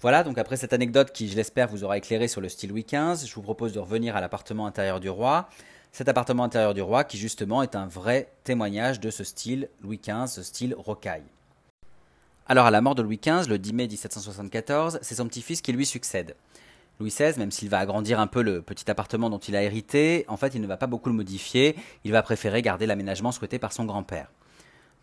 Voilà, 0.00 0.24
donc 0.24 0.36
après 0.36 0.56
cette 0.56 0.72
anecdote 0.72 1.12
qui, 1.12 1.28
je 1.28 1.36
l'espère, 1.36 1.68
vous 1.68 1.84
aura 1.84 1.96
éclairé 1.96 2.28
sur 2.28 2.40
le 2.40 2.48
style 2.48 2.70
Louis 2.70 2.84
XV, 2.84 3.26
je 3.26 3.34
vous 3.34 3.42
propose 3.42 3.72
de 3.72 3.78
revenir 3.78 4.16
à 4.16 4.20
l'appartement 4.20 4.66
intérieur 4.66 5.00
du 5.00 5.08
roi. 5.08 5.48
Cet 5.92 6.08
appartement 6.08 6.44
intérieur 6.44 6.74
du 6.74 6.82
roi 6.82 7.04
qui 7.04 7.16
justement 7.18 7.62
est 7.62 7.76
un 7.76 7.86
vrai 7.86 8.28
témoignage 8.42 8.98
de 9.00 9.10
ce 9.10 9.22
style 9.22 9.68
Louis 9.80 10.00
XV, 10.04 10.26
ce 10.26 10.42
style 10.42 10.74
rocaille. 10.76 11.22
Alors 12.46 12.66
à 12.66 12.70
la 12.70 12.80
mort 12.80 12.94
de 12.96 13.02
Louis 13.02 13.20
XV, 13.24 13.48
le 13.48 13.58
10 13.58 13.72
mai 13.72 13.86
1774, 13.86 14.98
c'est 15.00 15.14
son 15.14 15.28
petit-fils 15.28 15.62
qui 15.62 15.72
lui 15.72 15.86
succède. 15.86 16.34
Louis 17.00 17.10
XVI, 17.10 17.38
même 17.38 17.50
s'il 17.50 17.70
va 17.70 17.78
agrandir 17.78 18.20
un 18.20 18.26
peu 18.26 18.42
le 18.42 18.60
petit 18.60 18.90
appartement 18.90 19.30
dont 19.30 19.38
il 19.38 19.56
a 19.56 19.62
hérité, 19.62 20.24
en 20.28 20.36
fait 20.36 20.54
il 20.54 20.60
ne 20.60 20.66
va 20.66 20.76
pas 20.76 20.86
beaucoup 20.86 21.08
le 21.08 21.14
modifier, 21.14 21.76
il 22.04 22.12
va 22.12 22.22
préférer 22.22 22.60
garder 22.60 22.86
l'aménagement 22.86 23.32
souhaité 23.32 23.58
par 23.58 23.72
son 23.72 23.84
grand-père. 23.84 24.30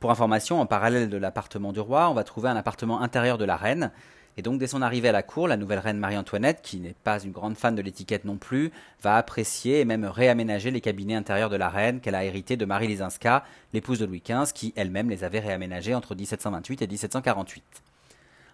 Pour 0.01 0.09
information, 0.09 0.59
en 0.59 0.65
parallèle 0.65 1.09
de 1.09 1.17
l'appartement 1.17 1.71
du 1.71 1.79
roi, 1.79 2.09
on 2.09 2.15
va 2.15 2.23
trouver 2.23 2.49
un 2.49 2.55
appartement 2.55 3.01
intérieur 3.01 3.37
de 3.37 3.45
la 3.45 3.55
reine. 3.55 3.91
Et 4.35 4.41
donc, 4.41 4.57
dès 4.57 4.65
son 4.65 4.81
arrivée 4.81 5.09
à 5.09 5.11
la 5.11 5.21
cour, 5.21 5.47
la 5.47 5.57
nouvelle 5.57 5.77
reine 5.77 5.99
Marie-Antoinette, 5.99 6.61
qui 6.63 6.79
n'est 6.79 6.95
pas 7.03 7.19
une 7.19 7.31
grande 7.31 7.55
fan 7.55 7.75
de 7.75 7.83
l'étiquette 7.83 8.25
non 8.25 8.37
plus, 8.37 8.71
va 9.03 9.17
apprécier 9.17 9.79
et 9.79 9.85
même 9.85 10.05
réaménager 10.05 10.71
les 10.71 10.81
cabinets 10.81 11.13
intérieurs 11.13 11.51
de 11.51 11.55
la 11.55 11.69
reine 11.69 11.99
qu'elle 11.99 12.15
a 12.15 12.25
hérités 12.25 12.57
de 12.57 12.65
Marie 12.65 12.87
Lisinska, 12.87 13.43
l'épouse 13.73 13.99
de 13.99 14.05
Louis 14.07 14.23
XV, 14.27 14.53
qui 14.53 14.73
elle-même 14.75 15.07
les 15.07 15.23
avait 15.23 15.39
réaménagés 15.39 15.93
entre 15.93 16.15
1728 16.15 16.81
et 16.81 16.87
1748. 16.87 17.63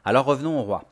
Alors 0.04 0.26
revenons 0.26 0.60
au 0.60 0.64
roi. 0.64 0.84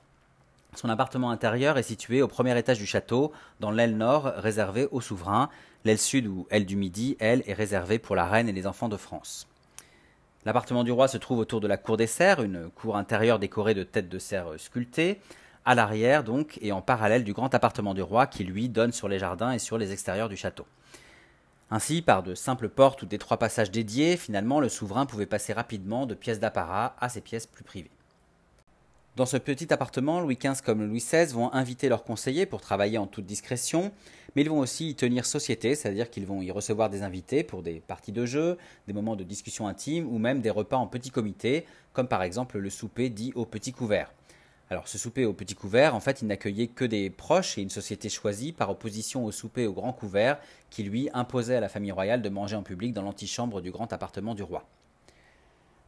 Son 0.75 0.87
appartement 0.87 1.31
intérieur 1.31 1.77
est 1.77 1.83
situé 1.83 2.21
au 2.21 2.29
premier 2.29 2.57
étage 2.57 2.79
du 2.79 2.85
château, 2.85 3.33
dans 3.59 3.71
l'aile 3.71 3.97
nord 3.97 4.31
réservée 4.37 4.87
aux 4.91 5.01
souverains. 5.01 5.49
L'aile 5.83 5.99
sud 5.99 6.27
ou 6.27 6.47
aile 6.49 6.65
du 6.65 6.77
midi, 6.77 7.17
elle, 7.19 7.43
est 7.45 7.53
réservée 7.53 7.99
pour 7.99 8.15
la 8.15 8.25
reine 8.25 8.47
et 8.47 8.53
les 8.53 8.67
enfants 8.67 8.87
de 8.87 8.95
France. 8.95 9.49
L'appartement 10.45 10.83
du 10.83 10.91
roi 10.91 11.07
se 11.07 11.17
trouve 11.17 11.39
autour 11.39 11.59
de 11.59 11.67
la 11.67 11.77
cour 11.77 11.97
des 11.97 12.05
serres, 12.05 12.43
une 12.43 12.69
cour 12.69 12.97
intérieure 12.97 13.39
décorée 13.39 13.73
de 13.73 13.81
têtes 13.81 14.09
de 14.09 14.19
serres 14.19 14.59
sculptées, 14.59 15.19
à 15.65 15.73
l'arrière 15.73 16.23
donc 16.23 16.59
et 16.61 16.71
en 16.71 16.83
parallèle 16.83 17.23
du 17.23 17.33
grand 17.33 17.55
appartement 17.55 17.95
du 17.95 18.03
roi 18.03 18.27
qui 18.27 18.43
lui 18.43 18.69
donne 18.69 18.91
sur 18.91 19.07
les 19.07 19.17
jardins 19.17 19.53
et 19.53 19.59
sur 19.59 19.79
les 19.79 19.91
extérieurs 19.91 20.29
du 20.29 20.37
château. 20.37 20.67
Ainsi, 21.71 22.03
par 22.03 22.21
de 22.21 22.35
simples 22.35 22.69
portes 22.69 23.01
ou 23.01 23.07
des 23.07 23.17
trois 23.17 23.37
passages 23.37 23.71
dédiés, 23.71 24.17
finalement 24.17 24.59
le 24.59 24.69
souverain 24.69 25.07
pouvait 25.07 25.25
passer 25.25 25.51
rapidement 25.51 26.05
de 26.05 26.13
pièces 26.13 26.39
d'apparat 26.39 26.95
à 26.99 27.09
ses 27.09 27.21
pièces 27.21 27.47
plus 27.47 27.63
privées. 27.63 27.89
Dans 29.15 29.25
ce 29.25 29.37
petit 29.37 29.71
appartement, 29.71 30.19
Louis 30.19 30.35
XV 30.35 30.61
comme 30.61 30.85
Louis 30.85 30.99
XVI 30.99 31.27
vont 31.27 31.49
inviter 31.53 31.87
leurs 31.87 32.03
conseillers 32.03 32.45
pour 32.45 32.59
travailler 32.59 32.97
en 32.97 33.07
toute 33.07 33.25
discrétion, 33.25 33.93
mais 34.35 34.41
ils 34.41 34.49
vont 34.49 34.59
aussi 34.59 34.89
y 34.89 34.95
tenir 34.95 35.25
société, 35.25 35.73
c'est-à-dire 35.73 36.09
qu'ils 36.09 36.25
vont 36.25 36.41
y 36.41 36.51
recevoir 36.51 36.89
des 36.89 37.01
invités 37.01 37.41
pour 37.41 37.63
des 37.63 37.79
parties 37.79 38.11
de 38.11 38.25
jeu, 38.25 38.57
des 38.87 38.93
moments 38.93 39.15
de 39.15 39.23
discussion 39.23 39.69
intime 39.69 40.05
ou 40.13 40.17
même 40.17 40.41
des 40.41 40.49
repas 40.49 40.75
en 40.75 40.87
petit 40.87 41.11
comité, 41.11 41.65
comme 41.93 42.09
par 42.09 42.23
exemple 42.23 42.57
le 42.57 42.69
souper 42.69 43.07
dit 43.07 43.31
au 43.35 43.45
petit 43.45 43.71
couvert. 43.71 44.11
Alors 44.69 44.89
ce 44.89 44.97
souper 44.97 45.23
au 45.23 45.31
petit 45.31 45.55
couvert, 45.55 45.95
en 45.95 46.01
fait, 46.01 46.21
il 46.21 46.27
n'accueillait 46.27 46.67
que 46.67 46.83
des 46.83 47.09
proches 47.09 47.57
et 47.57 47.61
une 47.61 47.69
société 47.69 48.09
choisie 48.09 48.51
par 48.51 48.69
opposition 48.69 49.23
au 49.23 49.31
souper 49.31 49.65
au 49.65 49.71
grand 49.71 49.93
couvert 49.93 50.39
qui 50.69 50.83
lui 50.83 51.09
imposait 51.13 51.55
à 51.55 51.61
la 51.61 51.69
famille 51.69 51.93
royale 51.93 52.21
de 52.21 52.27
manger 52.27 52.57
en 52.57 52.63
public 52.63 52.91
dans 52.91 53.03
l'antichambre 53.03 53.61
du 53.61 53.71
grand 53.71 53.93
appartement 53.93 54.35
du 54.35 54.43
roi. 54.43 54.67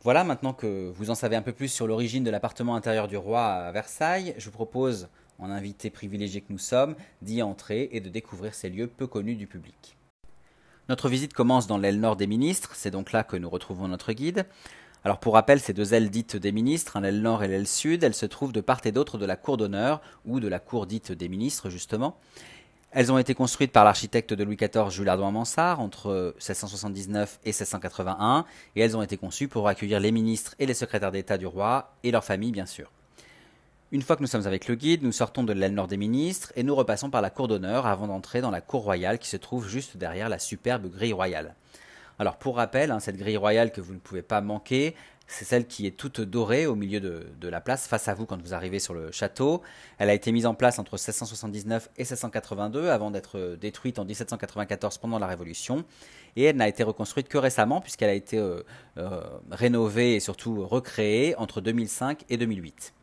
Voilà, 0.04 0.24
maintenant 0.24 0.54
que 0.54 0.92
vous 0.96 1.10
en 1.10 1.16
savez 1.16 1.36
un 1.36 1.42
peu 1.42 1.51
plus 1.51 1.68
sur 1.68 1.88
l'origine 1.88 2.24
de 2.24 2.30
l'appartement 2.30 2.75
intérieur 2.75 3.08
du 3.08 3.18
roi 3.18 3.44
à 3.44 3.72
Versailles, 3.72 4.36
je 4.38 4.46
vous 4.46 4.51
propose, 4.51 5.10
en 5.39 5.50
invité 5.50 5.89
privilégié 5.89 6.42
que 6.42 6.54
nous 6.54 6.60
sommes, 6.60 6.96
d'y 7.22 7.42
entrer 7.42 7.89
et 7.92 8.00
de 8.00 8.10
découvrir 8.10 8.54
ces 8.54 8.70
lieux 8.70 8.88
peu 8.88 9.08
connus 9.08 9.36
du 9.36 9.48
public. 9.48 9.98
Notre 10.88 11.10
visite 11.10 11.34
commence 11.34 11.68
dans 11.68 11.77
l'aile 11.77 12.00
nord 12.00 12.16
des 12.16 12.27
ministres, 12.27 12.72
c'est 12.75 12.92
donc 12.92 13.12
là 13.12 13.24
que 13.24 13.36
nous 13.36 13.50
retrouvons 13.50 13.88
notre 13.88 14.13
guide. 14.13 14.46
Alors 15.04 15.20
pour 15.20 15.34
rappel, 15.34 15.60
ces 15.60 15.74
deux 15.74 15.94
ailes 15.94 16.10
dites 16.10 16.38
des 16.38 16.51
ministres, 16.51 16.98
hein, 16.98 17.01
l'aile 17.01 17.22
nord 17.22 17.44
et 17.44 17.48
l'aile 17.48 17.68
sud, 17.68 18.04
elles 18.04 18.13
se 18.13 18.25
trouvent 18.25 18.54
de 18.54 18.62
part 18.62 18.82
et 18.86 18.92
d'autre 18.92 19.18
de 19.18 19.25
la 19.25 19.36
cour 19.36 19.58
d'honneur, 19.58 20.01
ou 20.25 20.39
de 20.39 20.48
la 20.48 20.60
cour 20.60 20.86
dite 20.86 21.12
des 21.12 21.27
ministres 21.27 21.70
justement. 21.70 22.18
Elles 23.00 23.12
ont 23.12 23.20
été 23.20 23.36
construites 23.36 23.72
par 23.72 23.86
l'architecte 23.86 24.34
de 24.34 24.44
Louis 24.44 24.56
XIV 24.56 24.89
Jules 24.89 25.08
Ardouin 25.08 25.30
Mansart 25.30 25.80
entre 25.80 26.34
1679 26.38 27.39
et 27.44 27.50
1681, 27.50 28.44
et 28.75 28.82
elles 28.82 28.98
ont 28.98 29.04
été 29.04 29.18
conçues 29.18 29.48
pour 29.48 29.68
accueillir 29.68 30.00
les 30.00 30.12
ministres 30.12 30.56
et 30.58 30.66
les 30.66 30.74
secrétaires 30.74 31.12
d'État 31.12 31.38
du 31.38 31.46
roi, 31.46 31.94
et 32.04 32.10
leurs 32.10 32.24
familles 32.24 32.51
bien 32.51 32.66
sûr. 32.66 32.89
Une 33.92 34.01
fois 34.01 34.16
que 34.16 34.24
nous 34.24 34.27
sommes 34.27 34.48
avec 34.48 34.68
le 34.68 34.74
guide, 34.74 35.04
nous 35.04 35.12
sortons 35.12 35.44
de 35.44 35.54
l'aile 35.54 35.75
nord 35.75 35.86
des 35.86 35.96
ministres 35.96 36.51
et 36.56 36.63
nous 36.63 36.74
repassons 36.74 37.12
par 37.12 37.22
la 37.22 37.30
cour 37.30 37.48
d'honneur 37.48 37.86
avant 37.86 38.08
d'entrer 38.08 38.42
dans 38.42 38.50
la 38.50 38.62
cour 38.62 38.82
royale 38.82 39.20
qui 39.20 39.30
se 39.30 39.38
trouve 39.38 39.70
juste 39.70 39.96
derrière 39.96 40.27
la 40.27 40.39
superbe 40.39 40.89
grille 40.89 41.13
royale. 41.13 41.54
Alors 42.18 42.38
pour 42.38 42.56
rappel, 42.56 42.89
hein, 42.89 43.00
cette 43.00 43.18
grille 43.18 43.38
royale 43.38 43.72
que 43.72 43.80
vous 43.80 43.94
ne 43.94 44.00
pouvez 44.00 44.24
pas 44.24 44.42
manquer, 44.42 44.96
c'est 45.27 45.43
celle 45.43 45.67
qui 45.67 45.86
est 45.86 45.91
toute 45.91 46.22
dorée 46.22 46.65
au 46.65 46.75
milieu 46.75 47.01
de, 47.01 47.48
la 47.48 47.62
place, 47.62 47.88
face 47.88 48.07
à 48.07 48.13
vous 48.13 48.25
quand 48.25 48.41
vous 48.41 48.53
arrivez 48.53 48.79
sur 48.79 48.93
le 48.93 49.12
château. 49.12 49.62
Elle 49.98 50.10
a 50.10 50.13
été 50.13 50.31
mise 50.31 50.46
en 50.46 50.53
place 50.53 50.79
entre 50.79 50.93
1679 50.93 51.89
et 51.98 52.01
1682 52.01 52.89
avant 52.89 53.12
d'être 53.12 53.57
détruite 53.60 54.00
en 54.00 54.05
1794 54.05 54.98
pendant 54.98 55.19
la 55.19 55.27
Révolution. 55.27 55.84
Et 56.38 56.43
elle 56.43 56.55
n'a 56.55 56.67
été 56.67 56.84
reconstruite 56.84 57.27
que 57.27 57.38
récemment 57.38 57.81
puisqu'elle 57.81 58.10
a 58.10 58.13
été 58.13 58.38
euh, 58.38 58.63
euh, 58.98 59.22
rénovée 59.51 60.15
et 60.15 60.19
surtout 60.19 60.65
recréée 60.65 61.36
entre 61.36 61.62
2005 61.62 62.24
et 62.29 62.38
2008. 62.38 62.93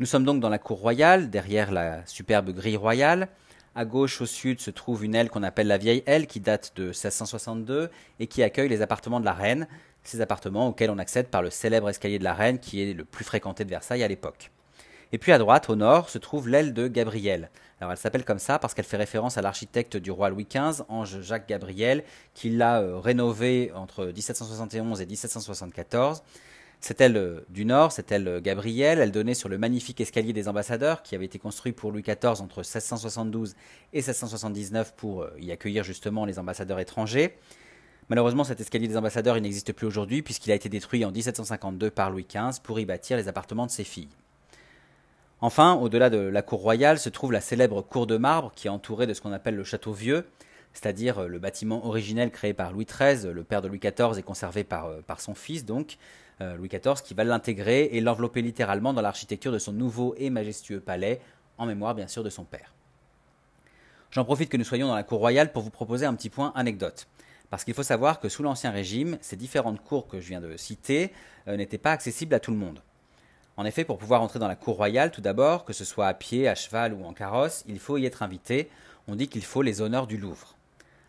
Nous 0.00 0.06
sommes 0.06 0.24
donc 0.24 0.40
dans 0.40 0.48
la 0.48 0.58
cour 0.58 0.78
royale, 0.78 1.30
derrière 1.30 1.72
la 1.72 2.04
superbe 2.06 2.50
grille 2.50 2.76
royale. 2.76 3.28
À 3.76 3.84
gauche, 3.84 4.20
au 4.20 4.26
sud, 4.26 4.60
se 4.60 4.70
trouve 4.70 5.04
une 5.04 5.14
aile 5.16 5.30
qu'on 5.30 5.42
appelle 5.42 5.66
la 5.66 5.78
vieille 5.78 6.04
aile, 6.06 6.26
qui 6.26 6.38
date 6.38 6.72
de 6.76 6.86
1662 6.86 7.90
et 8.20 8.26
qui 8.28 8.42
accueille 8.42 8.68
les 8.68 8.82
appartements 8.82 9.18
de 9.18 9.24
la 9.24 9.32
reine, 9.32 9.66
ces 10.04 10.20
appartements 10.20 10.68
auxquels 10.68 10.90
on 10.90 10.98
accède 10.98 11.28
par 11.28 11.42
le 11.42 11.50
célèbre 11.50 11.88
escalier 11.88 12.18
de 12.18 12.24
la 12.24 12.34
reine, 12.34 12.58
qui 12.58 12.82
est 12.82 12.94
le 12.94 13.04
plus 13.04 13.24
fréquenté 13.24 13.64
de 13.64 13.70
Versailles 13.70 14.02
à 14.02 14.08
l'époque. 14.08 14.50
Et 15.12 15.18
puis 15.18 15.32
à 15.32 15.38
droite, 15.38 15.70
au 15.70 15.76
nord, 15.76 16.08
se 16.08 16.18
trouve 16.18 16.48
l'aile 16.48 16.74
de 16.74 16.88
Gabriel. 16.88 17.50
Alors 17.80 17.92
elle 17.92 17.98
s'appelle 17.98 18.24
comme 18.24 18.38
ça 18.38 18.58
parce 18.58 18.74
qu'elle 18.74 18.84
fait 18.84 18.96
référence 18.96 19.36
à 19.38 19.42
l'architecte 19.42 19.96
du 19.96 20.10
roi 20.10 20.30
Louis 20.30 20.46
XV, 20.48 20.84
Ange 20.88 21.20
Jacques 21.20 21.48
Gabriel, 21.48 22.04
qui 22.34 22.50
l'a 22.50 22.80
euh, 22.80 22.98
rénové 22.98 23.72
entre 23.74 24.06
1771 24.06 25.00
et 25.00 25.06
1774. 25.06 26.22
Cette 26.84 27.00
aile 27.00 27.16
euh, 27.16 27.40
du 27.48 27.64
nord, 27.64 27.92
cette 27.92 28.12
aile 28.12 28.28
euh, 28.28 28.40
Gabriel, 28.42 28.98
elle 28.98 29.10
donnait 29.10 29.32
sur 29.32 29.48
le 29.48 29.56
magnifique 29.56 30.02
escalier 30.02 30.34
des 30.34 30.48
ambassadeurs 30.48 31.02
qui 31.02 31.14
avait 31.14 31.24
été 31.24 31.38
construit 31.38 31.72
pour 31.72 31.90
Louis 31.90 32.02
XIV 32.02 32.42
entre 32.42 32.58
1672 32.58 33.54
et 33.94 34.02
1679 34.02 34.94
pour 34.94 35.22
euh, 35.22 35.30
y 35.40 35.50
accueillir 35.50 35.82
justement 35.82 36.26
les 36.26 36.38
ambassadeurs 36.38 36.78
étrangers. 36.80 37.38
Malheureusement, 38.10 38.44
cet 38.44 38.60
escalier 38.60 38.86
des 38.86 38.96
ambassadeurs 38.96 39.40
n'existe 39.40 39.72
plus 39.72 39.86
aujourd'hui 39.86 40.22
puisqu'il 40.22 40.52
a 40.52 40.54
été 40.54 40.68
détruit 40.68 41.04
en 41.04 41.10
1752 41.10 41.90
par 41.90 42.10
Louis 42.10 42.26
XV 42.28 42.60
pour 42.62 42.78
y 42.78 42.84
bâtir 42.84 43.16
les 43.16 43.28
appartements 43.28 43.66
de 43.66 43.70
ses 43.70 43.84
filles. 43.84 44.10
Enfin, 45.40 45.74
au-delà 45.74 46.10
de 46.10 46.18
la 46.18 46.42
cour 46.42 46.60
royale 46.60 46.98
se 46.98 47.08
trouve 47.08 47.32
la 47.32 47.40
célèbre 47.40 47.82
cour 47.82 48.06
de 48.06 48.16
marbre 48.16 48.52
qui 48.54 48.66
est 48.66 48.70
entourée 48.70 49.06
de 49.06 49.14
ce 49.14 49.20
qu'on 49.20 49.32
appelle 49.32 49.56
le 49.56 49.64
château 49.64 49.92
vieux, 49.92 50.26
c'est-à-dire 50.74 51.28
le 51.28 51.38
bâtiment 51.38 51.86
originel 51.86 52.30
créé 52.30 52.52
par 52.52 52.72
Louis 52.72 52.86
XIII, 52.86 53.32
le 53.32 53.44
père 53.44 53.62
de 53.62 53.68
Louis 53.68 53.78
XIV 53.78 54.18
et 54.18 54.22
conservé 54.22 54.64
par, 54.64 54.90
par 55.06 55.20
son 55.20 55.34
fils 55.34 55.64
donc, 55.64 55.96
euh, 56.40 56.56
Louis 56.56 56.68
XIV, 56.68 57.02
qui 57.02 57.14
va 57.14 57.24
l'intégrer 57.24 57.84
et 57.92 58.00
l'envelopper 58.00 58.42
littéralement 58.42 58.92
dans 58.92 59.02
l'architecture 59.02 59.52
de 59.52 59.58
son 59.58 59.72
nouveau 59.72 60.14
et 60.18 60.30
majestueux 60.30 60.80
palais, 60.80 61.20
en 61.58 61.66
mémoire 61.66 61.94
bien 61.94 62.08
sûr 62.08 62.24
de 62.24 62.30
son 62.30 62.44
père. 62.44 62.74
J'en 64.10 64.24
profite 64.24 64.48
que 64.48 64.56
nous 64.56 64.64
soyons 64.64 64.88
dans 64.88 64.94
la 64.94 65.02
cour 65.02 65.18
royale 65.18 65.52
pour 65.52 65.62
vous 65.62 65.70
proposer 65.70 66.06
un 66.06 66.14
petit 66.14 66.30
point 66.30 66.52
anecdote. 66.54 67.06
Parce 67.54 67.62
qu'il 67.62 67.74
faut 67.74 67.84
savoir 67.84 68.18
que 68.18 68.28
sous 68.28 68.42
l'Ancien 68.42 68.72
Régime, 68.72 69.16
ces 69.20 69.36
différentes 69.36 69.80
cours 69.80 70.08
que 70.08 70.18
je 70.18 70.26
viens 70.26 70.40
de 70.40 70.56
citer 70.56 71.12
euh, 71.46 71.56
n'étaient 71.56 71.78
pas 71.78 71.92
accessibles 71.92 72.34
à 72.34 72.40
tout 72.40 72.50
le 72.50 72.56
monde. 72.56 72.80
En 73.56 73.64
effet, 73.64 73.84
pour 73.84 73.96
pouvoir 73.96 74.22
entrer 74.22 74.40
dans 74.40 74.48
la 74.48 74.56
cour 74.56 74.74
royale, 74.74 75.12
tout 75.12 75.20
d'abord, 75.20 75.64
que 75.64 75.72
ce 75.72 75.84
soit 75.84 76.08
à 76.08 76.14
pied, 76.14 76.48
à 76.48 76.56
cheval 76.56 76.92
ou 76.92 77.04
en 77.04 77.12
carrosse, 77.12 77.62
il 77.68 77.78
faut 77.78 77.96
y 77.96 78.06
être 78.06 78.24
invité. 78.24 78.68
On 79.06 79.14
dit 79.14 79.28
qu'il 79.28 79.44
faut 79.44 79.62
les 79.62 79.80
honneurs 79.80 80.08
du 80.08 80.16
Louvre. 80.16 80.56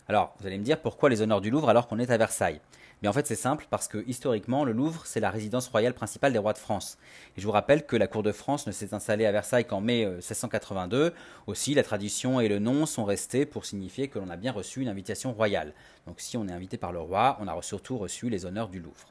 Alors, 0.08 0.36
vous 0.40 0.46
allez 0.46 0.60
me 0.60 0.64
dire 0.64 0.80
pourquoi 0.80 1.10
les 1.10 1.24
honneurs 1.24 1.42
du 1.42 1.50
Louvre 1.50 1.68
alors 1.68 1.88
qu'on 1.88 1.98
est 1.98 2.12
à 2.12 2.18
Versailles? 2.18 2.62
Mais 3.02 3.08
en 3.08 3.14
fait, 3.14 3.28
c'est 3.28 3.36
simple 3.36 3.68
parce 3.70 3.88
que 3.88 4.04
historiquement, 4.08 4.64
le 4.64 4.72
Louvre, 4.72 5.06
c'est 5.06 5.20
la 5.20 5.30
résidence 5.30 5.68
royale 5.68 5.94
principale 5.94 6.34
des 6.34 6.40
rois 6.40 6.54
de 6.54 6.58
France. 6.58 6.98
Et 7.38 7.42
je 7.42 7.46
vous 7.46 7.52
rappelle 7.52 7.86
que 7.86 7.96
la 7.96 8.08
cour 8.08 8.24
de 8.24 8.32
France 8.32 8.68
ne 8.68 8.72
s'est 8.72 8.94
installée 8.94 9.26
à 9.26 9.32
Versailles 9.32 9.66
qu'en 9.66 9.82
mai 9.82 10.06
1682. 10.06 10.98
Euh, 10.98 11.12
Aussi, 11.48 11.74
la 11.74 11.84
tradition 11.84 12.40
et 12.40 12.48
le 12.48 12.60
nom 12.60 12.86
sont 12.86 13.06
restés 13.06 13.46
pour 13.46 13.66
signifier 13.66 14.08
que 14.08 14.20
l'on 14.20 14.30
a 14.30 14.38
bien 14.38 14.52
reçu 14.52 14.82
une 14.82 14.88
invitation 14.88 15.34
royale. 15.34 15.74
Donc, 16.08 16.20
si 16.20 16.38
on 16.38 16.48
est 16.48 16.54
invité 16.54 16.78
par 16.78 16.92
le 16.92 17.00
roi, 17.00 17.38
on 17.42 17.48
a 17.48 17.62
surtout 17.62 17.98
reçu 17.98 18.30
les 18.30 18.46
honneurs 18.46 18.70
du 18.70 18.80
Louvre. 18.80 19.08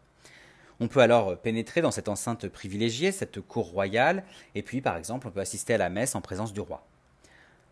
On 0.81 0.89
peut 0.89 1.01
alors 1.01 1.31
euh, 1.31 1.37
pénétrer 1.37 1.81
dans 1.83 1.91
cette 1.91 2.09
enceinte 2.09 2.49
privilégiée, 2.49 3.13
cette 3.13 3.41
cour 3.41 3.71
royale, 3.71 4.25
et 4.55 4.63
puis 4.63 4.81
par 4.81 4.97
exemple 4.97 5.29
on 5.29 5.31
peut 5.31 5.41
assister 5.41 5.75
à 5.75 5.79
la 5.79 5.89
messe 5.89 6.15
en 6.15 6.21
présence 6.21 6.53
du 6.53 6.61
roi. 6.61 6.85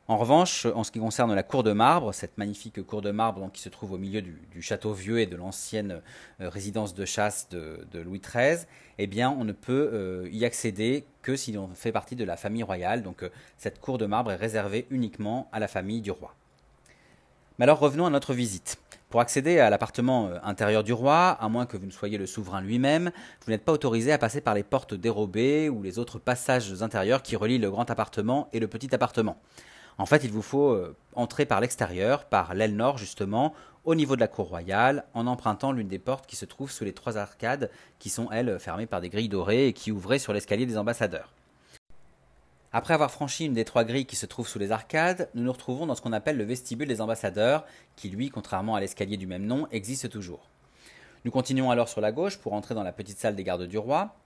En 0.09 0.17
revanche, 0.17 0.67
en 0.67 0.83
ce 0.83 0.91
qui 0.91 0.99
concerne 0.99 1.33
la 1.33 1.45
cour 1.45 1.63
de 1.63 1.73
marbre, 1.73 2.13
cette 2.13 2.37
magnifique 2.37 2.85
cour 2.85 3.03
de 3.03 3.13
marbre 3.13 3.49
qui 3.53 3.63
se 3.63 3.69
trouve 3.69 3.93
au 3.93 3.99
milieu 3.99 4.21
du, 4.21 4.61
château 4.61 4.93
vieux 4.93 5.21
et 5.21 5.27
de 5.27 5.37
l'ancienne 5.37 6.03
euh, 6.41 6.49
résidence 6.49 6.93
de 6.93 7.05
chasse 7.05 7.49
de, 7.51 8.01
Louis 8.01 8.21
XIII, 8.21 8.67
eh 8.99 9.07
bien, 9.07 9.31
on 9.31 9.45
ne 9.45 9.53
peut 9.53 9.91
euh, 9.93 10.29
y 10.33 10.45
accéder 10.45 11.05
que 11.23 11.37
si 11.37 11.53
l'on 11.53 11.69
fait 11.69 11.93
partie 11.93 12.17
de 12.17 12.25
la 12.25 12.37
famille 12.37 12.65
royale. 12.65 13.05
Donc, 13.05 13.23
euh, 13.23 13.29
cette 13.59 13.81
cour 13.81 13.97
de 13.97 14.07
marbre 14.07 14.33
est 14.33 14.37
réservée 14.37 14.87
uniquement 14.91 15.49
à 15.53 15.61
la 15.61 15.69
famille 15.69 16.01
du 16.01 16.11
roi. 16.11 16.35
Mais 17.59 17.63
alors, 17.63 17.79
revenons 17.79 18.07
à 18.07 18.11
notre 18.11 18.35
visite. 18.35 18.79
Pour 19.09 19.21
accéder 19.21 19.61
à 19.61 19.71
l'appartement 19.71 20.31
intérieur 20.43 20.83
du 20.83 20.95
roi, 20.95 21.37
à 21.39 21.49
moins 21.49 21.67
que 21.67 21.77
vous 21.77 21.87
ne 21.87 21.91
soyez 21.91 22.19
le 22.19 22.27
souverain 22.27 22.61
lui-même, 22.63 23.13
vous 23.45 23.53
n'êtes 23.53 23.65
pas 23.65 23.73
autorisé 23.73 24.11
à 24.11 24.19
passer 24.19 24.41
par 24.41 24.55
les 24.55 24.63
portes 24.63 24.95
dérobées 24.95 25.69
ou 25.69 25.83
les 25.83 25.99
autres 25.99 26.19
passages 26.19 26.83
intérieurs 26.83 27.23
qui 27.23 27.37
relient 27.37 27.59
le 27.59 27.71
grand 27.71 27.91
appartement 27.91 28.49
et 28.55 28.59
le 28.59 28.69
petit 28.69 28.93
appartement. 28.95 29.37
En 29.99 30.07
fait, 30.07 30.25
il 30.25 30.31
vous 30.31 30.43
faut 30.43 30.71
euh, 30.71 30.97
entrer 31.15 31.47
par 31.47 31.61
l'extérieur, 31.61 32.25
par 32.25 32.55
l'aile 32.55 32.77
nord 32.77 32.99
justement, 32.99 33.55
au 33.85 33.95
niveau 33.95 34.15
de 34.15 34.21
la 34.21 34.29
cour 34.29 34.49
royale, 34.49 35.05
en 35.13 35.27
empruntant 35.27 35.73
l'une 35.73 35.89
des 35.89 35.99
portes 35.99 36.27
qui 36.27 36.37
se 36.37 36.45
trouve 36.45 36.71
sous 36.71 36.85
les 36.85 36.93
trois 36.93 37.19
arcades, 37.19 37.71
qui 37.99 38.11
sont 38.11 38.31
elles 38.31 38.59
fermées 38.59 38.87
par 38.87 39.01
des 39.01 39.09
grilles 39.09 39.29
dorées 39.29 39.69
et 39.69 39.73
qui 39.73 39.91
ouvraient 39.91 40.19
sur 40.19 40.33
l'escalier 40.33 40.67
des 40.67 40.79
ambassadeurs. 40.79 41.33
Après 42.75 42.95
avoir 42.95 43.11
franchi 43.11 43.45
une 43.45 43.53
des 43.53 43.67
trois 43.67 43.85
grilles 43.85 44.07
qui 44.07 44.17
se 44.17 44.25
trouvent 44.25 44.49
sous 44.49 44.59
les 44.59 44.73
arcades, 44.73 45.29
nous 45.35 45.43
nous 45.43 45.53
retrouvons 45.53 45.85
dans 45.85 45.95
ce 45.95 46.01
qu'on 46.01 46.13
appelle 46.13 46.39
le 46.39 46.45
vestibule 46.45 46.89
des 46.89 47.03
ambassadeurs, 47.03 47.67
qui 47.97 48.09
lui, 48.09 48.31
contrairement 48.31 48.77
à 48.77 48.81
l'escalier 48.81 49.19
du 49.19 49.27
même 49.27 49.45
nom, 49.45 49.67
existe 49.73 50.09
toujours. 50.09 50.49
Nous 51.27 51.31
continuons 51.31 51.71
alors 51.71 51.89
sur 51.89 52.01
la 52.01 52.13
gauche 52.13 52.39
pour 52.39 52.55
entrer 52.55 52.75
dans 52.75 52.83
la 52.83 52.93
petite 52.93 53.19
salle 53.19 53.37
des 53.37 53.45
gardes 53.45 53.67
du 53.67 53.77
roi. 53.77 54.17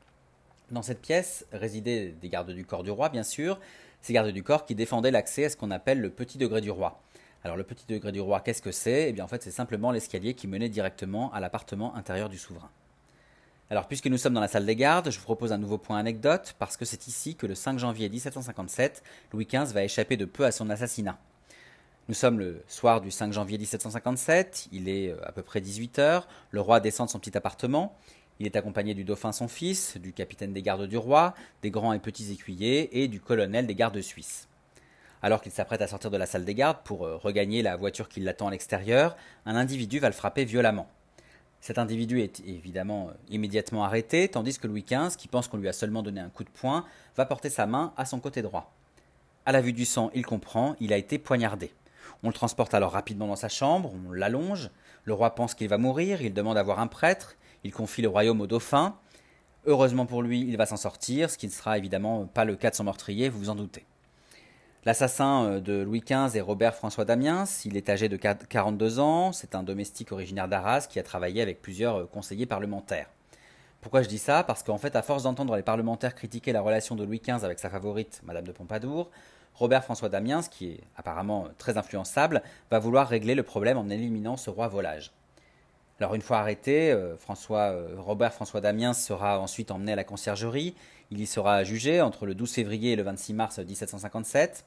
Dans 0.71 0.83
cette 0.83 1.01
pièce 1.01 1.45
résidaient 1.53 2.15
des 2.21 2.29
gardes 2.29 2.53
du 2.53 2.65
corps 2.65 2.85
du 2.85 2.91
roi, 2.91 3.09
bien 3.09 3.25
sûr, 3.25 3.59
ces 4.03 4.13
gardes 4.13 4.31
du 4.31 4.43
corps 4.43 4.65
qui 4.65 4.75
défendaient 4.75 5.11
l'accès 5.11 5.47
à 5.47 5.51
ce 5.51 5.57
qu'on 5.57 5.71
appelle 5.71 6.01
le 6.01 6.11
petit 6.11 6.39
degré 6.39 6.61
du 6.61 6.71
roi. 6.71 7.01
Alors 7.45 7.57
le 7.57 7.65
petit 7.65 7.87
degré 7.87 8.13
du 8.13 8.21
roi, 8.21 8.41
qu'est-ce 8.41 8.63
que 8.63 8.73
c'est? 8.73 9.09
Eh 9.09 9.13
bien 9.13 9.25
en 9.25 9.29
fait 9.29 9.43
c'est 9.43 9.51
simplement 9.51 9.93
l'escalier 9.93 10.35
qui 10.35 10.49
menait 10.49 10.69
directement 10.69 11.33
à 11.33 11.41
l'appartement 11.41 11.95
intérieur 11.95 12.29
du 12.29 12.39
souverain. 12.39 12.71
Alors 13.69 13.89
puisque 13.89 14.07
nous 14.07 14.19
sommes 14.19 14.35
dans 14.35 14.41
la 14.41 14.49
salle 14.49 14.67
des 14.67 14.77
gardes, 14.77 15.11
je 15.11 15.19
vous 15.19 15.25
propose 15.25 15.53
un 15.53 15.59
nouveau 15.59 15.79
point 15.79 15.99
anecdote, 15.99 16.55
parce 16.59 16.77
que 16.77 16.85
c'est 16.85 17.09
ici 17.09 17.35
que 17.35 17.47
le 17.47 17.57
5 17.57 17.79
janvier 17.79 18.09
1757, 18.09 19.03
Louis 19.33 19.47
XV 19.47 19.73
va 19.73 19.83
échapper 19.83 20.17
de 20.17 20.25
peu 20.25 20.45
à 20.45 20.53
son 20.53 20.71
assassinat. 20.71 21.19
Nous 22.09 22.15
sommes 22.15 22.39
le 22.39 22.63
soir 22.69 23.01
du 23.01 23.11
5 23.11 23.33
janvier 23.33 23.59
1757, 23.59 24.69
il 24.71 24.89
est 24.89 25.11
euh, 25.11 25.19
à 25.25 25.33
peu 25.33 25.43
près 25.43 25.61
18h, 25.61 26.23
le 26.53 26.61
roi 26.61 26.79
descend 26.79 27.09
de 27.09 27.11
son 27.11 27.19
petit 27.19 27.37
appartement, 27.37 27.97
il 28.39 28.47
est 28.47 28.57
accompagné 28.57 28.95
du 28.95 29.05
dauphin 29.05 29.33
son 29.33 29.49
fils, 29.49 29.97
du 29.97 30.13
capitaine 30.13 30.53
des 30.53 30.63
gardes 30.63 30.87
du 30.87 30.97
roi, 30.97 31.35
des 31.63 31.71
grands 31.71 31.93
et 31.93 31.99
petits 31.99 32.33
écuyers 32.33 33.03
et 33.03 33.09
du 33.09 33.21
colonel 33.21 33.67
des 33.67 33.75
gardes 33.75 34.01
suisses. 34.01 34.49
Alors 35.23 35.41
qu'il 35.41 35.53
s'apprête 35.53 35.81
à 35.81 35.89
sortir 35.89 36.11
de 36.11 36.17
la 36.17 36.27
salle 36.27 36.45
des 36.45 36.55
gardes 36.55 36.83
pour 36.85 37.07
euh, 37.07 37.17
regagner 37.17 37.63
la 37.63 37.77
voiture 37.77 38.09
qui 38.09 38.21
l'attend 38.21 38.49
à 38.49 38.51
l'extérieur, 38.51 39.17
un 39.47 39.57
individu 39.57 39.99
va 39.99 40.09
le 40.09 40.15
frapper 40.15 40.45
violemment. 40.45 40.89
Cet 41.61 41.79
individu 41.79 42.21
est 42.21 42.41
évidemment 42.41 43.09
euh, 43.09 43.13
immédiatement 43.31 43.85
arrêté, 43.85 44.29
tandis 44.29 44.59
que 44.59 44.67
Louis 44.67 44.85
XV, 44.85 45.17
qui 45.17 45.27
pense 45.27 45.49
qu'on 45.49 45.57
lui 45.57 45.69
a 45.69 45.73
seulement 45.73 46.03
donné 46.03 46.21
un 46.21 46.29
coup 46.29 46.45
de 46.45 46.51
poing, 46.51 46.85
va 47.17 47.25
porter 47.25 47.51
sa 47.51 47.67
main 47.67 47.93
à 47.97 48.05
son 48.05 48.21
côté 48.21 48.43
droit. 48.43 48.73
À 49.47 49.53
la 49.53 49.63
vue 49.63 49.73
du 49.73 49.85
sang, 49.85 50.11
il 50.15 50.27
comprend, 50.27 50.77
il 50.81 50.93
a 50.93 50.97
été 50.97 51.19
poignardé. 51.19 51.73
On 52.23 52.29
le 52.29 52.35
transporte 52.35 52.75
alors 52.75 52.93
rapidement 52.93 53.27
dans 53.27 53.37
sa 53.37 53.49
chambre, 53.49 53.93
on 53.95 54.13
l'allonge, 54.13 54.71
le 55.05 55.15
roi 55.15 55.35
pense 55.35 55.55
qu'il 55.55 55.69
va 55.69 55.79
mourir, 55.79 56.21
il 56.23 56.35
demande 56.35 56.59
à 56.59 56.63
voir 56.63 56.81
un 56.81 56.87
prêtre, 56.87 57.37
il 57.65 57.73
confie 57.73 58.03
le 58.03 58.09
royaume 58.09 58.41
au 58.41 58.47
dauphin. 58.47 58.97
Heureusement 59.67 60.07
pour 60.07 60.23
lui, 60.23 60.41
il 60.41 60.57
va 60.57 60.67
s'en 60.67 60.77
sortir, 60.77 61.31
ce 61.31 61.39
qui 61.39 61.47
ne 61.47 61.53
sera 61.53 61.77
évidemment 61.77 62.27
pas 62.27 62.45
le 62.45 62.57
cas 62.57 62.71
de 62.71 62.77
son 62.77 62.85
meurtrier, 62.85 63.29
vous 63.29 63.39
vous 63.39 63.51
en 63.51 63.57
doutez. 63.57 63.85
L'assassin 64.87 65.45
euh, 65.47 65.61
de 65.61 65.83
Louis 65.83 66.01
XV 66.01 66.37
est 66.37 66.41
Robert 66.41 66.77
François 66.77 67.05
Damiens. 67.05 67.45
Il 67.65 67.77
est 67.77 67.91
âgé 67.91 68.09
de 68.09 68.17
42 68.17 69.01
ans. 69.01 69.33
C'est 69.33 69.57
un 69.57 69.65
domestique 69.65 70.13
originaire 70.13 70.47
d'Arras 70.47 70.87
qui 70.89 71.01
a 71.01 71.03
travaillé 71.03 71.43
avec 71.43 71.61
plusieurs 71.61 71.97
euh, 71.97 72.07
conseillers 72.07 72.47
parlementaires. 72.47 73.11
Pourquoi 73.81 74.03
je 74.03 74.09
dis 74.09 74.19
ça? 74.19 74.45
Parce 74.45 74.63
qu'en 74.63 74.79
fait, 74.79 74.95
à 74.95 75.03
force 75.03 75.25
d'entendre 75.25 75.57
les 75.57 75.65
parlementaires 75.65 76.15
critiquer 76.15 76.53
la 76.53 76.61
relation 76.61 76.95
de 76.95 77.03
Louis 77.03 77.21
XV 77.21 77.45
avec 77.45 77.59
sa 77.59 77.69
favorite, 77.69 78.21
Madame 78.25 78.47
de 78.47 78.53
Pompadour, 78.53 79.11
Robert 79.55 79.83
François 79.83 80.09
Damiens, 80.09 80.43
qui 80.43 80.71
est 80.71 80.81
apparemment 80.97 81.49
très 81.59 81.79
influençable, 81.79 82.43
va 82.71 82.79
vouloir 82.79 83.09
régler 83.09 83.35
le 83.35 83.43
problème 83.43 83.79
en 83.79 83.89
éliminant 83.89 84.37
ce 84.37 84.51
roi 84.51 84.69
volage. 84.69 85.11
Alors 85.99 86.15
une 86.15 86.23
fois 86.23 86.39
arrêté, 86.39 86.93
euh, 86.93 87.17
François, 87.17 87.75
Robert 87.97 88.35
François 88.35 88.61
Damiens 88.61 88.93
sera 88.93 89.41
ensuite 89.41 89.71
emmené 89.71 89.93
à 89.93 89.97
la 89.97 90.05
conciergerie. 90.05 90.75
Il 91.11 91.21
y 91.21 91.27
sera 91.27 91.65
jugé 91.65 92.01
entre 92.01 92.27
le 92.27 92.35
12 92.35 92.53
février 92.53 92.93
et 92.93 92.97
le 92.97 93.03
26 93.03 93.33
mars 93.33 93.59
1757. 93.59 94.65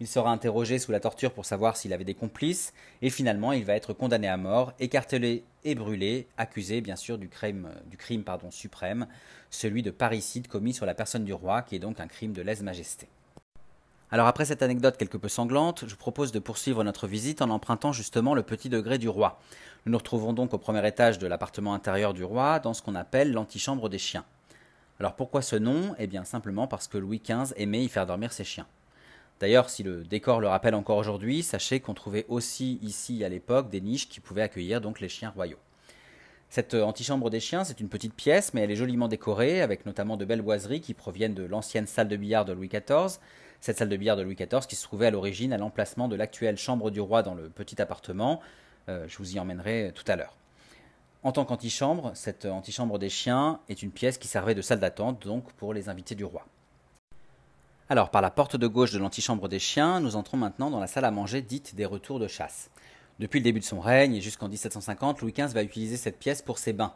Il 0.00 0.06
sera 0.06 0.30
interrogé 0.30 0.78
sous 0.78 0.92
la 0.92 1.00
torture 1.00 1.32
pour 1.32 1.44
savoir 1.44 1.76
s'il 1.76 1.92
avait 1.92 2.04
des 2.04 2.14
complices, 2.14 2.72
et 3.02 3.10
finalement 3.10 3.52
il 3.52 3.64
va 3.64 3.74
être 3.74 3.92
condamné 3.92 4.28
à 4.28 4.36
mort, 4.36 4.72
écartelé 4.78 5.42
et 5.64 5.74
brûlé, 5.74 6.28
accusé 6.36 6.80
bien 6.80 6.94
sûr 6.94 7.18
du 7.18 7.28
crime, 7.28 7.68
du 7.90 7.96
crime 7.96 8.22
pardon, 8.22 8.52
suprême, 8.52 9.08
celui 9.50 9.82
de 9.82 9.90
parricide 9.90 10.46
commis 10.46 10.72
sur 10.72 10.86
la 10.86 10.94
personne 10.94 11.24
du 11.24 11.32
roi, 11.32 11.62
qui 11.62 11.74
est 11.74 11.80
donc 11.80 11.98
un 11.98 12.06
crime 12.06 12.32
de 12.32 12.42
lèse-majesté. 12.42 13.08
Alors 14.10 14.26
après 14.26 14.44
cette 14.44 14.62
anecdote 14.62 14.96
quelque 14.96 15.18
peu 15.18 15.28
sanglante, 15.28 15.84
je 15.86 15.94
propose 15.94 16.32
de 16.32 16.38
poursuivre 16.38 16.82
notre 16.84 17.06
visite 17.06 17.42
en 17.42 17.50
empruntant 17.50 17.92
justement 17.92 18.34
le 18.34 18.42
petit 18.42 18.70
degré 18.70 18.98
du 18.98 19.08
roi. 19.08 19.40
Nous 19.88 19.92
nous 19.92 19.98
retrouvons 20.00 20.34
donc 20.34 20.52
au 20.52 20.58
premier 20.58 20.86
étage 20.86 21.18
de 21.18 21.26
l'appartement 21.26 21.72
intérieur 21.72 22.12
du 22.12 22.22
roi, 22.22 22.58
dans 22.58 22.74
ce 22.74 22.82
qu'on 22.82 22.94
appelle 22.94 23.32
l'antichambre 23.32 23.88
des 23.88 23.96
chiens. 23.96 24.26
Alors 25.00 25.16
pourquoi 25.16 25.40
ce 25.40 25.56
nom? 25.56 25.94
Eh 25.98 26.06
bien 26.06 26.24
simplement 26.24 26.66
parce 26.66 26.88
que 26.88 26.98
Louis 26.98 27.22
XV 27.26 27.54
aimait 27.56 27.84
y 27.84 27.88
faire 27.88 28.04
dormir 28.04 28.30
ses 28.30 28.44
chiens. 28.44 28.66
D'ailleurs, 29.40 29.70
si 29.70 29.82
le 29.82 30.04
décor 30.04 30.40
le 30.40 30.48
rappelle 30.48 30.74
encore 30.74 30.98
aujourd'hui, 30.98 31.42
sachez 31.42 31.80
qu'on 31.80 31.94
trouvait 31.94 32.26
aussi 32.28 32.78
ici 32.82 33.24
à 33.24 33.30
l'époque 33.30 33.70
des 33.70 33.80
niches 33.80 34.10
qui 34.10 34.20
pouvaient 34.20 34.42
accueillir 34.42 34.82
donc 34.82 35.00
les 35.00 35.08
chiens 35.08 35.30
royaux. 35.30 35.56
Cette 36.50 36.74
antichambre 36.74 37.30
des 37.30 37.40
chiens, 37.40 37.64
c'est 37.64 37.80
une 37.80 37.88
petite 37.88 38.12
pièce, 38.12 38.52
mais 38.52 38.60
elle 38.60 38.70
est 38.70 38.76
joliment 38.76 39.08
décorée, 39.08 39.62
avec 39.62 39.86
notamment 39.86 40.18
de 40.18 40.26
belles 40.26 40.42
boiseries 40.42 40.82
qui 40.82 40.92
proviennent 40.92 41.32
de 41.32 41.44
l'ancienne 41.44 41.86
salle 41.86 42.08
de 42.08 42.16
billard 42.16 42.44
de 42.44 42.52
Louis 42.52 42.68
XIV. 42.68 43.20
Cette 43.62 43.78
salle 43.78 43.88
de 43.88 43.96
billard 43.96 44.18
de 44.18 44.22
Louis 44.22 44.34
XIV 44.34 44.66
qui 44.68 44.76
se 44.76 44.82
trouvait 44.82 45.06
à 45.06 45.10
l'origine 45.10 45.54
à 45.54 45.56
l'emplacement 45.56 46.08
de 46.08 46.16
l'actuelle 46.16 46.58
chambre 46.58 46.90
du 46.90 47.00
roi 47.00 47.22
dans 47.22 47.34
le 47.34 47.48
petit 47.48 47.80
appartement. 47.80 48.42
Euh, 48.88 49.06
je 49.06 49.18
vous 49.18 49.36
y 49.36 49.38
emmènerai 49.38 49.92
tout 49.94 50.04
à 50.06 50.16
l'heure. 50.16 50.34
En 51.22 51.32
tant 51.32 51.44
qu'antichambre, 51.44 52.12
cette 52.14 52.46
antichambre 52.46 52.98
des 52.98 53.08
chiens 53.08 53.60
est 53.68 53.82
une 53.82 53.90
pièce 53.90 54.18
qui 54.18 54.28
servait 54.28 54.54
de 54.54 54.62
salle 54.62 54.80
d'attente 54.80 55.26
donc 55.26 55.52
pour 55.54 55.74
les 55.74 55.88
invités 55.88 56.14
du 56.14 56.24
roi. 56.24 56.46
Alors, 57.90 58.10
par 58.10 58.22
la 58.22 58.30
porte 58.30 58.56
de 58.56 58.66
gauche 58.66 58.92
de 58.92 58.98
l'antichambre 58.98 59.48
des 59.48 59.58
chiens, 59.58 60.00
nous 60.00 60.14
entrons 60.14 60.36
maintenant 60.36 60.70
dans 60.70 60.78
la 60.78 60.86
salle 60.86 61.04
à 61.04 61.10
manger 61.10 61.42
dite 61.42 61.74
des 61.74 61.86
retours 61.86 62.20
de 62.20 62.28
chasse. 62.28 62.70
Depuis 63.18 63.40
le 63.40 63.44
début 63.44 63.60
de 63.60 63.64
son 63.64 63.80
règne 63.80 64.14
et 64.14 64.20
jusqu'en 64.20 64.48
1750, 64.48 65.20
Louis 65.20 65.32
XV 65.32 65.54
va 65.54 65.62
utiliser 65.62 65.96
cette 65.96 66.18
pièce 66.18 66.40
pour 66.40 66.58
ses 66.58 66.72
bains. 66.72 66.94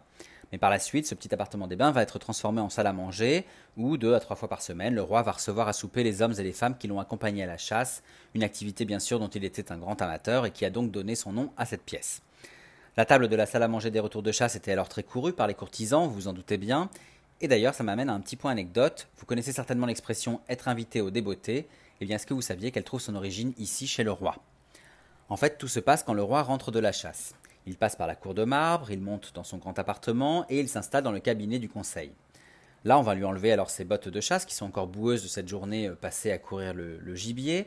Mais 0.53 0.59
par 0.59 0.71
la 0.71 0.79
suite, 0.79 1.07
ce 1.07 1.15
petit 1.15 1.33
appartement 1.33 1.67
des 1.67 1.77
bains 1.77 1.91
va 1.91 2.03
être 2.03 2.19
transformé 2.19 2.61
en 2.61 2.69
salle 2.69 2.87
à 2.87 2.93
manger, 2.93 3.47
où 3.77 3.97
deux 3.97 4.15
à 4.15 4.21
trois 4.21 4.37
fois 4.37 4.49
par 4.49 4.61
semaine, 4.61 4.95
le 4.95 5.03
roi 5.03 5.23
va 5.23 5.33
recevoir 5.33 5.67
à 5.67 5.73
souper 5.73 6.05
les 6.05 6.21
hommes 6.21 6.35
et 6.39 6.43
les 6.43 6.53
femmes 6.53 6.77
qui 6.77 6.89
l'ont 6.89 7.01
accompagné 7.01 7.43
à 7.43 7.47
la 7.47 7.57
chasse, 7.57 8.03
une 8.35 8.45
activité 8.45 8.85
bien 8.85 8.99
sûr 8.99 9.19
dont 9.19 9.29
il 9.29 9.45
était 9.45 9.73
un 9.73 9.79
grand 9.79 10.01
amateur 10.03 10.45
et 10.45 10.51
qui 10.51 10.65
a 10.65 10.71
donc 10.71 10.91
donné 10.91 11.15
son 11.15 11.33
nom 11.33 11.51
à 11.57 11.65
cette 11.65 11.83
pièce. 11.83 12.21
La 12.97 13.07
table 13.07 13.29
de 13.29 13.37
la 13.37 13.47
salle 13.47 13.63
à 13.63 13.69
manger 13.69 13.91
des 13.91 14.01
retours 14.01 14.23
de 14.23 14.33
chasse 14.33 14.55
était 14.55 14.73
alors 14.73 14.91
très 14.91 15.03
courue 15.03 15.33
par 15.33 15.47
les 15.47 15.55
courtisans, 15.55 16.07
vous 16.07 16.15
vous 16.15 16.29
en 16.29 16.35
doutez 16.35 16.59
bien, 16.59 16.91
et 17.43 17.49
d'ailleurs, 17.49 17.75
ça 17.75 17.83
m'amène 17.83 18.09
à 18.09 18.15
un 18.15 18.21
petit 18.21 18.37
point 18.37 18.53
anecdote. 18.53 19.09
Vous 19.17 19.27
connaissez 19.27 19.53
certainement 19.53 19.87
l'expression 19.87 20.41
être 20.49 20.69
invité 20.69 21.01
au 21.01 21.11
débeauté. 21.11 21.67
Eh 22.01 22.05
bien, 22.05 22.15
est-ce 22.15 22.27
que 22.27 22.35
vous 22.35 22.41
saviez 22.41 22.71
qu'elle 22.71 22.85
trouve 22.85 23.01
son 23.01 23.17
origine 23.17 23.53
ici 23.59 23.89
chez 23.89 24.05
le 24.05 24.13
roi? 24.13 24.37
En 25.29 25.37
fait, 25.37 25.59
tout 25.59 25.67
se 25.67 25.81
passe 25.81 26.05
quand 26.05 26.15
le 26.15 26.23
roi 26.23 26.43
rentre 26.43 26.71
de 26.71 26.79
la 26.79 26.93
chasse. 26.93 27.35
Il 27.67 27.77
passe 27.77 27.97
par 27.97 28.07
la 28.07 28.17
cour 28.17 28.35
de 28.35 28.45
marbre, 28.45 28.91
il 28.91 29.01
monte 29.01 29.33
dans 29.35 29.45
son 29.45 29.59
grand 29.59 29.79
appartement 29.79 30.45
et 30.49 30.59
il 30.59 30.69
s'installe 30.69 31.05
dans 31.05 31.13
le 31.13 31.21
cabinet 31.21 31.59
du 31.59 31.69
conseil. 31.69 32.13
Là, 32.85 32.99
on 32.99 33.03
va 33.03 33.15
lui 33.15 33.25
enlever 33.25 33.53
alors 33.53 33.71
ses 33.71 33.85
bottes 33.85 34.09
de 34.09 34.21
chasse 34.21 34.45
qui 34.45 34.55
sont 34.55 34.67
encore 34.67 34.89
boueuses 34.89 35.23
de 35.23 35.29
cette 35.29 35.47
journée 35.47 35.89
euh, 35.89 35.95
passée 35.95 36.33
à 36.33 36.39
courir 36.39 36.75
le, 36.75 37.15
gibier. 37.15 37.67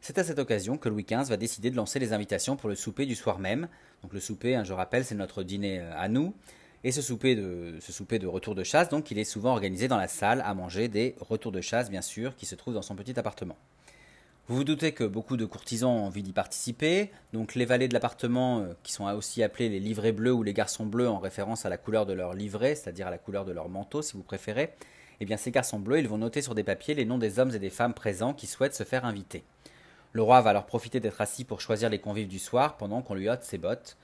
C'est 0.00 0.18
à 0.18 0.24
cette 0.24 0.38
occasion 0.38 0.76
que 0.78 0.88
Louis 0.88 1.04
XV 1.08 1.28
va 1.28 1.36
décider 1.36 1.70
de 1.70 1.76
lancer 1.76 1.98
les 1.98 2.12
invitations 2.12 2.56
pour 2.56 2.68
le 2.68 2.74
souper 2.74 3.06
du 3.06 3.14
soir 3.14 3.38
même. 3.38 3.68
Donc 4.02 4.12
le 4.12 4.18
souper, 4.18 4.56
hein, 4.56 4.64
je 4.64 4.72
rappelle, 4.72 5.04
c'est 5.04 5.14
notre 5.14 5.44
dîner 5.44 5.78
euh, 5.78 5.92
à 5.96 6.08
nous. 6.08 6.34
Et 6.82 6.92
ce 6.92 7.02
souper, 7.02 7.36
de, 7.36 7.76
ce 7.80 7.92
souper 7.92 8.18
de 8.18 8.26
retour 8.26 8.54
de 8.54 8.64
chasse, 8.64 8.88
donc, 8.88 9.10
il 9.10 9.18
est 9.18 9.24
souvent 9.24 9.52
organisé 9.52 9.86
dans 9.86 9.98
la 9.98 10.08
salle 10.08 10.42
à 10.46 10.54
manger 10.54 10.88
des 10.88 11.14
retours 11.20 11.52
de 11.52 11.60
chasse, 11.60 11.90
bien 11.90 12.00
sûr, 12.00 12.34
qui 12.36 12.46
se 12.46 12.54
trouvent 12.54 12.72
dans 12.72 12.80
son 12.80 12.96
petit 12.96 13.18
appartement. 13.18 13.56
Vous 14.50 14.56
vous 14.56 14.64
doutez 14.64 14.90
que 14.90 15.04
beaucoup 15.04 15.36
de 15.36 15.44
courtisans 15.44 15.92
ont 15.92 16.06
envie 16.06 16.24
d'y 16.24 16.32
participer, 16.32 17.12
donc 17.32 17.54
les 17.54 17.64
valets 17.64 17.86
de 17.86 17.94
l'appartement, 17.94 18.58
euh, 18.58 18.72
qui 18.82 18.92
sont 18.92 19.04
aussi 19.04 19.44
appelés 19.44 19.68
les 19.68 19.78
livrets 19.78 20.10
bleus 20.10 20.32
ou 20.32 20.42
les 20.42 20.52
garçons 20.52 20.86
bleus 20.86 21.08
en 21.08 21.20
référence 21.20 21.66
à 21.66 21.68
la 21.68 21.76
couleur 21.76 22.04
de 22.04 22.14
leur 22.14 22.34
livret, 22.34 22.74
c'est-à-dire 22.74 23.06
à 23.06 23.10
la 23.10 23.18
couleur 23.18 23.44
de 23.44 23.52
leur 23.52 23.68
manteau 23.68 24.02
si 24.02 24.14
vous 24.14 24.24
préférez, 24.24 24.74
eh 25.20 25.24
bien 25.24 25.36
ces 25.36 25.52
garçons 25.52 25.78
bleus, 25.78 26.00
ils 26.00 26.08
vont 26.08 26.18
noter 26.18 26.42
sur 26.42 26.56
des 26.56 26.64
papiers 26.64 26.94
les 26.94 27.04
noms 27.04 27.16
des 27.16 27.38
hommes 27.38 27.54
et 27.54 27.60
des 27.60 27.70
femmes 27.70 27.94
présents 27.94 28.34
qui 28.34 28.48
souhaitent 28.48 28.74
se 28.74 28.82
faire 28.82 29.04
inviter. 29.04 29.44
Le 30.10 30.22
roi 30.22 30.40
va 30.40 30.50
alors 30.50 30.66
profiter 30.66 30.98
d'être 30.98 31.20
assis 31.20 31.44
pour 31.44 31.60
choisir 31.60 31.88
les 31.88 32.00
convives 32.00 32.26
du 32.26 32.40
soir 32.40 32.76
pendant 32.76 33.02
qu'on 33.02 33.14
lui 33.14 33.28
ôte 33.28 33.44
ses 33.44 33.58
bottes, 33.58 33.96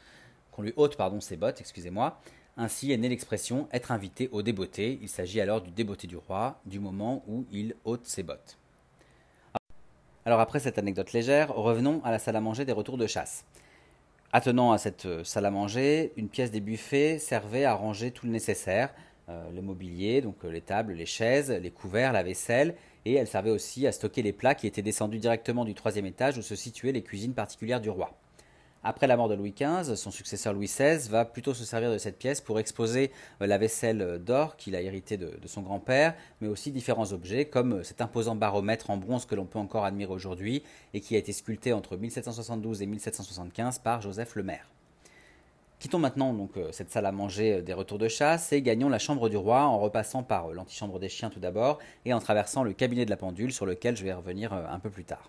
qu'on 0.52 0.62
lui 0.62 0.74
ôte 0.76 0.96
pardon 0.96 1.20
ses 1.20 1.36
bottes, 1.36 1.60
excusez-moi, 1.60 2.20
ainsi 2.56 2.92
est 2.92 2.98
née 2.98 3.08
l'expression 3.08 3.66
être 3.72 3.90
invité 3.90 4.28
au 4.30 4.42
débeauté. 4.42 5.00
Il 5.02 5.08
s'agit 5.08 5.40
alors 5.40 5.60
du 5.60 5.72
débeauté 5.72 6.06
du 6.06 6.16
roi, 6.16 6.60
du 6.66 6.78
moment 6.78 7.24
où 7.26 7.46
il 7.50 7.74
ôte 7.84 8.06
ses 8.06 8.22
bottes. 8.22 8.58
Alors 10.26 10.40
après 10.40 10.58
cette 10.58 10.76
anecdote 10.76 11.12
légère, 11.12 11.54
revenons 11.54 12.00
à 12.02 12.10
la 12.10 12.18
salle 12.18 12.34
à 12.34 12.40
manger 12.40 12.64
des 12.64 12.72
retours 12.72 12.98
de 12.98 13.06
chasse. 13.06 13.44
Attenant 14.32 14.72
à 14.72 14.78
cette 14.78 15.06
euh, 15.06 15.22
salle 15.22 15.46
à 15.46 15.52
manger, 15.52 16.12
une 16.16 16.28
pièce 16.28 16.50
des 16.50 16.58
buffets 16.58 17.20
servait 17.20 17.64
à 17.64 17.74
ranger 17.74 18.10
tout 18.10 18.26
le 18.26 18.32
nécessaire, 18.32 18.92
euh, 19.28 19.48
le 19.54 19.62
mobilier, 19.62 20.22
donc 20.22 20.44
euh, 20.44 20.50
les 20.50 20.62
tables, 20.62 20.94
les 20.94 21.06
chaises, 21.06 21.52
les 21.52 21.70
couverts, 21.70 22.12
la 22.12 22.24
vaisselle, 22.24 22.74
et 23.04 23.14
elle 23.14 23.28
servait 23.28 23.50
aussi 23.50 23.86
à 23.86 23.92
stocker 23.92 24.22
les 24.22 24.32
plats 24.32 24.56
qui 24.56 24.66
étaient 24.66 24.82
descendus 24.82 25.18
directement 25.18 25.64
du 25.64 25.74
troisième 25.74 26.06
étage 26.06 26.38
où 26.38 26.42
se 26.42 26.56
situaient 26.56 26.90
les 26.90 27.04
cuisines 27.04 27.34
particulières 27.34 27.80
du 27.80 27.90
roi. 27.90 28.10
Après 28.88 29.08
la 29.08 29.16
mort 29.16 29.28
de 29.28 29.34
Louis 29.34 29.52
XV, 29.52 29.96
son 29.96 30.12
successeur 30.12 30.52
Louis 30.52 30.66
XVI 30.68 31.08
va 31.08 31.24
plutôt 31.24 31.54
se 31.54 31.64
servir 31.64 31.90
de 31.90 31.98
cette 31.98 32.18
pièce 32.18 32.40
pour 32.40 32.60
exposer 32.60 33.10
euh, 33.42 33.46
la 33.48 33.58
vaisselle 33.58 34.22
d'or 34.24 34.56
qu'il 34.56 34.76
a 34.76 34.80
hérité 34.80 35.16
de, 35.16 35.32
son 35.46 35.62
grand-père, 35.62 36.14
mais 36.40 36.46
aussi 36.46 36.70
différents 36.70 37.12
objets 37.12 37.46
comme 37.46 37.80
euh, 37.80 37.82
cet 37.82 38.00
imposant 38.00 38.36
baromètre 38.36 38.90
en 38.90 38.96
bronze 38.96 39.26
que 39.26 39.34
l'on 39.34 39.44
peut 39.44 39.58
encore 39.58 39.84
admirer 39.84 40.12
aujourd'hui 40.12 40.62
et 40.94 41.00
qui 41.00 41.16
a 41.16 41.18
été 41.18 41.32
sculpté 41.32 41.72
entre 41.72 41.96
1772 41.96 42.80
et 42.82 42.86
1775 42.86 43.80
par 43.80 44.02
Joseph 44.02 44.36
Lemaire. 44.36 44.70
Quittons 45.80 45.98
maintenant 45.98 46.32
donc 46.32 46.56
euh, 46.56 46.68
cette 46.70 46.92
salle 46.92 47.06
à 47.06 47.12
manger 47.12 47.62
des 47.62 47.72
retours 47.72 47.98
de 47.98 48.06
chasse 48.06 48.52
et 48.52 48.62
gagnons 48.62 48.88
la 48.88 49.00
chambre 49.00 49.28
du 49.28 49.36
roi 49.36 49.62
en 49.62 49.80
repassant 49.80 50.22
par 50.22 50.52
l'antichambre 50.52 51.00
des 51.00 51.08
chiens 51.08 51.30
tout 51.30 51.40
d'abord 51.40 51.80
et 52.04 52.14
en 52.14 52.20
traversant 52.20 52.62
le 52.62 52.72
cabinet 52.72 53.04
de 53.04 53.10
la 53.10 53.16
pendule 53.16 53.52
sur 53.52 53.66
lequel 53.66 53.96
je 53.96 54.04
vais 54.04 54.12
revenir 54.12 54.52
un 54.52 54.78
peu 54.78 54.90
plus 54.90 55.04
tard. 55.04 55.28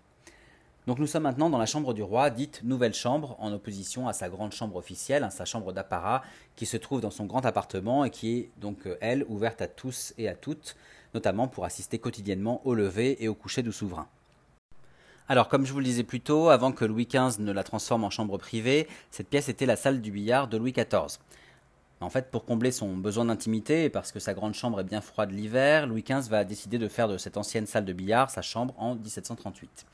Donc 0.88 1.00
nous 1.00 1.08
sommes 1.08 1.24
maintenant 1.24 1.50
dans 1.50 1.58
la 1.58 1.66
chambre 1.66 1.94
du 1.94 2.02
roi, 2.02 2.30
dite 2.30 2.62
nouvelle 2.64 2.94
chambre, 2.94 3.36
en 3.40 3.52
opposition 3.52 4.08
à 4.08 4.14
sa 4.14 4.30
grande 4.30 4.54
chambre 4.54 4.78
officielle, 4.78 5.26
hein, 5.26 5.30
sa 5.30 5.44
chambre 5.44 5.74
d'apparat, 5.74 6.24
qui 6.56 6.66
se 6.66 6.78
trouve 6.78 7.02
dans 7.02 7.12
son 7.12 7.26
grand 7.26 7.46
appartement 7.46 8.06
et 8.06 8.10
qui 8.10 8.38
est 8.38 8.50
donc, 8.62 8.88
euh, 8.88 8.98
elle, 9.02 9.26
ouverte 9.28 9.62
à 9.62 9.68
tous 9.68 10.14
et 10.18 10.30
à 10.30 10.34
toutes, 10.34 10.78
notamment 11.14 11.50
pour 11.50 11.66
assister 11.66 12.00
quotidiennement 12.00 12.62
au 12.64 12.74
lever 12.74 13.22
et 13.22 13.28
au 13.28 13.36
coucher 13.36 13.64
du 13.64 13.74
souverain. 13.74 14.08
Alors, 15.28 15.50
comme 15.50 15.66
je 15.66 15.74
vous 15.74 15.80
le 15.80 15.86
disais 15.86 16.06
plus 16.06 16.22
tôt, 16.22 16.48
avant 16.48 16.72
que 16.72 16.86
Louis 16.86 17.06
XV 17.06 17.42
ne 17.42 17.52
la 17.52 17.66
transforme 17.66 18.06
en 18.06 18.10
chambre 18.10 18.38
privée, 18.38 18.88
cette 19.12 19.28
pièce 19.28 19.50
était 19.50 19.66
la 19.66 19.76
salle 19.76 20.00
du 20.00 20.12
billard 20.12 20.48
de 20.48 20.56
Louis 20.56 20.72
XIV. 20.72 21.20
En 22.00 22.10
fait, 22.10 22.32
pour 22.32 22.46
combler 22.46 22.72
son 22.72 22.96
besoin 22.96 23.26
d'intimité, 23.26 23.84
et 23.84 23.90
parce 23.90 24.14
que 24.14 24.22
sa 24.22 24.34
grande 24.34 24.54
chambre 24.54 24.80
est 24.80 24.86
bien 24.86 25.02
froide 25.02 25.32
l'hiver, 25.32 25.86
Louis 25.86 26.06
XV 26.08 26.30
va 26.30 26.46
décider 26.46 26.78
de 26.78 26.88
faire 26.88 27.10
de 27.10 27.18
cette 27.18 27.36
ancienne 27.36 27.66
salle 27.66 27.84
de 27.84 27.92
billard 27.92 28.30
sa 28.30 28.42
chambre 28.42 28.74
en 28.78 28.96
1738. 28.96 29.86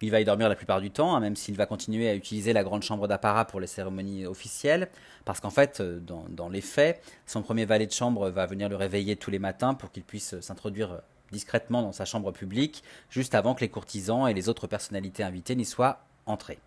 Il 0.00 0.12
va 0.12 0.20
y 0.20 0.24
dormir 0.24 0.48
la 0.48 0.54
plupart 0.54 0.80
du 0.80 0.92
temps, 0.92 1.16
hein, 1.16 1.20
même 1.20 1.34
s'il 1.34 1.56
va 1.56 1.66
continuer 1.66 2.08
à 2.08 2.14
utiliser 2.14 2.52
la 2.52 2.62
grande 2.62 2.84
chambre 2.84 3.08
d'apparat 3.08 3.46
pour 3.46 3.58
les 3.58 3.66
cérémonies 3.66 4.26
officielles, 4.26 4.88
parce 5.24 5.40
qu'en 5.40 5.50
fait, 5.50 5.80
euh, 5.80 5.98
dans, 6.00 6.48
les 6.48 6.60
faits, 6.60 7.02
son 7.26 7.42
premier 7.42 7.64
valet 7.64 7.86
de 7.86 7.92
chambre 7.92 8.30
va 8.30 8.46
venir 8.46 8.68
le 8.68 8.76
réveiller 8.76 9.16
tous 9.16 9.32
les 9.32 9.40
matins 9.40 9.74
pour 9.74 9.90
qu'il 9.90 10.04
puisse 10.04 10.38
s'introduire 10.40 11.00
discrètement 11.32 11.82
dans 11.82 11.92
sa 11.92 12.04
chambre 12.04 12.30
publique, 12.30 12.84
juste 13.10 13.34
avant 13.34 13.54
que 13.54 13.60
les 13.60 13.68
courtisans 13.68 14.28
et 14.28 14.34
les 14.34 14.48
autres 14.48 14.68
personnalités 14.68 15.24
invitées 15.24 15.56
n'y 15.56 15.64
soient 15.64 16.00
entrés. 16.26 16.58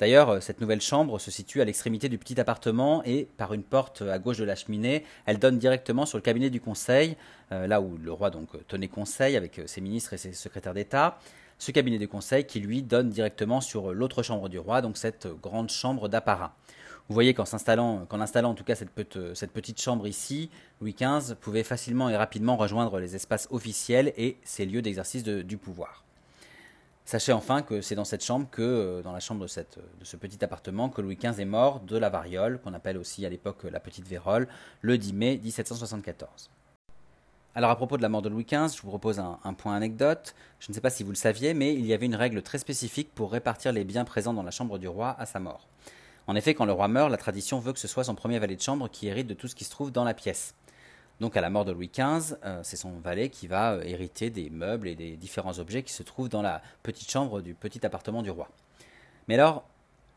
D'ailleurs, 0.00 0.30
euh, 0.30 0.40
cette 0.40 0.60
nouvelle 0.60 0.80
chambre 0.80 1.20
se 1.20 1.30
situe 1.30 1.60
à 1.60 1.64
l'extrémité 1.64 2.08
du 2.08 2.18
petit 2.18 2.40
appartement 2.40 3.04
et 3.04 3.28
par 3.36 3.54
une 3.54 3.62
porte 3.62 4.02
à 4.02 4.18
gauche 4.18 4.38
de 4.38 4.44
la 4.44 4.56
cheminée, 4.56 5.04
elle 5.26 5.38
donne 5.38 5.58
directement 5.58 6.06
sur 6.06 6.18
le 6.18 6.22
cabinet 6.22 6.50
du 6.50 6.60
conseil, 6.60 7.16
euh, 7.52 7.68
là 7.68 7.80
où 7.80 7.96
le 8.02 8.12
roi 8.12 8.30
donc 8.30 8.48
tenait 8.66 8.88
conseil 8.88 9.36
avec 9.36 9.60
ses 9.66 9.80
ministres 9.80 10.12
et 10.14 10.18
ses 10.18 10.32
secrétaires 10.32 10.74
d'État 10.74 11.20
ce 11.62 11.70
cabinet 11.70 12.00
de 12.00 12.06
conseil 12.06 12.44
qui 12.44 12.58
lui 12.58 12.82
donne 12.82 13.08
directement 13.08 13.60
sur 13.60 13.94
l'autre 13.94 14.24
chambre 14.24 14.48
du 14.48 14.58
roi, 14.58 14.82
donc 14.82 14.96
cette 14.96 15.28
grande 15.40 15.70
chambre 15.70 16.08
d'apparat. 16.08 16.56
Vous 17.08 17.14
voyez 17.14 17.34
qu'en 17.34 17.44
installant 17.44 18.04
en 18.10 18.54
tout 18.54 18.64
cas 18.64 18.74
cette, 18.74 18.90
petite 18.90 19.80
chambre 19.80 20.08
ici, 20.08 20.50
Louis 20.80 20.96
XV 21.00 21.36
pouvait 21.36 21.62
facilement 21.62 22.08
et 22.08 22.16
rapidement 22.16 22.56
rejoindre 22.56 22.98
les 22.98 23.14
espaces 23.14 23.46
officiels 23.52 24.12
et 24.16 24.38
ses 24.42 24.66
lieux 24.66 24.82
d'exercice 24.82 25.22
du 25.22 25.56
pouvoir. 25.56 26.04
Sachez 27.04 27.32
enfin 27.32 27.62
que 27.62 27.80
c'est 27.80 27.94
dans 27.94 28.04
cette 28.04 28.24
chambre 28.24 28.48
que, 28.50 28.62
euh, 28.62 29.02
dans 29.02 29.12
la 29.12 29.20
chambre 29.20 29.42
de, 29.42 29.46
ce 29.46 30.16
petit 30.16 30.44
appartement, 30.44 30.88
que 30.88 31.00
Louis 31.00 31.16
XV 31.16 31.42
est 31.42 31.44
mort 31.44 31.78
de 31.78 31.96
la 31.96 32.10
variole, 32.10 32.60
qu'on 32.60 32.74
appelle 32.74 32.98
aussi 32.98 33.24
à 33.24 33.28
l'époque 33.28 33.62
la 33.70 33.78
petite 33.78 34.08
vérole, 34.08 34.48
le 34.80 34.98
10 34.98 35.12
mai 35.12 35.40
1774. 35.40 36.50
Alors 37.54 37.70
à 37.70 37.76
propos 37.76 37.98
de 37.98 38.02
la 38.02 38.08
mort 38.08 38.22
de 38.22 38.30
Louis 38.30 38.44
XV, 38.44 38.74
je 38.74 38.80
vous 38.80 38.88
propose 38.88 39.18
un, 39.18 39.52
point 39.52 39.74
anecdote. 39.74 40.34
Je 40.58 40.70
ne 40.70 40.74
sais 40.74 40.80
pas 40.80 40.88
si 40.88 41.02
vous 41.02 41.10
le 41.10 41.16
saviez, 41.16 41.52
mais 41.52 41.74
il 41.74 41.84
y 41.84 41.92
avait 41.92 42.06
une 42.06 42.14
règle 42.14 42.40
très 42.40 42.56
spécifique 42.56 43.14
pour 43.14 43.30
répartir 43.30 43.72
les 43.72 43.84
biens 43.84 44.06
présents 44.06 44.32
dans 44.32 44.42
la 44.42 44.50
chambre 44.50 44.78
du 44.78 44.88
roi 44.88 45.14
à 45.18 45.26
sa 45.26 45.38
mort. 45.38 45.68
En 46.26 46.34
effet, 46.34 46.54
quand 46.54 46.64
le 46.64 46.72
roi 46.72 46.88
meurt, 46.88 47.10
la 47.10 47.18
tradition 47.18 47.58
veut 47.58 47.74
que 47.74 47.78
ce 47.78 47.88
soit 47.88 48.04
son 48.04 48.14
premier 48.14 48.38
valet 48.38 48.56
de 48.56 48.62
chambre 48.62 48.88
qui 48.88 49.08
hérite 49.08 49.26
de 49.26 49.34
tout 49.34 49.48
ce 49.48 49.54
qui 49.54 49.64
se 49.64 49.70
trouve 49.70 49.92
dans 49.92 50.04
la 50.04 50.14
pièce. 50.14 50.54
Donc 51.20 51.36
à 51.36 51.42
la 51.42 51.50
mort 51.50 51.66
de 51.66 51.72
Louis 51.72 51.90
XV, 51.94 52.36
euh, 52.42 52.60
c'est 52.62 52.76
son 52.76 52.98
valet 53.00 53.28
qui 53.28 53.48
va 53.48 53.74
euh, 53.74 53.82
hériter 53.82 54.30
des 54.30 54.48
meubles 54.48 54.88
et 54.88 54.94
des 54.94 55.16
différents 55.16 55.58
objets 55.58 55.82
qui 55.82 55.92
se 55.92 56.02
trouvent 56.02 56.30
dans 56.30 56.42
la 56.42 56.62
petite 56.82 57.10
chambre 57.10 57.42
du 57.42 57.54
petit 57.54 57.84
appartement 57.84 58.22
du 58.22 58.30
roi. 58.30 58.48
Mais 59.28 59.34
alors, 59.34 59.64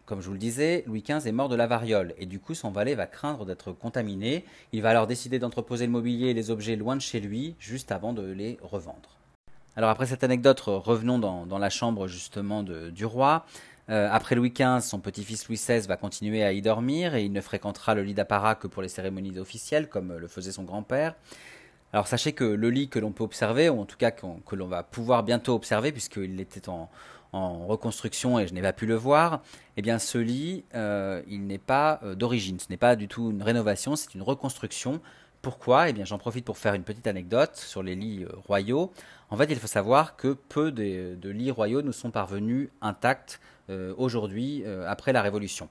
comme 0.06 0.22
je 0.22 0.28
vous 0.28 0.34
le 0.34 0.40
disais, 0.40 0.84
Louis 0.88 1.02
XV 1.02 1.28
est 1.28 1.32
mort 1.32 1.50
de 1.50 1.56
la 1.56 1.68
variole 1.68 2.14
et 2.18 2.26
du 2.26 2.40
coup 2.40 2.54
son 2.54 2.72
valet 2.72 2.96
va 2.96 3.08
craindre 3.08 3.46
d'être 3.46 3.72
contaminé. 3.72 4.46
Il 4.72 4.82
va 4.82 4.92
alors 4.92 5.08
décider 5.08 5.40
d'entreposer 5.40 5.86
le 5.86 5.92
mobilier 5.92 6.28
et 6.28 6.34
les 6.34 6.52
objets 6.52 6.76
loin 6.76 6.96
de 6.96 7.02
chez 7.02 7.20
lui 7.20 7.56
juste 7.60 7.92
avant 7.92 8.14
de 8.14 8.24
les 8.24 8.58
revendre. 8.62 9.18
Alors 9.76 9.90
après 9.90 10.06
cette 10.06 10.24
anecdote, 10.24 10.62
revenons 10.62 11.20
dans, 11.20 11.58
la 11.58 11.70
chambre 11.70 12.08
justement 12.08 12.64
du 12.64 13.06
roi. 13.06 13.46
Euh, 13.90 14.08
après 14.12 14.36
Louis 14.36 14.52
XV, 14.52 14.80
son 14.82 15.00
petit-fils 15.00 15.48
Louis 15.48 15.58
XVI 15.58 15.86
va 15.88 15.98
continuer 15.98 16.44
à 16.44 16.54
y 16.54 16.62
dormir 16.62 17.14
et 17.16 17.24
il 17.24 17.32
ne 17.32 17.42
fréquentera 17.42 17.94
le 17.94 18.04
lit 18.04 18.14
d'apparat 18.14 18.56
que 18.56 18.68
pour 18.68 18.82
les 18.82 18.90
cérémonies 18.90 19.38
officielles, 19.38 19.90
comme 19.90 20.16
le 20.16 20.28
faisait 20.28 20.52
son 20.52 20.64
grand-père. 20.64 21.16
Alors 21.94 22.08
sachez 22.08 22.34
que 22.34 22.44
le 22.44 22.70
lit 22.70 22.90
que 22.90 23.00
l'on 23.00 23.12
peut 23.12 23.24
observer, 23.24 23.70
ou 23.70 23.80
en 23.80 23.86
tout 23.86 23.96
cas 23.98 24.12
que 24.12 24.56
l'on 24.56 24.68
va 24.68 24.84
pouvoir 24.84 25.24
bientôt 25.24 25.54
observer, 25.56 25.92
puisqu'il 25.92 26.40
était 26.42 26.68
en, 26.68 26.90
reconstruction 27.68 28.40
et 28.40 28.48
je 28.48 28.54
n'ai 28.54 28.62
pas 28.62 28.74
pu 28.74 28.86
le 28.86 28.96
voir, 28.96 29.42
eh 29.78 29.82
bien 29.82 30.00
ce 30.00 30.18
lit, 30.18 30.64
euh, 30.74 31.22
il 31.28 31.48
n'est 31.48 31.58
pas 31.58 32.00
euh, 32.04 32.16
d'origine, 32.16 32.60
ce 32.60 32.68
n'est 32.70 32.78
pas 32.78 32.96
du 32.96 33.08
tout 33.08 33.32
une 33.32 33.44
rénovation, 33.44 33.96
c'est 33.96 34.14
une 34.16 34.22
reconstruction. 34.22 35.02
Pourquoi? 35.42 35.90
Eh 35.90 35.94
bien 35.94 36.06
j'en 36.06 36.18
profite 36.18 36.46
pour 36.46 36.58
faire 36.58 36.74
une 36.74 36.84
petite 36.84 37.08
anecdote 37.08 37.56
sur 37.56 37.84
les 37.84 37.96
lits 37.96 38.26
royaux. 38.48 38.92
En 39.30 39.38
fait, 39.38 39.46
il 39.50 39.58
faut 39.58 39.68
savoir 39.68 40.16
que 40.16 40.34
peu 40.34 40.72
de 40.72 41.30
lits 41.30 41.52
royaux 41.52 41.82
nous 41.82 41.92
sont 41.92 42.12
parvenus 42.12 42.70
intacts 42.82 43.40
euh, 43.72 43.94
aujourd'hui, 43.98 44.62
euh, 44.66 44.88
après 44.88 45.12
la 45.12 45.24
Révolution. 45.24 45.70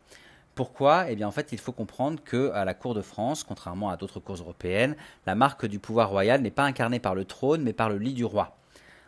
Pourquoi? 0.56 1.10
Eh 1.10 1.16
bien, 1.16 1.28
en 1.28 1.30
fait, 1.30 1.52
il 1.52 1.58
faut 1.58 1.72
comprendre 1.72 2.20
que 2.24 2.50
à 2.50 2.64
la 2.64 2.74
cour 2.74 2.94
de 2.94 3.02
France, 3.02 3.44
contrairement 3.44 3.88
à 3.88 3.96
d'autres 3.96 4.18
cours 4.18 4.36
européennes, 4.36 4.96
la 5.26 5.34
marque 5.34 5.66
du 5.66 5.78
pouvoir 5.78 6.10
royal 6.10 6.40
n'est 6.42 6.50
pas 6.50 6.64
incarnée 6.64 6.98
par 6.98 7.14
le 7.14 7.24
trône, 7.24 7.62
mais 7.62 7.72
par 7.72 7.88
le 7.88 7.98
lit 7.98 8.14
du 8.14 8.24
roi. 8.24 8.56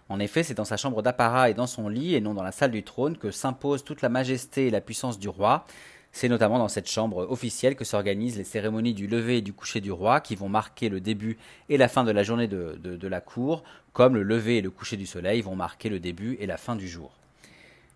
En 0.09 0.21
effet, 0.21 0.43
c'est 0.43 0.55
dans 0.55 0.65
sa 0.65 0.77
chambre 0.77 1.03
d'apparat 1.03 1.51
et 1.51 1.55
dans 1.55 1.67
son 1.67 1.89
lit, 1.89 2.15
et 2.15 2.21
non 2.21 2.35
dans 2.35 2.43
la 2.43 2.53
salle 2.53 2.71
du 2.71 2.83
trône, 2.83 3.17
que 3.17 3.31
s'impose 3.31 3.85
toute 3.85 4.03
la 4.03 4.09
majesté 4.09 4.69
et 4.69 4.71
la 4.71 4.81
puissance 4.81 5.19
du 5.19 5.29
roi. 5.29 5.67
C'est 6.13 6.29
notamment 6.29 6.59
dans 6.59 6.69
cette 6.69 6.89
chambre 6.89 7.31
officielle 7.31 7.77
que 7.77 7.85
s'organisent 7.85 8.39
les 8.39 8.45
cérémonies 8.45 8.95
du 8.95 9.07
lever 9.07 9.39
et 9.39 9.43
du 9.43 9.53
coucher 9.53 9.81
du 9.81 9.91
roi, 9.91 10.21
qui 10.21 10.37
vont 10.37 10.49
marquer 10.49 10.89
le 10.89 11.01
début 11.01 11.37
et 11.69 11.77
la 11.77 11.89
fin 11.89 12.05
de 12.05 12.11
la 12.11 12.23
journée 12.23 12.47
de, 12.47 13.07
la 13.09 13.21
cour, 13.21 13.65
comme 13.93 14.15
le 14.15 14.23
lever 14.23 14.59
et 14.59 14.63
le 14.63 14.71
coucher 14.71 14.97
du 14.97 15.07
soleil 15.07 15.43
vont 15.43 15.57
marquer 15.57 15.89
le 15.89 16.01
début 16.01 16.37
et 16.41 16.47
la 16.47 16.57
fin 16.57 16.77
du 16.77 16.89
jour. 16.89 17.11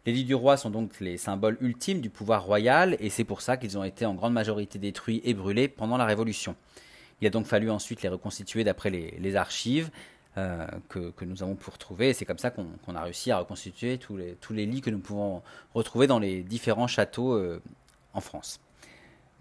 Les 0.05 0.13
lits 0.13 0.25
du 0.25 0.35
roi 0.35 0.57
sont 0.57 0.71
donc 0.71 0.99
les 1.01 1.17
symboles 1.17 1.59
ultimes 1.61 2.01
du 2.01 2.11
pouvoir 2.11 2.45
royal, 2.45 2.97
et 3.01 3.09
c'est 3.09 3.25
pour 3.25 3.41
ça 3.41 3.57
qu'ils 3.57 3.79
ont 3.79 3.85
été 3.85 4.05
en 4.05 4.15
grande 4.15 4.33
majorité 4.33 4.79
détruits 4.79 5.23
et 5.25 5.33
brûlés 5.33 5.69
pendant 5.69 5.97
la 5.97 6.07
Révolution. 6.07 6.57
Il 7.21 7.27
a 7.27 7.31
donc 7.31 7.47
fallu 7.47 7.71
ensuite 7.71 8.03
les 8.03 8.09
reconstituer 8.09 8.65
d'après 8.65 8.91
les, 8.91 9.37
archives 9.37 9.91
euh, 10.39 10.67
que, 10.89 11.25
nous 11.25 11.43
avons 11.43 11.57
pu 11.57 11.71
retrouver, 11.71 12.11
et 12.11 12.13
c'est 12.13 12.25
comme 12.25 12.39
ça 12.39 12.51
qu'on 12.51 12.95
a 12.95 13.03
réussi 13.03 13.33
à 13.33 13.39
reconstituer 13.39 13.99
tous 13.99 14.17
les, 14.17 14.67
lits 14.67 14.81
que 14.81 14.91
nous 14.91 15.01
pouvons 15.01 15.43
retrouver 15.75 16.07
dans 16.07 16.21
les 16.21 16.43
différents 16.43 16.87
châteaux 16.87 17.35
euh, 17.35 17.61
en 18.15 18.21
France. 18.21 18.61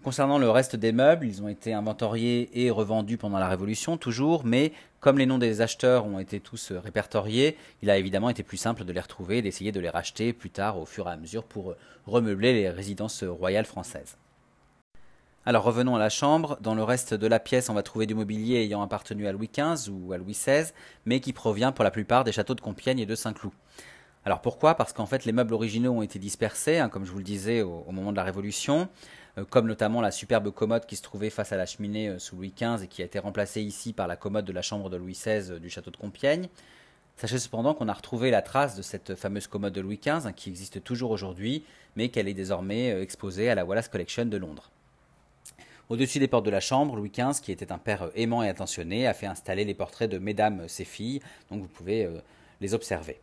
Concernant 0.02 0.38
le 0.38 0.50
reste 0.50 0.76
des 0.76 0.92
meubles, 0.92 1.26
ils 1.26 1.42
ont 1.42 1.48
été 1.48 1.74
inventoriés 1.74 2.50
et 2.54 2.70
revendus 2.70 3.18
pendant 3.18 3.38
la 3.38 3.48
Révolution, 3.48 3.98
toujours, 3.98 4.44
mais 4.44 4.72
comme 4.98 5.18
les 5.18 5.26
noms 5.26 5.38
des 5.38 5.60
acheteurs 5.60 6.06
ont 6.06 6.18
été 6.18 6.40
tous 6.40 6.72
répertoriés, 6.72 7.56
il 7.82 7.90
a 7.90 7.98
évidemment 7.98 8.30
été 8.30 8.42
plus 8.42 8.56
simple 8.56 8.84
de 8.84 8.92
les 8.92 9.00
retrouver 9.00 9.38
et 9.38 9.42
d'essayer 9.42 9.72
de 9.72 9.80
les 9.80 9.90
racheter 9.90 10.32
plus 10.32 10.50
tard 10.50 10.78
au 10.78 10.86
fur 10.86 11.06
et 11.06 11.12
à 11.12 11.16
mesure 11.16 11.44
pour 11.44 11.74
remeubler 12.06 12.52
les 12.52 12.70
résidences 12.70 13.22
royales 13.22 13.66
françaises. 13.66 14.16
Alors 15.46 15.64
revenons 15.64 15.96
à 15.96 15.98
la 15.98 16.10
chambre. 16.10 16.58
Dans 16.60 16.74
le 16.74 16.82
reste 16.82 17.14
de 17.14 17.26
la 17.26 17.40
pièce, 17.40 17.70
on 17.70 17.74
va 17.74 17.82
trouver 17.82 18.06
du 18.06 18.14
mobilier 18.14 18.56
ayant 18.56 18.82
appartenu 18.82 19.26
à 19.26 19.32
Louis 19.32 19.50
XV 19.52 19.90
ou 19.90 20.12
à 20.12 20.18
Louis 20.18 20.32
XVI, 20.32 20.72
mais 21.06 21.20
qui 21.20 21.32
provient 21.32 21.72
pour 21.72 21.84
la 21.84 21.90
plupart 21.90 22.24
des 22.24 22.32
châteaux 22.32 22.54
de 22.54 22.60
Compiègne 22.60 22.98
et 22.98 23.06
de 23.06 23.14
Saint-Cloud. 23.14 23.52
Alors 24.24 24.42
pourquoi? 24.42 24.74
Parce 24.74 24.92
qu'en 24.92 25.06
fait 25.06 25.24
les 25.24 25.32
meubles 25.32 25.54
originaux 25.54 25.92
ont 25.92 26.02
été 26.02 26.18
dispersés, 26.18 26.78
hein, 26.78 26.90
comme 26.90 27.06
je 27.06 27.10
vous 27.10 27.18
le 27.18 27.24
disais, 27.24 27.62
au 27.62 27.90
moment 27.90 28.12
de 28.12 28.16
la 28.16 28.22
Révolution. 28.22 28.88
Euh, 29.38 29.44
comme 29.44 29.66
notamment 29.66 30.00
la 30.00 30.10
superbe 30.10 30.50
commode 30.50 30.86
qui 30.86 30.96
se 30.96 31.02
trouvait 31.02 31.30
face 31.30 31.52
à 31.52 31.56
la 31.56 31.66
cheminée 31.66 32.08
euh, 32.08 32.18
sous 32.18 32.36
Louis 32.36 32.52
XV 32.56 32.84
et 32.84 32.88
qui 32.88 33.02
a 33.02 33.04
été 33.04 33.18
remplacée 33.18 33.62
ici 33.62 33.92
par 33.92 34.06
la 34.06 34.16
commode 34.16 34.44
de 34.44 34.52
la 34.52 34.62
chambre 34.62 34.90
de 34.90 34.96
Louis 34.96 35.12
XVI 35.12 35.52
euh, 35.52 35.58
du 35.58 35.70
château 35.70 35.90
de 35.90 35.96
Compiègne. 35.96 36.48
Sachez 37.16 37.38
cependant 37.38 37.74
qu'on 37.74 37.88
a 37.88 37.92
retrouvé 37.92 38.30
la 38.30 38.42
trace 38.42 38.76
de 38.76 38.82
cette 38.82 39.14
fameuse 39.14 39.46
commode 39.46 39.72
de 39.72 39.80
Louis 39.80 40.00
XV 40.02 40.26
hein, 40.26 40.32
qui 40.32 40.48
existe 40.48 40.82
toujours 40.82 41.10
aujourd'hui, 41.10 41.64
mais 41.94 42.08
qu'elle 42.08 42.28
est 42.28 42.34
désormais 42.34 43.02
exposée 43.02 43.50
à 43.50 43.54
la 43.54 43.64
Wallace 43.64 43.88
Collection 43.88 44.24
de 44.24 44.36
Londres. 44.36 44.70
Au-dessus 45.90 46.20
des 46.20 46.28
portes 46.28 46.46
de 46.46 46.50
la 46.50 46.60
chambre, 46.60 46.94
Louis 46.94 47.10
XV, 47.10 47.40
qui 47.42 47.50
était 47.50 47.72
un 47.72 47.78
père 47.78 48.12
aimant 48.14 48.44
et 48.44 48.48
attentionné, 48.48 49.08
a 49.08 49.12
fait 49.12 49.26
installer 49.26 49.64
les 49.64 49.74
portraits 49.74 50.08
de 50.08 50.18
mesdames 50.18 50.68
ses 50.68 50.84
filles, 50.84 51.20
donc 51.50 51.62
vous 51.62 51.68
pouvez 51.68 52.08
les 52.60 52.74
observer. 52.74 53.20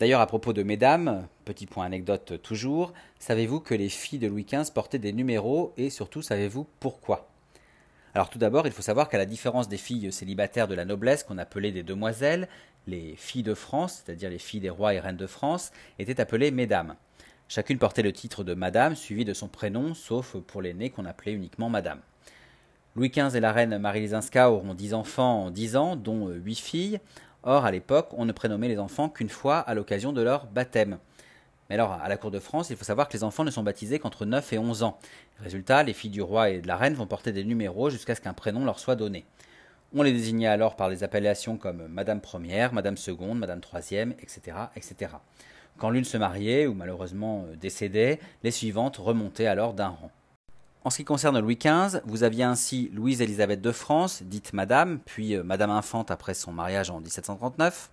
D'ailleurs, 0.00 0.20
à 0.20 0.26
propos 0.26 0.52
de 0.52 0.64
mesdames, 0.64 1.28
petit 1.44 1.66
point 1.66 1.86
anecdote 1.86 2.42
toujours, 2.42 2.92
savez-vous 3.20 3.60
que 3.60 3.76
les 3.76 3.88
filles 3.88 4.18
de 4.18 4.26
Louis 4.26 4.44
XV 4.44 4.72
portaient 4.74 4.98
des 4.98 5.12
numéros 5.12 5.72
et 5.76 5.90
surtout 5.90 6.22
savez-vous 6.22 6.66
pourquoi? 6.80 7.28
Alors 8.14 8.30
tout 8.30 8.38
d'abord, 8.38 8.66
il 8.66 8.72
faut 8.72 8.82
savoir 8.82 9.08
qu'à 9.08 9.18
la 9.18 9.24
différence 9.24 9.68
des 9.68 9.76
filles 9.76 10.12
célibataires 10.12 10.66
de 10.66 10.74
la 10.74 10.84
noblesse 10.84 11.22
qu'on 11.22 11.38
appelait 11.38 11.70
des 11.70 11.84
demoiselles, 11.84 12.48
les 12.88 13.14
filles 13.14 13.44
de 13.44 13.54
France, 13.54 14.02
c'est-à-dire 14.04 14.28
les 14.28 14.40
filles 14.40 14.58
des 14.58 14.70
rois 14.70 14.92
et 14.92 14.98
reines 14.98 15.16
de 15.16 15.28
France, 15.28 15.70
étaient 16.00 16.20
appelées 16.20 16.50
mesdames. 16.50 16.96
Chacune 17.54 17.76
portait 17.76 18.00
le 18.00 18.14
titre 18.14 18.44
de 18.44 18.54
madame 18.54 18.96
suivi 18.96 19.26
de 19.26 19.34
son 19.34 19.46
prénom, 19.46 19.92
sauf 19.92 20.38
pour 20.38 20.62
l'aînée 20.62 20.88
qu'on 20.88 21.04
appelait 21.04 21.34
uniquement 21.34 21.68
madame. 21.68 22.00
Louis 22.96 23.10
XV 23.10 23.36
et 23.36 23.40
la 23.40 23.52
reine 23.52 23.76
Marie 23.76 24.00
Lisinska 24.00 24.50
auront 24.50 24.72
dix 24.72 24.94
enfants 24.94 25.44
en 25.44 25.50
dix 25.50 25.76
ans, 25.76 25.94
dont 25.94 26.28
huit 26.28 26.58
filles. 26.58 26.98
Or, 27.42 27.66
à 27.66 27.70
l'époque, 27.70 28.08
on 28.12 28.24
ne 28.24 28.32
prénommait 28.32 28.68
les 28.68 28.78
enfants 28.78 29.10
qu'une 29.10 29.28
fois 29.28 29.58
à 29.58 29.74
l'occasion 29.74 30.14
de 30.14 30.22
leur 30.22 30.46
baptême. 30.46 30.96
Mais 31.68 31.74
alors, 31.74 31.92
à 31.92 32.08
la 32.08 32.16
cour 32.16 32.30
de 32.30 32.38
France, 32.38 32.70
il 32.70 32.76
faut 32.78 32.84
savoir 32.84 33.06
que 33.06 33.12
les 33.12 33.22
enfants 33.22 33.44
ne 33.44 33.50
sont 33.50 33.62
baptisés 33.62 33.98
qu'entre 33.98 34.24
9 34.24 34.50
et 34.54 34.58
11 34.58 34.82
ans. 34.82 34.98
Résultat, 35.38 35.82
les 35.82 35.92
filles 35.92 36.08
du 36.08 36.22
roi 36.22 36.48
et 36.48 36.62
de 36.62 36.66
la 36.66 36.78
reine 36.78 36.94
vont 36.94 37.06
porter 37.06 37.32
des 37.32 37.44
numéros 37.44 37.90
jusqu'à 37.90 38.14
ce 38.14 38.22
qu'un 38.22 38.32
prénom 38.32 38.64
leur 38.64 38.78
soit 38.78 38.96
donné. 38.96 39.26
On 39.94 40.02
les 40.02 40.12
désignait 40.12 40.46
alors 40.46 40.74
par 40.74 40.88
des 40.88 41.04
appellations 41.04 41.58
comme 41.58 41.86
Madame 41.88 42.22
Première, 42.22 42.72
Madame 42.72 42.96
Seconde, 42.96 43.38
Madame 43.38 43.60
Troisième, 43.60 44.12
etc., 44.22 44.56
etc. 44.74 45.10
Quand 45.78 45.90
l'une 45.90 46.04
se 46.04 46.16
mariait 46.16 46.66
ou 46.66 46.74
malheureusement 46.74 47.44
euh, 47.48 47.56
décédait, 47.56 48.20
les 48.42 48.50
suivantes 48.50 48.96
remontaient 48.96 49.46
alors 49.46 49.74
d'un 49.74 49.88
rang. 49.88 50.10
En 50.84 50.90
ce 50.90 50.96
qui 50.96 51.04
concerne 51.04 51.38
Louis 51.38 51.56
XV, 51.56 52.00
vous 52.06 52.24
aviez 52.24 52.42
ainsi 52.42 52.90
Louise-Élisabeth 52.92 53.60
de 53.60 53.70
France, 53.70 54.22
dite 54.24 54.52
Madame, 54.52 54.98
puis 55.04 55.36
euh, 55.36 55.44
Madame 55.44 55.70
Infante 55.70 56.10
après 56.10 56.34
son 56.34 56.52
mariage 56.52 56.90
en 56.90 57.00
1739. 57.00 57.90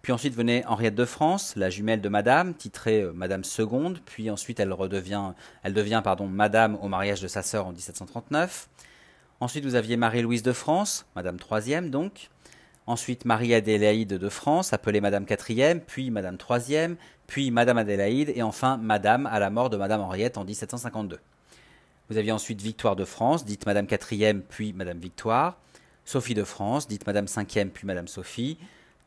Puis 0.00 0.12
ensuite 0.12 0.34
venait 0.34 0.64
Henriette 0.66 0.94
de 0.94 1.04
France, 1.04 1.54
la 1.56 1.70
jumelle 1.70 2.00
de 2.00 2.08
Madame, 2.08 2.54
titrée 2.54 3.02
euh, 3.02 3.12
Madame 3.14 3.44
Seconde, 3.44 4.00
puis 4.04 4.30
ensuite 4.30 4.60
elle, 4.60 4.72
redevient, 4.72 5.32
elle 5.62 5.74
devient 5.74 6.00
pardon, 6.02 6.26
Madame 6.26 6.78
au 6.82 6.88
mariage 6.88 7.20
de 7.20 7.28
sa 7.28 7.42
sœur 7.42 7.66
en 7.66 7.72
1739. 7.72 8.68
Ensuite 9.40 9.64
vous 9.64 9.74
aviez 9.74 9.96
Marie-Louise 9.96 10.42
de 10.42 10.52
France, 10.52 11.06
Madame 11.16 11.38
Troisième 11.38 11.90
donc. 11.90 12.30
Ensuite 12.86 13.24
Marie-Adélaïde 13.24 14.14
de 14.14 14.28
France, 14.28 14.72
appelée 14.72 15.00
Madame 15.00 15.24
Quatrième, 15.24 15.80
puis 15.80 16.10
Madame 16.10 16.36
Troisième, 16.36 16.96
puis 17.26 17.50
Madame 17.50 17.78
Adélaïde, 17.78 18.32
et 18.34 18.42
enfin 18.42 18.76
Madame 18.76 19.26
à 19.26 19.38
la 19.38 19.48
mort 19.48 19.70
de 19.70 19.76
Madame 19.76 20.02
Henriette 20.02 20.36
en 20.36 20.44
1752. 20.44 21.18
Vous 22.10 22.18
aviez 22.18 22.32
ensuite 22.32 22.60
Victoire 22.60 22.96
de 22.96 23.06
France, 23.06 23.46
dite 23.46 23.64
Madame 23.64 23.86
quatrième, 23.86 24.42
puis 24.42 24.74
Madame 24.74 24.98
Victoire. 24.98 25.58
Sophie 26.04 26.34
de 26.34 26.44
France, 26.44 26.86
dite 26.86 27.06
Madame 27.06 27.26
cinquième, 27.26 27.70
puis 27.70 27.86
Madame 27.86 28.08
Sophie. 28.08 28.58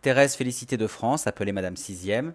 Thérèse 0.01 0.33
Félicité 0.33 0.77
de 0.77 0.87
France, 0.87 1.27
appelée 1.27 1.51
Madame 1.51 1.77
sixième. 1.77 2.33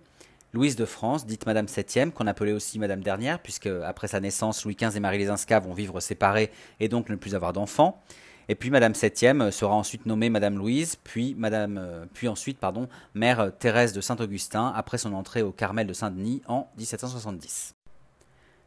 Louise 0.53 0.77
de 0.77 0.85
France, 0.85 1.27
dite 1.27 1.47
Madame 1.47 1.67
septième, 1.67 2.13
qu'on 2.13 2.29
appelait 2.29 2.53
aussi 2.53 2.79
Madame 2.79 3.03
dernière, 3.03 3.41
puisque 3.41 3.67
après 3.67 4.07
sa 4.07 4.21
naissance, 4.21 4.65
Louis 4.65 4.77
XV 4.77 4.97
et 4.97 5.01
Marie 5.01 5.19
Lesinska 5.19 5.59
vont 5.59 5.73
vivre 5.73 5.99
séparés 5.99 6.53
et 6.79 6.89
donc 6.89 7.09
ne 7.09 7.17
plus 7.17 7.35
avoir 7.35 7.53
d'enfants. 7.53 8.01
Et 8.49 8.55
puis 8.55 8.71
Madame 8.71 8.95
septième 8.95 9.51
sera 9.51 9.75
ensuite 9.75 10.07
nommée 10.07 10.31
Madame 10.31 10.59
Louise, 10.59 10.97
puis 10.97 11.35
Madame, 11.39 11.79
euh, 11.79 12.05
puis 12.13 12.29
ensuite 12.29 12.59
pardon, 12.59 12.89
Mère 13.15 13.53
Thérèse 13.59 13.93
de 13.93 14.01
Saint-Augustin 14.01 14.73
après 14.75 14.99
son 14.99 15.13
entrée 15.13 15.43
au 15.43 15.53
Carmel 15.53 15.87
de 15.87 15.93
Saint-Denis 15.93 16.43
en 16.47 16.69
1770. 16.79 17.75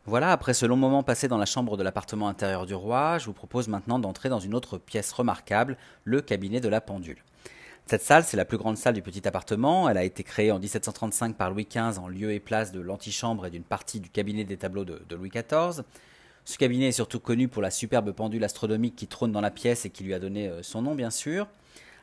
Voilà, 0.07 0.31
après 0.31 0.53
ce 0.53 0.67
long 0.67 0.77
moment 0.77 1.01
passé 1.01 1.27
dans 1.27 1.39
la 1.39 1.45
chambre 1.45 1.77
de 1.77 1.83
l'appartement 1.83 2.27
intérieur 2.27 2.67
du 2.67 2.75
roi, 2.75 3.17
je 3.17 3.25
vous 3.25 3.33
propose 3.33 3.67
maintenant 3.67 3.97
d'entrer 3.97 4.29
dans 4.29 4.39
une 4.39 4.53
autre 4.53 4.77
pièce 4.77 5.11
remarquable, 5.11 5.77
le 6.03 6.21
cabinet 6.21 6.59
de 6.59 6.69
la 6.69 6.79
pendule. 6.79 7.23
Cette 7.87 8.01
salle, 8.01 8.23
c'est 8.23 8.37
la 8.37 8.45
plus 8.45 8.57
grande 8.57 8.77
salle 8.77 8.95
du 8.95 9.03
petit 9.03 9.27
appartement. 9.27 9.87
Elle 9.87 9.97
a 9.99 10.03
été 10.03 10.23
créée 10.23 10.51
en 10.51 10.57
1735 10.57 11.35
par 11.35 11.51
Louis 11.51 11.67
XV 11.69 11.99
en 11.99 12.07
lieu 12.07 12.31
et 12.31 12.39
place 12.39 12.71
de 12.71 12.79
l'antichambre 12.79 13.45
et 13.45 13.51
d'une 13.51 13.63
partie 13.63 13.99
du 13.99 14.09
cabinet 14.09 14.43
des 14.43 14.57
tableaux 14.57 14.85
de, 14.85 15.15
Louis 15.15 15.29
XIV. 15.29 15.83
Ce 16.47 16.59
cabinet 16.59 16.89
est 16.89 16.91
surtout 16.91 17.19
connu 17.19 17.47
pour 17.47 17.63
la 17.63 17.71
superbe 17.71 18.11
pendule 18.11 18.43
astronomique 18.43 18.95
qui 18.95 19.07
trône 19.07 19.31
dans 19.31 19.41
la 19.41 19.49
pièce 19.49 19.85
et 19.85 19.89
qui 19.89 20.03
lui 20.03 20.13
a 20.13 20.19
donné 20.19 20.47
euh, 20.47 20.61
son 20.61 20.83
nom, 20.83 20.93
bien 20.93 21.09
sûr. 21.09 21.47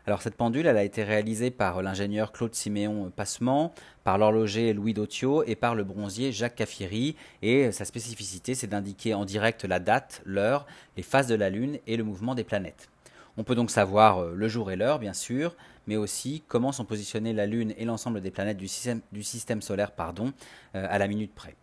Alors 0.05 0.20
cette 0.20 0.35
pendule, 0.35 0.66
elle 0.66 0.76
a 0.76 0.83
été 0.83 1.05
réalisée 1.05 1.52
par 1.52 1.81
l'ingénieur 1.81 2.33
Claude 2.33 2.52
Siméon 2.52 3.12
Passement, 3.14 3.72
par 4.02 4.18
l'horloger 4.18 4.72
Louis 4.72 4.94
Dautiot 4.94 5.44
et 5.44 5.55
par 5.55 5.76
le 5.76 5.85
bronzier 5.85 6.33
Jacques 6.33 6.57
Caffiri. 6.57 7.14
Et 7.42 7.70
sa 7.70 7.85
spécificité, 7.85 8.57
c'est 8.57 8.66
d'indiquer 8.66 9.14
en 9.14 9.24
direct 9.24 9.64
la 9.64 9.78
date, 9.78 10.22
l'heure, 10.24 10.66
les 10.96 11.05
phases 11.05 11.28
de 11.28 11.37
la 11.37 11.48
Lune 11.48 11.78
et 11.87 11.96
le 11.96 12.02
mouvement 12.02 12.35
des 12.35 12.42
planètes. 12.42 12.88
On 13.37 13.44
peut 13.44 13.55
donc 13.55 13.70
savoir 13.70 14.18
euh, 14.18 14.35
le 14.35 14.48
jour 14.48 14.72
et 14.72 14.76
l'heure, 14.76 14.98
bien 14.98 15.14
sûr, 15.14 15.55
mais 15.87 15.96
aussi 15.96 16.42
comment 16.48 16.72
sont 16.72 16.85
positionnées 16.85 17.33
la 17.33 17.46
Lune 17.46 17.74
et 17.78 17.85
l'ensemble 17.85 18.20
des 18.20 18.33
planètes 18.33 18.59
du 18.59 18.66
système, 18.66 19.62
solaire 19.62 19.92
pardon, 19.92 20.33
euh, 20.74 20.85
à 20.90 20.98
la 20.98 21.07
minute 21.07 21.33
près. 21.33 21.55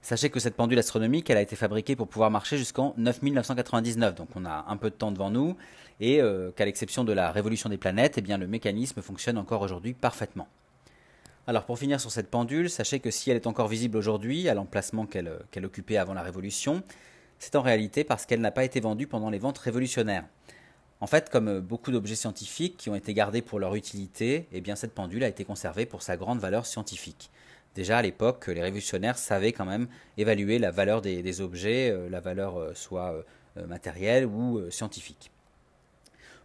Sachez 0.00 0.30
que 0.30 0.40
cette 0.40 0.54
pendule 0.54 0.78
astronomique, 0.78 1.30
a 1.30 1.40
été 1.40 1.56
fabriquée 1.56 1.96
pour 1.96 2.08
pouvoir 2.08 2.30
marcher 2.30 2.56
jusqu'en 2.56 2.94
9999, 2.96 4.14
donc 4.14 4.28
on 4.36 4.44
a 4.44 4.64
un 4.68 4.76
peu 4.76 4.90
de 4.90 4.94
temps 4.94 5.10
devant 5.10 5.30
nous, 5.30 5.56
et 6.00 6.20
euh, 6.20 6.50
qu'à 6.52 6.64
l'exception 6.64 7.04
de 7.04 7.12
la 7.12 7.32
révolution 7.32 7.68
des 7.68 7.78
planètes, 7.78 8.16
eh 8.16 8.20
bien, 8.20 8.38
le 8.38 8.46
mécanisme 8.46 9.02
fonctionne 9.02 9.36
encore 9.38 9.62
aujourd'hui 9.62 9.94
parfaitement. 9.94 10.48
Alors 11.46 11.64
pour 11.64 11.78
finir 11.78 12.00
sur 12.00 12.10
cette 12.10 12.30
pendule, 12.30 12.68
sachez 12.68 13.00
que 13.00 13.10
si 13.10 13.30
elle 13.30 13.36
est 13.36 13.46
encore 13.46 13.68
visible 13.68 13.96
aujourd'hui, 13.96 14.48
à 14.48 14.54
l'emplacement 14.54 15.06
qu'elle 15.06 15.64
occupait 15.64 15.96
avant 15.96 16.14
la 16.14 16.22
Révolution, 16.22 16.82
c'est 17.38 17.56
en 17.56 17.62
réalité 17.62 18.04
parce 18.04 18.26
qu'elle 18.26 18.40
n'a 18.40 18.50
pas 18.50 18.64
été 18.64 18.80
vendue 18.80 19.06
pendant 19.06 19.30
les 19.30 19.38
ventes 19.38 19.58
révolutionnaires. 19.58 20.24
En 21.00 21.06
fait, 21.06 21.30
comme 21.30 21.60
beaucoup 21.60 21.92
d'objets 21.92 22.16
scientifiques 22.16 22.76
qui 22.76 22.90
ont 22.90 22.94
été 22.94 23.14
gardés 23.14 23.40
pour 23.40 23.60
leur 23.60 23.76
utilité, 23.76 24.48
eh 24.52 24.60
bien 24.60 24.76
cette 24.76 24.92
pendule 24.92 25.24
a 25.24 25.28
été 25.28 25.44
conservée 25.44 25.86
pour 25.86 26.02
sa 26.02 26.16
grande 26.16 26.40
valeur 26.40 26.66
scientifique. 26.66 27.30
Déjà 27.74 27.98
à 27.98 28.02
l'époque, 28.02 28.48
les 28.48 28.62
révolutionnaires 28.62 29.18
savaient 29.18 29.52
quand 29.52 29.64
même 29.64 29.86
évaluer 30.16 30.58
la 30.58 30.70
valeur 30.70 31.00
des, 31.00 31.40
objets, 31.40 31.90
euh, 31.90 32.08
la 32.08 32.20
valeur 32.20 32.58
euh, 32.58 32.74
soit 32.74 33.24
euh, 33.56 33.66
matérielle 33.66 34.26
ou 34.26 34.70
scientifique. 34.70 35.30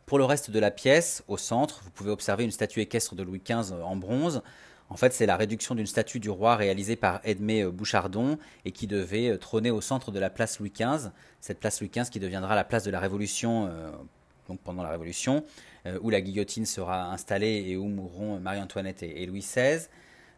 Pour 0.06 0.18
le 0.18 0.26
reste 0.26 0.52
de 0.52 0.60
la 0.60 0.70
pièce, 0.70 1.24
au 1.28 1.38
centre, 1.38 1.82
vous 1.84 1.90
pouvez 1.92 2.12
observer 2.12 2.44
une 2.44 2.52
statue 2.52 2.82
équestre 2.82 3.16
de 3.16 3.24
Louis 3.24 3.42
XV 3.44 3.74
en 3.84 3.96
bronze. 3.96 4.42
En 4.90 4.98
fait, 4.98 5.14
c'est 5.14 5.26
la 5.26 5.38
réduction 5.38 5.76
d'une 5.76 5.88
statue 5.88 6.20
du 6.20 6.30
roi 6.30 6.56
réalisée 6.56 6.96
par 6.96 7.22
Edmé 7.24 7.66
Bouchardon 7.66 8.38
et 8.66 8.72
qui 8.72 8.86
devait 8.86 9.38
trôner 9.38 9.72
au 9.72 9.80
centre 9.80 10.12
de 10.12 10.20
la 10.20 10.30
place 10.30 10.60
Louis 10.60 10.72
XV. 10.72 11.10
Cette 11.40 11.60
place 11.60 11.80
Louis 11.80 11.90
XV 11.90 12.10
qui 12.10 12.20
deviendra 12.20 12.56
la 12.56 12.64
place 12.64 12.84
de 12.84 12.92
la 12.92 13.00
Révolution 13.00 13.72
donc 14.50 14.60
pendant 14.60 14.84
la 14.84 14.90
Révolution, 14.90 15.44
où 16.02 16.10
la 16.10 16.22
guillotine 16.22 16.66
sera 16.66 17.12
installée 17.12 17.64
et 17.68 17.78
où 17.78 17.86
mourront 17.86 18.40
Marie-Antoinette 18.40 19.04
et 19.04 19.26
Louis 19.26 19.40
XVI. 19.40 19.88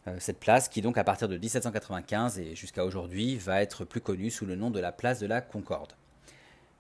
Euh, 0.08 0.16
cette 0.20 0.40
place 0.40 0.70
qui 0.70 0.82
donc 0.82 0.98
à 0.98 1.04
partir 1.04 1.28
de 1.28 1.38
1795 1.38 2.38
et 2.40 2.56
jusqu'à 2.56 2.86
aujourd'hui 2.86 3.38
va 3.38 3.62
être 3.62 3.86
plus 3.86 4.02
connue 4.02 4.30
sous 4.30 4.46
le 4.46 4.56
nom 4.56 4.70
de 4.70 4.80
la 4.80 4.92
place 4.92 5.20
de 5.20 5.26
la 5.26 5.42
Concorde. 5.42 5.94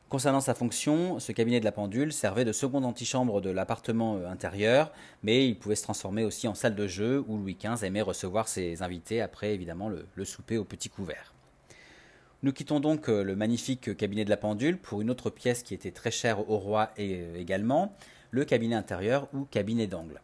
Concernant 0.09 0.41
sa 0.41 0.53
fonction, 0.53 1.19
ce 1.19 1.31
cabinet 1.31 1.59
de 1.59 1.65
la 1.65 1.71
pendule 1.71 2.13
servait 2.13 2.45
de 2.45 2.51
seconde 2.51 2.85
antichambre 2.85 3.41
de 3.41 3.49
l'appartement 3.49 4.17
euh, 4.17 4.29
intérieur, 4.29 4.91
mais 5.23 5.47
il 5.47 5.57
pouvait 5.57 5.75
se 5.75 5.81
transformer 5.81 6.23
aussi 6.23 6.47
en 6.47 6.53
salle 6.53 6.75
de 6.75 6.85
jeu 6.85 7.23
où 7.27 7.37
Louis 7.37 7.57
XV 7.59 7.83
aimait 7.83 8.03
recevoir 8.03 8.47
ses 8.47 8.83
invités 8.83 9.21
après 9.21 9.55
évidemment 9.55 9.89
le, 9.89 10.25
souper 10.25 10.59
au 10.59 10.63
petit 10.63 10.89
couvert. 10.89 11.33
Nous 12.43 12.53
quittons 12.53 12.79
donc 12.79 13.09
euh, 13.09 13.23
le 13.23 13.35
magnifique 13.35 13.97
cabinet 13.97 14.23
de 14.23 14.29
la 14.29 14.37
pendule 14.37 14.77
pour 14.77 15.01
une 15.01 15.09
autre 15.09 15.31
pièce 15.31 15.63
qui 15.63 15.73
était 15.73 15.89
très 15.89 16.11
chère 16.11 16.47
au 16.47 16.59
roi 16.59 16.91
et 16.97 17.23
également, 17.39 17.95
le 18.29 18.45
cabinet 18.45 18.75
intérieur 18.75 19.27
ou 19.33 19.45
cabinet 19.45 19.87
d'angle. 19.87 20.21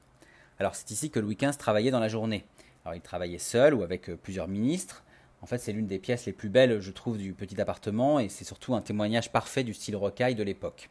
Alors 0.60 0.76
c'est 0.76 0.92
ici 0.92 1.10
que 1.10 1.20
Louis 1.20 1.36
XV 1.36 1.58
travaillait 1.58 1.90
dans 1.90 2.00
la 2.00 2.08
journée. 2.08 2.46
Alors 2.86 2.96
il 2.96 3.02
travaillait 3.02 3.38
seul 3.38 3.74
ou 3.74 3.84
avec 3.84 4.10
euh, 4.10 4.18
plusieurs 4.18 4.48
ministres. 4.48 5.04
En 5.42 5.46
fait, 5.46 5.58
c'est 5.58 5.72
l'une 5.72 5.88
des 5.88 6.00
pièces 6.00 6.26
les 6.26 6.34
plus 6.34 6.50
belles, 6.50 6.80
je 6.80 6.92
trouve, 6.92 7.18
du 7.18 7.34
petit 7.34 7.60
appartement 7.60 8.20
et 8.20 8.30
c'est 8.30 8.44
surtout 8.44 8.76
un 8.76 8.82
témoignage 8.82 9.32
parfait 9.32 9.64
du 9.64 9.74
style 9.74 9.96
rocaille 9.96 10.36
de 10.36 10.44
l'époque. 10.44 10.90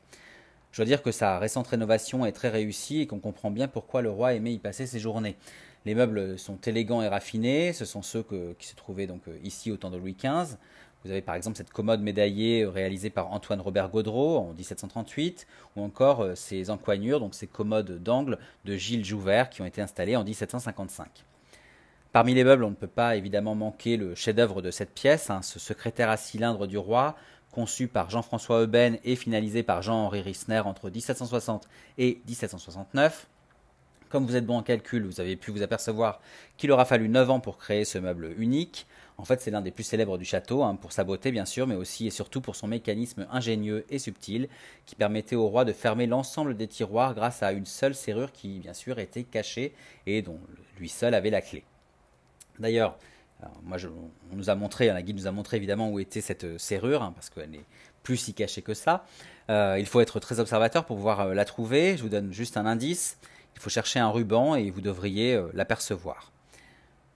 Je 0.73 0.79
dois 0.79 0.87
dire 0.87 1.03
que 1.03 1.13
sa 1.13 1.39
récente 1.39 1.69
rénovation 1.69 2.27
est 2.27 2.33
très 2.33 2.49
réussie 2.49 3.01
et 3.01 3.07
qu'on 3.07 3.19
comprend 3.19 3.51
bien 3.51 3.69
pourquoi 3.69 4.03
le 4.03 4.11
roi 4.11 4.35
aimait 4.35 4.53
y 4.53 4.59
passer 4.59 4.87
ses 4.87 5.01
journées. 5.01 5.37
Les 5.85 5.95
meubles 5.95 6.39
sont 6.39 6.59
élégants 6.61 7.03
et 7.03 7.09
raffinés, 7.09 7.73
ce 7.73 7.85
sont 7.85 8.03
ceux 8.03 8.25
qui 8.59 8.67
se 8.67 8.75
trouvaient 8.77 9.07
donc 9.07 9.27
euh, 9.29 9.39
ici 9.43 9.73
au 9.73 9.77
temps 9.77 9.91
de 9.91 9.97
Louis 9.97 10.15
XV. 10.15 10.57
Vous 11.05 11.11
avez 11.11 11.23
par 11.23 11.35
exemple 11.35 11.57
cette 11.57 11.71
commode 11.71 12.03
médaillée 12.03 12.63
euh, 12.63 12.71
réalisée 12.71 13.11
par 13.11 13.33
Antoine 13.33 13.61
Robert 13.61 13.89
Gaudreau 13.89 14.39
en 14.39 14.53
1738, 14.53 15.47
ou 15.77 15.83
encore 15.83 16.27
ces 16.35 16.71
encoignures, 16.71 17.21
donc 17.21 17.35
ces 17.35 17.47
commodes 17.47 18.03
d'angle 18.03 18.39
de 18.65 18.77
Gilles 18.77 19.05
Jouvert 19.05 19.49
qui 19.49 19.63
ont 19.63 19.67
été 19.67 19.81
installées 19.81 20.17
en 20.17 20.25
1755. 20.25 21.25
Parmi 22.13 22.35
les 22.35 22.43
meubles, 22.43 22.65
on 22.65 22.71
ne 22.71 22.75
peut 22.75 22.89
pas 22.89 23.15
évidemment 23.15 23.55
manquer 23.55 23.97
le 23.97 24.17
chef-d'œuvre 24.17 24.63
de 24.63 24.73
cette 24.73 24.93
pièce, 24.93 25.31
hein, 25.31 25.43
ce 25.43 25.61
secrétaire 25.61 26.11
à 26.11 26.17
cylindre 26.17 26.67
du 26.67 26.77
roi, 26.77 27.15
conçu 27.53 27.87
par 27.87 28.11
Jean-François 28.11 28.63
Euben 28.63 28.99
et 29.05 29.15
finalisé 29.15 29.63
par 29.63 29.81
Jean-Henri 29.81 30.21
Rissner 30.21 30.59
entre 30.59 30.91
1760 30.91 31.69
et 31.99 32.21
1769. 32.27 33.29
Comme 34.09 34.27
vous 34.27 34.35
êtes 34.35 34.45
bon 34.45 34.57
en 34.57 34.65
calcul, 34.65 35.07
vous 35.07 35.21
avez 35.21 35.37
pu 35.37 35.53
vous 35.53 35.63
apercevoir 35.63 36.21
qu'il 36.57 36.73
aura 36.73 36.85
fallu 36.85 37.09
9 37.09 37.31
ans 37.31 37.39
pour 37.39 37.59
créer 37.59 37.85
ce 37.85 37.99
meuble 37.99 38.35
unique. 38.39 38.89
En 39.17 39.25
fait, 39.25 39.41
c'est 39.41 39.53
l'un 39.53 39.61
des 39.61 39.71
plus 39.71 39.85
célèbres 39.85 40.19
du 40.19 40.25
château, 40.25 40.65
hein, 40.65 40.75
pour 40.75 40.91
sa 40.91 41.05
beauté 41.05 41.31
bien 41.31 41.45
sûr, 41.45 41.69
mais 41.69 41.77
aussi 41.77 42.09
et 42.09 42.11
surtout 42.11 42.41
pour 42.41 42.57
son 42.57 42.67
mécanisme 42.67 43.29
ingénieux 43.31 43.87
et 43.89 44.01
subtil, 44.01 44.49
qui 44.85 44.97
permettait 44.97 45.37
au 45.37 45.47
roi 45.47 45.65
de 45.65 45.73
fermer 45.73 46.09
l'ensemble 46.09 46.57
des 46.57 46.67
tiroirs 46.67 47.15
grâce 47.15 47.45
à 47.45 47.53
une 47.53 47.67
seule 47.67 47.95
serrure 47.95 48.33
qui 48.33 48.59
bien 48.59 48.75
sûr 48.75 48.99
était 48.99 49.23
cachée 49.23 49.75
et 50.07 50.23
dont 50.23 50.41
lui 50.77 50.89
seul 50.89 51.15
avait 51.15 51.31
la 51.31 51.41
clé. 51.41 51.63
D'ailleurs, 52.61 52.99
moi, 53.63 53.79
on 54.33 54.37
nous 54.37 54.51
a 54.51 54.55
montré, 54.55 54.87
la 54.89 55.03
guide 55.03 55.17
nous 55.17 55.27
a 55.27 55.33
montré 55.33 55.57
évidemment 55.57 55.91
où 55.91 55.99
était 55.99 56.21
cette 56.21 56.45
euh, 56.45 56.59
serrure, 56.59 57.03
hein, 57.03 57.13
parce 57.15 57.31
qu'elle 57.31 57.51
n'est 57.51 57.65
plus 58.03 58.17
si 58.17 58.35
cachée 58.35 58.63
que 58.63 58.75
ça. 58.75 59.05
Euh, 59.49 59.77
il 59.79 59.87
faut 59.87 60.01
être 60.01 60.21
très 60.21 60.41
observateur 60.41 60.85
pour 60.85 60.97
pouvoir 60.97 61.21
euh, 61.21 61.35
la 61.35 61.45
trouver. 61.45 61.97
Je 61.97 62.03
vous 62.03 62.09
donne 62.09 62.33
juste 62.33 62.57
un 62.57 62.67
indice. 62.67 63.19
Il 63.57 63.61
faut 63.61 63.71
chercher 63.71 63.99
un 63.99 64.11
ruban 64.11 64.55
et 64.55 64.71
vous 64.71 64.81
devriez 64.81 65.39
l'apercevoir. 65.53 66.33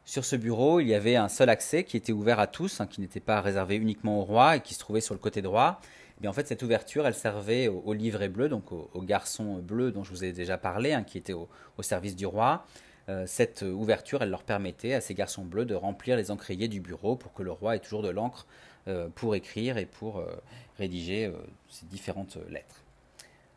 Sur 0.04 0.24
ce 0.26 0.37
bureau, 0.37 0.80
il 0.80 0.88
y 0.88 0.94
avait 0.94 1.16
un 1.16 1.28
seul 1.28 1.48
accès 1.48 1.85
qui 1.85 1.96
était 1.96 2.12
ouvert 2.12 2.38
à 2.38 2.46
tous, 2.46 2.80
hein, 2.80 2.87
qui 2.87 3.00
n'était 3.00 3.20
pas 3.20 3.40
réservé 3.40 3.76
uniquement 3.76 4.20
au 4.20 4.24
roi 4.24 4.57
et 4.57 4.61
qui 4.61 4.74
se 4.74 4.78
trouvait 4.78 5.00
sur 5.00 5.14
le 5.14 5.20
côté 5.20 5.40
droit. 5.40 5.80
Et 6.22 6.28
en 6.28 6.33
fait, 6.33 6.46
cette 6.46 6.62
ouverture, 6.62 7.07
elle 7.07 7.14
servait 7.14 7.68
au, 7.68 7.92
livret 7.92 8.28
bleu, 8.28 8.48
donc 8.48 8.72
au, 8.72 9.02
garçon 9.02 9.59
bleu 9.59 9.90
dont 9.90 10.04
je 10.04 10.11
vous 10.11 10.24
ai 10.24 10.33
déjà 10.33 10.59
parlé, 10.59 10.92
hein, 10.92 11.02
qui 11.02 11.18
était 11.18 11.33
au, 11.33 11.48
service 11.80 12.14
du 12.16 12.26
roi. 12.26 12.66
Euh, 13.08 13.24
cette 13.26 13.62
ouverture, 13.62 14.22
elle 14.22 14.30
leur 14.30 14.42
permettait 14.42 14.94
à 14.94 15.00
ces 15.00 15.14
garçons 15.14 15.44
bleus 15.44 15.66
de 15.66 15.74
remplir 15.74 16.16
les 16.16 16.30
encriers 16.30 16.68
du 16.68 16.80
bureau 16.80 17.16
pour 17.16 17.32
que 17.34 17.42
le 17.42 17.52
roi 17.52 17.76
ait 17.76 17.80
toujours 17.80 18.02
de 18.02 18.08
l'encre 18.08 18.46
euh, 18.88 19.08
pour 19.14 19.34
écrire 19.34 19.76
et 19.76 19.86
pour 19.86 20.18
euh, 20.18 20.26
rédiger 20.78 21.32
ces 21.68 21.86
différentes 21.86 22.38
lettres. 22.48 22.82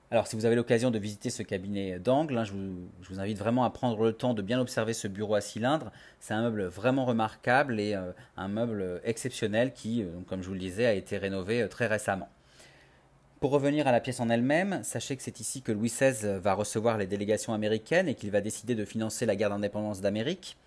Alors, 0.10 0.27
si 0.27 0.38
vous 0.38 0.45
avez 0.45 0.55
l'occasion 0.55 0.89
de 0.89 0.99
visiter 0.99 1.29
ce 1.29 1.43
cabinet 1.43 1.99
d'angle, 1.99 2.38
hein, 2.38 2.45
je, 2.45 2.53
vous, 2.53 3.19
invite 3.19 3.38
vraiment 3.38 3.65
à 3.65 3.69
prendre 3.69 4.01
le 4.05 4.13
temps 4.13 4.33
de 4.33 4.41
bien 4.41 4.60
observer 4.60 4.93
ce 4.93 5.10
bureau 5.10 5.36
à 5.36 5.41
cylindre. 5.41 5.91
C'est 6.21 6.33
un 6.33 6.43
meuble 6.43 6.63
vraiment 6.63 7.03
remarquable 7.03 7.77
et 7.81 7.93
un 8.38 8.47
meuble 8.47 9.01
exceptionnel 9.03 9.73
qui, 9.73 10.05
comme 10.27 10.41
je 10.41 10.47
vous 10.47 10.53
le 10.53 10.62
disais, 10.62 10.86
a 10.86 10.93
été 10.93 11.17
rénové 11.17 11.67
très 11.67 11.88
récemment. 11.88 12.29
Pour 13.39 13.52
revenir 13.52 13.88
à 13.88 13.91
la 13.91 14.00
pièce 14.00 14.19
en 14.19 14.30
elle-même, 14.30 14.84
sachez 14.84 15.15
que 15.15 15.21
c'est 15.21 15.39
ici 15.39 15.62
que 15.62 15.71
Louis 15.71 15.89
XVI 15.89 16.39
va 16.39 16.56
recevoir 16.56 16.97
les 16.97 17.06
délégations 17.06 17.54
américaines 17.54 18.08
et 18.08 18.15
qu'il 18.15 18.32
va 18.32 18.41
décider 18.41 18.73
de 18.73 18.84
financer 18.84 19.28
la 19.28 19.36
guerre 19.36 19.52
d'indépendance 19.52 20.02
d'Amérique. 20.02 20.58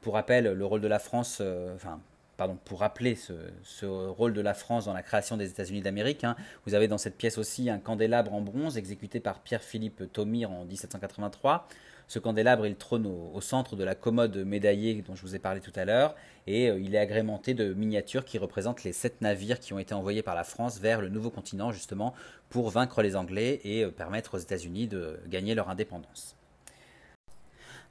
Pour 0.00 0.14
rappel, 0.14 0.46
le 0.46 0.66
rôle 0.66 0.80
de 0.80 0.88
la 0.88 0.98
France, 0.98 1.38
euh, 1.40 1.72
enfin, 1.76 2.00
pardon, 2.36 2.58
pour 2.64 2.80
rappeler 2.80 3.14
ce, 3.14 3.86
rôle 3.86 4.32
de 4.32 4.40
la 4.40 4.54
France 4.54 4.86
dans 4.86 4.92
la 4.92 5.04
création 5.04 5.36
des 5.36 5.50
États-Unis 5.50 5.82
d'Amérique, 5.82 6.24
hein, 6.24 6.34
vous 6.66 6.74
avez 6.74 6.88
dans 6.88 6.98
cette 6.98 7.16
pièce 7.16 7.38
aussi 7.38 7.70
un 7.70 7.78
candélabre 7.78 8.34
en 8.34 8.40
bronze 8.40 8.76
exécuté 8.76 9.20
par 9.20 9.38
Pierre-Philippe 9.38 10.12
Thomire 10.12 10.50
en 10.50 10.64
1783. 10.64 11.68
Ce 12.10 12.18
candélabre, 12.18 12.66
il 12.66 12.74
trône 12.74 13.06
au, 13.06 13.40
centre 13.40 13.76
de 13.76 13.84
la 13.84 13.94
commode 13.94 14.38
médaillée 14.38 15.00
dont 15.06 15.14
je 15.14 15.22
vous 15.22 15.36
ai 15.36 15.38
parlé 15.38 15.60
tout 15.60 15.70
à 15.76 15.84
l'heure, 15.84 16.16
et 16.48 16.68
euh, 16.68 16.80
il 16.80 16.96
est 16.96 16.98
agrémenté 16.98 17.54
de 17.54 17.72
miniatures 17.72 18.24
qui 18.24 18.36
représentent 18.36 18.82
les 18.82 18.92
sept 18.92 19.20
navires 19.20 19.60
qui 19.60 19.74
ont 19.74 19.78
été 19.78 19.94
envoyés 19.94 20.20
par 20.20 20.34
la 20.34 20.42
France 20.42 20.80
vers 20.80 21.00
le 21.00 21.08
nouveau 21.08 21.30
continent, 21.30 21.70
justement, 21.70 22.12
pour 22.48 22.68
vaincre 22.68 23.00
les 23.02 23.14
Anglais 23.14 23.60
et 23.62 23.84
euh, 23.84 23.92
permettre 23.92 24.34
aux 24.34 24.38
États-Unis 24.38 24.88
de 24.88 25.20
gagner 25.28 25.54
leur 25.54 25.70
indépendance. 25.70 26.34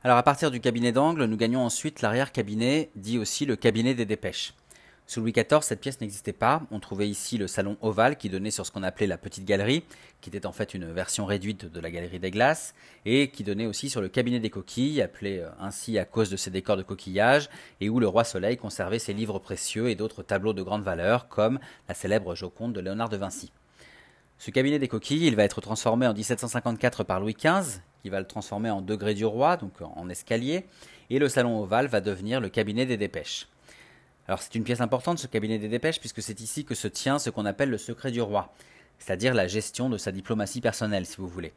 Alors 0.03 0.17
à 0.17 0.23
partir 0.23 0.51
du 0.51 0.59
cabinet 0.59 0.91
d'angle, 0.91 1.23
nous 1.23 1.37
gagnons 1.37 1.61
ensuite 1.61 2.01
l'arrière-cabinet, 2.01 2.89
dit 2.97 3.19
aussi 3.19 3.45
le 3.45 3.55
cabinet 3.55 3.93
des 3.93 4.05
dépêches. 4.05 4.53
Sous 5.09 5.21
Louis 5.21 5.31
XIV, 5.31 5.63
cette 5.63 5.81
pièce 5.81 5.99
n'existait 6.01 6.33
pas. 6.33 6.61
On 6.69 6.79
trouvait 6.79 7.09
ici 7.09 7.39
le 7.39 7.47
salon 7.47 7.77
ovale 7.81 8.15
qui 8.15 8.29
donnait 8.29 8.51
sur 8.51 8.67
ce 8.67 8.71
qu'on 8.71 8.83
appelait 8.83 9.07
la 9.07 9.17
petite 9.17 9.43
galerie, 9.43 9.83
qui 10.21 10.29
était 10.29 10.45
en 10.45 10.51
fait 10.51 10.75
une 10.75 10.85
version 10.91 11.25
réduite 11.25 11.65
de 11.65 11.79
la 11.79 11.89
galerie 11.89 12.19
des 12.19 12.29
glaces, 12.29 12.75
et 13.05 13.31
qui 13.31 13.43
donnait 13.43 13.65
aussi 13.65 13.89
sur 13.89 14.01
le 14.01 14.07
cabinet 14.07 14.39
des 14.39 14.51
coquilles, 14.51 15.01
appelé 15.01 15.39
euh, 15.39 15.49
ainsi 15.59 15.97
à 15.97 16.05
cause 16.05 16.29
de 16.29 16.37
ses 16.37 16.51
décors 16.51 16.77
de 16.77 16.83
coquillage, 16.83 17.49
et 17.81 17.89
où 17.89 17.99
le 17.99 18.07
roi 18.07 18.23
Soleil 18.23 18.55
conservait 18.55 18.99
ses 18.99 19.13
livres 19.13 19.39
précieux 19.39 19.89
et 19.89 19.95
d'autres 19.95 20.21
tableaux 20.21 20.53
de 20.53 20.61
grande 20.61 20.83
valeur, 20.83 21.27
comme 21.27 21.57
la 21.87 21.95
célèbre 21.95 22.35
Joconde 22.35 22.73
de 22.73 22.79
Léonard 22.79 23.09
de 23.09 23.17
Vinci. 23.17 23.51
Ce 24.37 24.51
cabinet 24.51 24.77
des 24.77 24.87
coquilles, 24.87 25.25
il 25.25 25.35
va 25.35 25.43
être 25.43 25.59
transformé 25.59 26.05
en 26.05 26.13
1754 26.13 27.03
par 27.03 27.19
Louis 27.19 27.33
XV, 27.33 27.81
qui 28.03 28.09
va 28.09 28.19
le 28.19 28.27
transformer 28.27 28.69
en 28.69 28.83
degré 28.83 29.15
du 29.15 29.25
roi, 29.25 29.57
donc 29.57 29.73
en 29.81 30.07
escalier, 30.07 30.67
et 31.09 31.17
le 31.17 31.29
salon 31.29 31.63
ovale 31.63 31.87
va 31.87 31.99
devenir 31.99 32.39
le 32.39 32.49
cabinet 32.49 32.85
des 32.85 32.95
dépêches. 32.95 33.47
Alors 34.29 34.43
c'est 34.43 34.53
une 34.53 34.63
pièce 34.63 34.79
importante 34.79 35.17
ce 35.17 35.25
cabinet 35.25 35.57
des 35.57 35.69
dépêches 35.69 35.99
puisque 35.99 36.21
c'est 36.21 36.39
ici 36.39 36.63
que 36.63 36.75
se 36.75 36.87
tient 36.87 37.17
ce 37.17 37.31
qu'on 37.31 37.47
appelle 37.47 37.71
le 37.71 37.79
secret 37.79 38.11
du 38.11 38.21
roi, 38.21 38.53
c'est-à-dire 38.99 39.33
la 39.33 39.47
gestion 39.47 39.89
de 39.89 39.97
sa 39.97 40.11
diplomatie 40.11 40.61
personnelle 40.61 41.07
si 41.07 41.17
vous 41.17 41.27
voulez. 41.27 41.51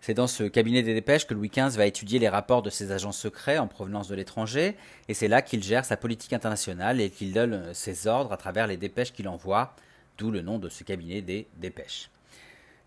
C'est 0.00 0.14
dans 0.14 0.28
ce 0.28 0.44
cabinet 0.44 0.84
des 0.84 0.94
dépêches 0.94 1.26
que 1.26 1.34
Louis 1.34 1.50
XV 1.52 1.76
va 1.76 1.84
étudier 1.84 2.20
les 2.20 2.28
rapports 2.28 2.62
de 2.62 2.70
ses 2.70 2.92
agents 2.92 3.10
secrets 3.10 3.58
en 3.58 3.66
provenance 3.66 4.06
de 4.06 4.14
l'étranger, 4.14 4.76
et 5.08 5.14
c'est 5.14 5.26
là 5.26 5.42
qu'il 5.42 5.64
gère 5.64 5.84
sa 5.84 5.96
politique 5.96 6.32
internationale 6.32 7.00
et 7.00 7.10
qu'il 7.10 7.32
donne 7.32 7.74
ses 7.74 8.06
ordres 8.06 8.30
à 8.30 8.36
travers 8.36 8.68
les 8.68 8.76
dépêches 8.76 9.12
qu'il 9.12 9.26
envoie, 9.26 9.74
d'où 10.16 10.30
le 10.30 10.42
nom 10.42 10.60
de 10.60 10.68
ce 10.68 10.84
cabinet 10.84 11.22
des 11.22 11.48
dépêches. 11.56 12.08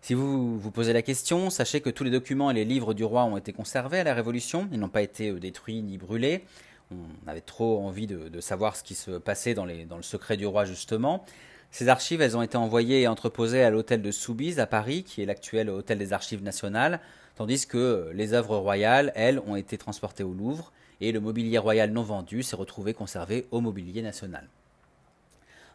Si 0.00 0.14
vous 0.14 0.58
vous 0.58 0.70
posez 0.70 0.94
la 0.94 1.02
question, 1.02 1.50
sachez 1.50 1.82
que 1.82 1.90
tous 1.90 2.04
les 2.04 2.10
documents 2.10 2.50
et 2.50 2.54
les 2.54 2.64
livres 2.64 2.94
du 2.94 3.04
roi 3.04 3.24
ont 3.24 3.36
été 3.36 3.52
conservés 3.52 3.98
à 3.98 4.04
la 4.04 4.14
Révolution, 4.14 4.66
ils 4.72 4.78
n'ont 4.78 4.88
pas 4.88 5.02
été 5.02 5.30
euh, 5.30 5.38
détruits 5.38 5.82
ni 5.82 5.98
brûlés, 5.98 6.44
on 6.90 7.28
avait 7.28 7.40
trop 7.40 7.80
envie 7.84 8.06
de, 8.06 8.40
savoir 8.40 8.76
ce 8.76 8.82
qui 8.82 8.94
se 8.94 9.12
passait 9.12 9.54
dans, 9.54 9.64
le 9.64 10.02
secret 10.02 10.36
du 10.36 10.46
roi 10.46 10.64
justement. 10.64 11.24
Ces 11.70 11.88
archives, 11.88 12.20
elles 12.20 12.36
ont 12.36 12.42
été 12.42 12.56
envoyées 12.56 13.02
et 13.02 13.08
entreposées 13.08 13.62
à 13.62 13.70
l'hôtel 13.70 14.00
de 14.02 14.10
Soubise 14.10 14.60
à 14.60 14.66
Paris, 14.66 15.02
qui 15.02 15.22
est 15.22 15.26
l'actuel 15.26 15.68
hôtel 15.68 15.98
des 15.98 16.12
archives 16.12 16.42
nationales, 16.42 17.00
tandis 17.34 17.66
que 17.66 18.10
les 18.14 18.32
œuvres 18.32 18.56
royales, 18.56 19.12
elles, 19.14 19.40
ont 19.46 19.56
été 19.56 19.76
transportées 19.76 20.22
au 20.22 20.32
Louvre, 20.32 20.72
et 21.00 21.12
le 21.12 21.20
mobilier 21.20 21.58
royal 21.58 21.90
non 21.90 22.02
vendu 22.02 22.42
s'est 22.42 22.56
retrouvé 22.56 22.94
conservé 22.94 23.46
au 23.50 23.60
mobilier 23.60 24.00
national. 24.00 24.48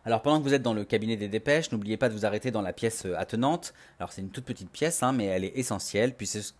Alors 0.03 0.23
pendant 0.23 0.39
que 0.39 0.43
vous 0.43 0.55
êtes 0.55 0.63
dans 0.63 0.73
le 0.73 0.83
cabinet 0.83 1.15
des 1.15 1.27
dépêches, 1.27 1.71
n'oubliez 1.71 1.97
pas 1.97 2.09
de 2.09 2.13
vous 2.15 2.25
arrêter 2.25 2.49
dans 2.49 2.63
la 2.63 2.73
pièce 2.73 3.05
attenante. 3.17 3.73
Alors 3.99 4.11
c'est 4.11 4.21
une 4.21 4.31
toute 4.31 4.45
petite 4.45 4.71
pièce, 4.71 5.03
hein, 5.03 5.11
mais 5.11 5.25
elle 5.25 5.43
est 5.43 5.55
essentielle 5.55 6.15
puisque, 6.15 6.55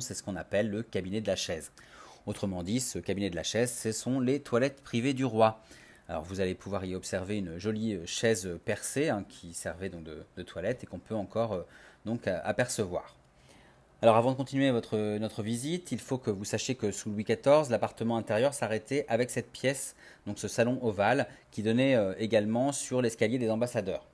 c'est 0.00 0.14
ce 0.14 0.22
qu'on 0.22 0.36
appelle 0.36 0.70
le 0.70 0.82
cabinet 0.82 1.20
de 1.20 1.26
la 1.26 1.36
chaise. 1.36 1.70
Autrement 2.26 2.62
dit, 2.62 2.80
ce 2.80 2.98
cabinet 2.98 3.30
de 3.30 3.36
la 3.36 3.44
chaise, 3.44 3.72
ce 3.72 3.92
sont 3.92 4.20
les 4.20 4.40
toilettes 4.40 4.82
privées 4.82 5.14
du 5.14 5.24
roi. 5.24 5.62
Alors 6.08 6.22
vous 6.22 6.40
allez 6.40 6.54
pouvoir 6.54 6.84
y 6.84 6.94
observer 6.94 7.38
une 7.38 7.58
jolie 7.58 7.98
chaise 8.06 8.48
percée 8.64 9.08
hein, 9.08 9.24
qui 9.28 9.54
servait 9.54 9.88
donc 9.88 10.04
de, 10.04 10.42
toilette 10.42 10.84
et 10.84 10.86
qu'on 10.86 10.98
peut 10.98 11.14
encore 11.14 11.52
euh, 11.52 11.62
donc 12.04 12.26
apercevoir. 12.26 13.16
Alors 14.02 14.16
avant 14.16 14.30
de 14.30 14.36
continuer 14.36 14.70
notre 14.70 15.42
visite, 15.42 15.90
il 15.90 15.98
faut 15.98 16.18
que 16.18 16.30
vous 16.30 16.44
sachiez 16.44 16.74
que 16.74 16.92
sous 16.92 17.10
Louis 17.10 17.24
XIV, 17.24 17.70
l'appartement 17.70 18.18
intérieur 18.18 18.52
s'arrêtait 18.52 19.06
avec 19.08 19.30
cette 19.30 19.50
pièce, 19.50 19.96
donc 20.26 20.38
ce 20.38 20.48
salon 20.48 20.78
ovale, 20.82 21.26
qui 21.50 21.62
donnait 21.62 21.96
euh, 21.96 22.12
également 22.18 22.72
sur 22.72 23.00
l'escalier 23.00 23.38
des 23.38 23.50
ambassadeurs. 23.50 24.06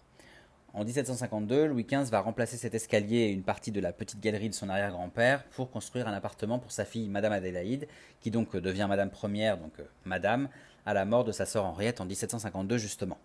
En 0.75 0.85
1752, 0.85 1.67
Louis 1.67 1.85
XV 1.85 2.11
va 2.11 2.21
remplacer 2.21 2.57
cet 2.57 2.75
escalier 2.75 3.19
et 3.19 3.31
une 3.31 3.43
partie 3.43 3.73
de 3.73 3.81
la 3.81 3.93
petite 3.93 4.21
galerie 4.21 4.49
de 4.49 4.55
son 4.55 4.71
arrière-grand-père 4.71 5.45
pour 5.51 5.71
construire 5.71 6.09
un 6.09 6.15
appartement 6.15 6.59
pour 6.59 6.73
sa 6.73 6.87
fille 6.87 7.11
Madame 7.11 7.33
Adélaïde, 7.33 7.89
qui 8.23 8.31
donc 8.31 8.57
devient 8.57 8.87
Madame 8.89 9.11
Première, 9.11 9.59
donc 9.59 9.73
euh, 9.81 9.85
Madame, 10.07 10.49
à 10.87 10.95
la 10.95 11.05
mort 11.05 11.25
de 11.25 11.33
sa 11.33 11.45
sœur 11.45 11.67
Henriette 11.67 12.01
en 12.01 12.07
1752 12.07 12.79
justement. 12.79 13.19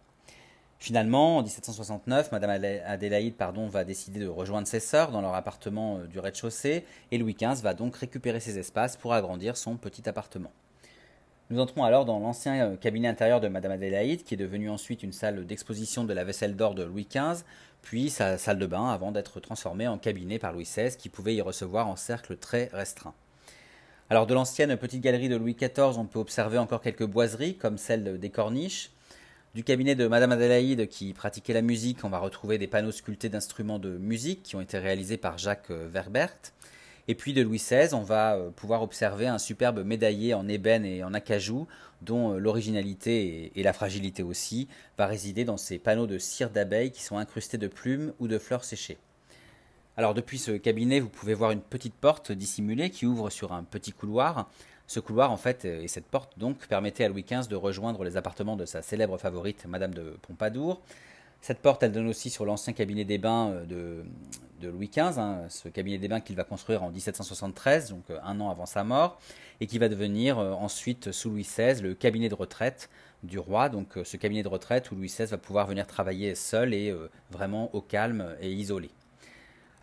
Finalement, 0.78 1.38
en 1.38 1.42
1769, 1.42 2.34
Madame 2.34 2.50
Adélaïde 2.86 3.36
pardon, 3.36 3.70
va 3.70 3.86
décider 3.86 4.20
de 4.20 4.28
rejoindre 4.28 4.68
ses 4.68 4.82
sœurs 4.82 5.12
dans 5.12 5.22
leur 5.22 5.34
appartement 5.34 6.00
euh, 6.00 6.08
du 6.08 6.20
rez-de-chaussée, 6.20 6.84
et 7.12 7.18
Louis 7.18 7.38
XV 7.40 7.62
va 7.64 7.74
donc 7.74 7.96
récupérer 7.96 8.42
ses 8.42 8.60
espaces 8.60 8.98
pour 8.98 9.14
agrandir 9.14 9.56
son 9.56 9.78
petit 9.78 10.08
appartement. 10.10 10.52
Nous 11.50 11.62
entrons 11.62 11.86
alors 11.86 12.04
dans 12.04 12.20
l'ancien 12.20 12.72
euh, 12.72 12.76
cabinet 12.76 13.08
intérieur 13.08 13.40
de 13.40 13.48
Madame 13.48 13.72
Adélaïde, 13.72 14.26
qui 14.26 14.34
est 14.34 14.38
devenu 14.38 14.70
ensuite 14.70 15.02
une 15.02 15.14
salle 15.14 15.46
d'exposition 15.46 16.04
de 16.04 16.12
la 16.12 16.26
vaisselle 16.26 16.58
d'or 16.58 16.76
de 16.76 16.84
Louis 16.84 17.08
XV, 17.10 17.46
puis 17.82 18.10
sa 18.10 18.38
salle 18.38 18.60
de 18.60 18.66
bain 18.66 18.90
avant 18.90 19.14
d'être 19.14 19.40
transformée 19.40 19.88
en 19.88 19.98
cabinet 19.98 20.40
par 20.40 20.52
Louis 20.52 20.66
XVI, 20.66 20.98
qui 20.98 21.08
pouvait 21.08 21.36
y 21.36 21.42
recevoir 21.42 21.88
en 21.88 21.96
cercle 21.96 22.36
très 22.36 22.70
restreint. 22.74 23.14
Alors 24.10 24.28
de 24.28 24.34
l'ancienne 24.34 24.76
petite 24.76 25.02
galerie 25.02 25.30
de 25.30 25.38
Louis 25.38 25.56
XIV, 25.56 25.98
on 25.98 26.06
peut 26.06 26.20
observer 26.20 26.58
encore 26.58 26.82
quelques 26.82 27.06
boiseries, 27.06 27.56
comme 27.56 27.78
celle 27.78 28.20
des 28.20 28.30
corniches. 28.30 28.92
Du 29.56 29.64
cabinet 29.64 29.96
de 29.96 30.06
Madame 30.06 30.34
Adélaïde, 30.34 30.90
qui 30.90 31.14
pratiquait 31.14 31.54
la 31.54 31.62
musique, 31.62 32.04
on 32.04 32.10
va 32.10 32.20
retrouver 32.20 32.58
des 32.58 32.68
panneaux 32.68 32.92
sculptés 32.92 33.30
d'instruments 33.30 33.80
de 33.80 33.98
musique 33.98 34.44
qui 34.44 34.58
ont 34.58 34.62
été 34.62 34.78
réalisés 34.80 35.18
par 35.18 35.38
Jacques 35.38 35.72
euh, 35.72 35.88
Verbert. 35.90 36.36
Et 37.10 37.16
puis 37.16 37.34
de 37.34 37.42
Louis 37.42 37.58
XVI, 37.58 37.94
on 37.94 38.02
va 38.02 38.36
euh, 38.36 38.50
pouvoir 38.50 38.82
observer 38.82 39.28
un 39.28 39.38
superbe 39.38 39.84
médaillé 39.84 40.34
en 40.34 40.48
ébène 40.48 40.86
et 40.86 41.04
en 41.04 41.14
acajou, 41.14 41.68
dont 42.02 42.34
euh, 42.34 42.38
l'originalité 42.38 43.52
et 43.56 43.64
la 43.64 43.72
fragilité 43.72 44.24
aussi 44.24 44.68
va 44.98 45.06
résider 45.06 45.46
dans 45.46 45.56
ces 45.56 45.80
panneaux 45.80 46.08
de 46.08 46.18
cire 46.18 46.50
d'abeille 46.50 46.92
qui 46.92 47.04
sont 47.04 47.18
incrustés 47.18 47.58
de 47.58 47.68
plumes 47.68 48.14
ou 48.20 48.28
de 48.28 48.38
fleurs 48.38 48.66
séchées. 48.66 48.98
Alors 49.96 50.14
depuis 50.14 50.38
ce 50.38 50.52
cabinet, 50.52 51.00
vous 51.00 51.10
pouvez 51.10 51.34
voir 51.34 51.52
une 51.52 51.62
petite 51.62 51.96
porte 51.96 52.32
dissimulée 52.32 52.90
qui 52.90 53.06
ouvre 53.06 53.30
sur 53.30 53.54
un 53.54 53.64
petit 53.64 53.94
couloir. 53.94 54.50
Ce 54.86 55.00
couloir, 55.00 55.32
en 55.32 55.38
fait, 55.38 55.66
et 55.66 55.88
cette 55.88 56.06
porte 56.06 56.38
donc 56.38 56.68
permettait 56.68 57.06
à 57.06 57.10
Louis 57.10 57.24
XV 57.24 57.48
de 57.48 57.56
rejoindre 57.56 58.04
les 58.04 58.16
appartements 58.16 58.56
de 58.56 58.66
sa 58.66 58.82
célèbre 58.82 59.18
favorite, 59.18 59.66
Madame 59.68 59.94
de 59.94 60.18
Pompadour. 60.22 60.82
Cette 61.42 61.60
porte, 61.60 61.84
elle 61.84 61.92
donne 61.92 62.08
aussi 62.08 62.30
sur 62.30 62.46
l'ancien 62.46 62.74
cabinet 62.74 63.06
des 63.06 63.18
bains 63.18 63.52
euh, 63.72 64.04
de, 64.62 64.70
Louis 64.70 64.90
XV, 64.90 65.20
hein, 65.20 65.46
ce 65.50 65.70
cabinet 65.70 65.98
des 65.98 66.08
bains 66.08 66.20
qu'il 66.20 66.36
va 66.36 66.44
construire 66.44 66.84
en 66.84 66.92
1773, 66.92 67.90
donc 67.90 68.04
euh, 68.10 68.20
un 68.24 68.40
an 68.40 68.50
avant 68.50 68.66
sa 68.66 68.84
mort, 68.84 69.20
et 69.60 69.68
qui 69.68 69.78
va 69.80 69.90
devenir 69.90 70.40
euh, 70.40 70.54
ensuite, 70.54 71.12
sous 71.12 71.30
Louis 71.30 71.44
XVI, 71.44 71.82
le 71.82 71.94
cabinet 71.94 72.30
de 72.30 72.36
retraite 72.36 72.90
du 73.24 73.40
roi, 73.40 73.70
donc 73.70 73.98
ce 74.04 74.16
cabinet 74.16 74.44
de 74.44 74.48
retraite 74.48 74.92
où 74.92 74.96
Louis 74.96 75.08
XVI 75.08 75.26
va 75.26 75.38
pouvoir 75.38 75.66
venir 75.66 75.88
travailler 75.88 76.36
seul 76.36 76.76
et 76.76 76.96
vraiment 77.32 77.74
au 77.74 77.82
calme 77.82 78.36
et 78.40 78.52
isolé. 78.52 78.92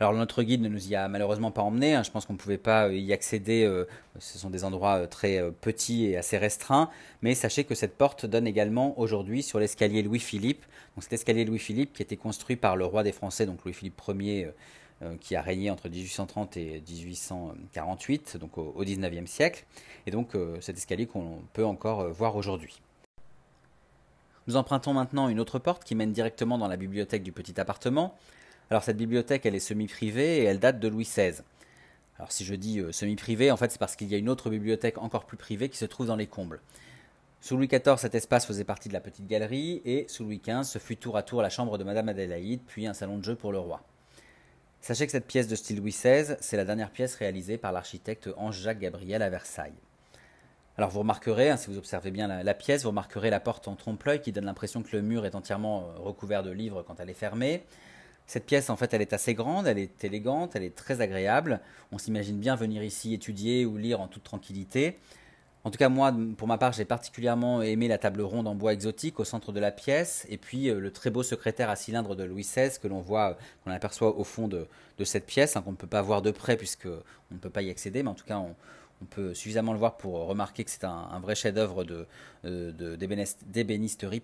Alors 0.01 0.13
notre 0.13 0.43
guide 0.43 0.61
ne 0.61 0.69
nous 0.69 0.89
y 0.89 0.97
a 0.97 1.09
malheureusement 1.09 1.53
pas 1.53 1.63
emmené, 1.63 1.95
hein. 1.95 2.03
je 2.03 2.11
pense 2.11 2.27
qu'on 2.27 2.33
ne 2.33 2.39
pouvait 2.39 2.59
pas 2.59 2.89
euh, 2.89 2.95
y 2.97 3.13
accéder, 3.13 3.63
euh, 3.65 3.87
ce 4.19 4.39
sont 4.39 4.51
des 4.51 4.65
endroits 4.65 5.03
euh, 5.03 5.07
très 5.07 5.41
petits 5.61 6.07
et 6.07 6.17
assez 6.17 6.37
restreints, 6.37 6.91
mais 7.23 7.37
sachez 7.37 7.63
que 7.63 7.77
cette 7.77 7.97
porte 7.97 8.27
donne 8.27 8.49
également 8.49 8.99
aujourd'hui 8.99 9.45
sur 9.45 9.61
l'escalier 9.61 10.03
Louis-Philippe, 10.03 10.65
donc 10.97 11.05
cet 11.05 11.13
escalier 11.13 11.45
Louis-Philippe 11.45 11.93
qui 11.93 12.03
a 12.03 12.05
été 12.05 12.17
construit 12.17 12.57
par 12.57 12.75
le 12.75 12.85
roi 12.85 13.05
des 13.05 13.13
Français, 13.13 13.47
donc 13.47 13.65
Louis-Philippe 13.65 14.01
Ier, 14.09 14.51
qui 15.21 15.37
a 15.37 15.43
régné 15.43 15.71
entre 15.71 15.89
1830 15.89 16.57
et 16.57 16.83
1848, 16.89 18.39
donc 18.39 18.57
au, 18.57 18.73
au 18.75 18.85
19e 18.85 19.27
siècle, 19.27 19.67
et 20.07 20.11
donc 20.11 20.31
cet 20.61 20.79
escalier 20.79 21.07
qu'on 21.07 21.43
peut 21.53 21.65
encore 21.65 22.09
voir 22.11 22.37
aujourd'hui. 22.37 22.81
Nous 24.47 24.57
empruntons 24.57 24.95
maintenant 24.95 25.29
une 25.29 25.41
autre 25.41 25.59
porte 25.59 25.85
qui 25.85 25.95
mène 25.95 26.13
directement 26.13 26.59
dans 26.59 26.69
la 26.69 26.77
bibliothèque 26.77 27.23
du 27.23 27.33
petit 27.33 27.61
appartement. 27.61 28.17
Alors 28.71 28.83
cette 28.83 28.97
bibliothèque, 28.97 29.45
elle 29.47 29.55
est 29.55 29.61
semi-privée 29.61 30.39
et 30.39 30.45
elle 30.45 30.59
date 30.59 30.81
de 30.81 30.89
Louis 30.89 31.05
XVI. 31.05 31.43
Alors 32.19 32.33
si 32.33 32.45
je 32.45 32.55
dis 32.55 32.81
euh, 32.81 32.93
semi-privée, 32.93 33.51
en 33.51 33.57
fait 33.57 33.71
c'est 33.71 33.79
parce 33.79 33.97
qu'il 33.97 34.09
y 34.09 34.15
a 34.15 34.19
une 34.19 34.29
autre 34.29 34.51
bibliothèque 34.51 34.99
encore 34.99 35.27
plus 35.27 35.37
privée 35.37 35.69
qui 35.69 35.77
se 35.77 35.85
trouve 35.85 36.07
dans 36.07 36.17
les 36.17 36.27
combles. 36.27 36.61
Sous 37.41 37.59
Louis 37.59 37.69
XIV, 37.69 37.99
cet 37.99 38.15
espace 38.15 38.47
faisait 38.47 38.65
partie 38.65 38.89
de 38.89 38.95
la 38.95 39.01
petite 39.01 39.27
galerie, 39.27 39.83
et 39.85 40.07
sous 40.09 40.25
Louis 40.25 40.41
XV, 40.43 40.62
ce 40.62 40.79
fut 40.79 40.97
tour 40.97 41.19
à 41.19 41.23
tour 41.23 41.43
la 41.43 41.51
chambre 41.51 41.77
de 41.77 41.85
Madame 41.85 42.09
Adélaïde, 42.09 42.62
puis 42.67 42.87
un 42.87 42.95
salon 42.95 43.19
de 43.19 43.25
jeu 43.25 43.35
pour 43.35 43.53
le 43.53 43.59
roi. 43.59 43.83
Sachez 44.81 45.05
que 45.05 45.12
cette 45.12 45.27
pièce 45.27 45.47
de 45.47 45.55
style 45.55 45.79
Louis 45.79 45.91
XVI, 45.91 46.37
c'est 46.41 46.57
la 46.57 46.65
dernière 46.65 46.91
pièce 46.91 47.15
réalisée 47.17 47.59
par 47.59 47.73
l'architecte 47.73 48.31
Ange-Jacques 48.39 48.79
Gabriel 48.79 49.21
à 49.21 49.29
Versailles. 49.29 49.75
Alors 50.79 50.89
vous 50.89 51.01
remarquerez, 51.01 51.51
hein, 51.51 51.59
si 51.59 51.69
vous 51.69 51.77
observez 51.77 52.11
bien 52.11 52.29
la, 52.29 52.43
la, 52.43 52.55
pièce, 52.55 52.85
vous 52.85 52.89
remarquerez 52.89 53.29
la 53.29 53.41
porte 53.41 53.69
en 53.69 53.77
trompe-l'œil 53.77 54.23
qui 54.23 54.33
donne 54.33 54.47
l'impression 54.47 54.83
que 54.83 54.97
le 54.97 55.03
mur 55.03 55.27
est 55.27 55.35
entièrement 55.35 55.83
euh, 55.83 56.01
recouvert 56.01 56.43
de 56.43 56.51
livres 56.51 56.83
quand 56.83 56.99
elle 56.99 57.11
est 57.11 57.12
fermée. 57.12 57.62
Cette 58.27 58.47
pièce, 58.47 58.70
en 58.70 58.77
fait, 58.77 58.95
elle 58.95 59.03
est 59.03 59.12
assez 59.12 59.35
grande, 59.35 59.66
elle 59.66 59.79
est 59.79 60.03
élégante, 60.05 60.57
elle 60.57 60.62
est 60.62 60.75
très 60.75 61.01
agréable. 61.01 61.61
On 61.93 61.99
s'imagine 61.99 62.39
bien 62.39 62.57
venir 62.57 62.83
ici 62.83 63.12
étudier 63.12 63.66
ou 63.66 63.77
lire 63.77 64.01
en 64.01 64.09
toute 64.09 64.25
tranquillité. 64.25 64.99
En 65.64 65.70
tout 65.70 65.79
cas, 65.79 65.89
moi, 65.89 66.14
pour 66.37 66.47
ma 66.47 66.59
part, 66.59 66.72
j'ai 66.72 66.85
particulièrement 66.85 67.62
aimé 67.62 67.89
la 67.89 67.97
table 67.97 68.20
ronde 68.20 68.47
en 68.47 68.55
bois 68.55 68.75
exotique 68.75 69.18
au 69.18 69.25
centre 69.25 69.51
de 69.51 69.61
la 69.61 69.72
pièce, 69.72 70.27
et 70.29 70.37
puis 70.37 70.68
euh, 70.68 70.79
le 70.79 70.91
très 70.91 71.09
beau 71.09 71.22
secrétaire 71.22 71.70
à 71.70 71.77
cylindre 71.77 72.14
de 72.14 72.22
Louis 72.22 72.43
XVI 72.43 72.79
que 72.81 72.87
l'on 72.87 73.01
voit, 73.01 73.39
qu'on 73.64 73.70
aperçoit 73.70 74.14
au 74.14 74.25
fond 74.25 74.47
de, 74.47 74.68
cette 75.05 75.25
pièce, 75.25 75.57
hein, 75.57 75.62
qu'on 75.62 75.72
ne 75.72 75.77
peut 75.77 75.87
pas 75.87 76.03
voir 76.03 76.20
de 76.20 76.31
près 76.31 76.59
puisque 76.59 76.87
on 76.87 77.35
ne 77.35 77.39
peut 77.39 77.49
pas 77.49 77.62
y 77.62 77.70
accéder, 77.70 78.03
mais 78.03 78.11
en 78.11 78.14
tout 78.14 78.27
cas, 78.27 78.37
on, 78.37 78.55
on 79.03 79.07
peut 79.07 79.35
suffisamment 79.35 79.73
le 79.73 79.79
voir 79.79 79.97
pour 79.97 80.27
remarquer 80.27 80.65
que 80.65 80.71
c'est 80.71 80.85
un, 80.85 81.19
vrai 81.21 81.35
chef-d'œuvre 81.35 81.85
euh, 82.45 82.97
d'ébénisterie. 83.47 84.23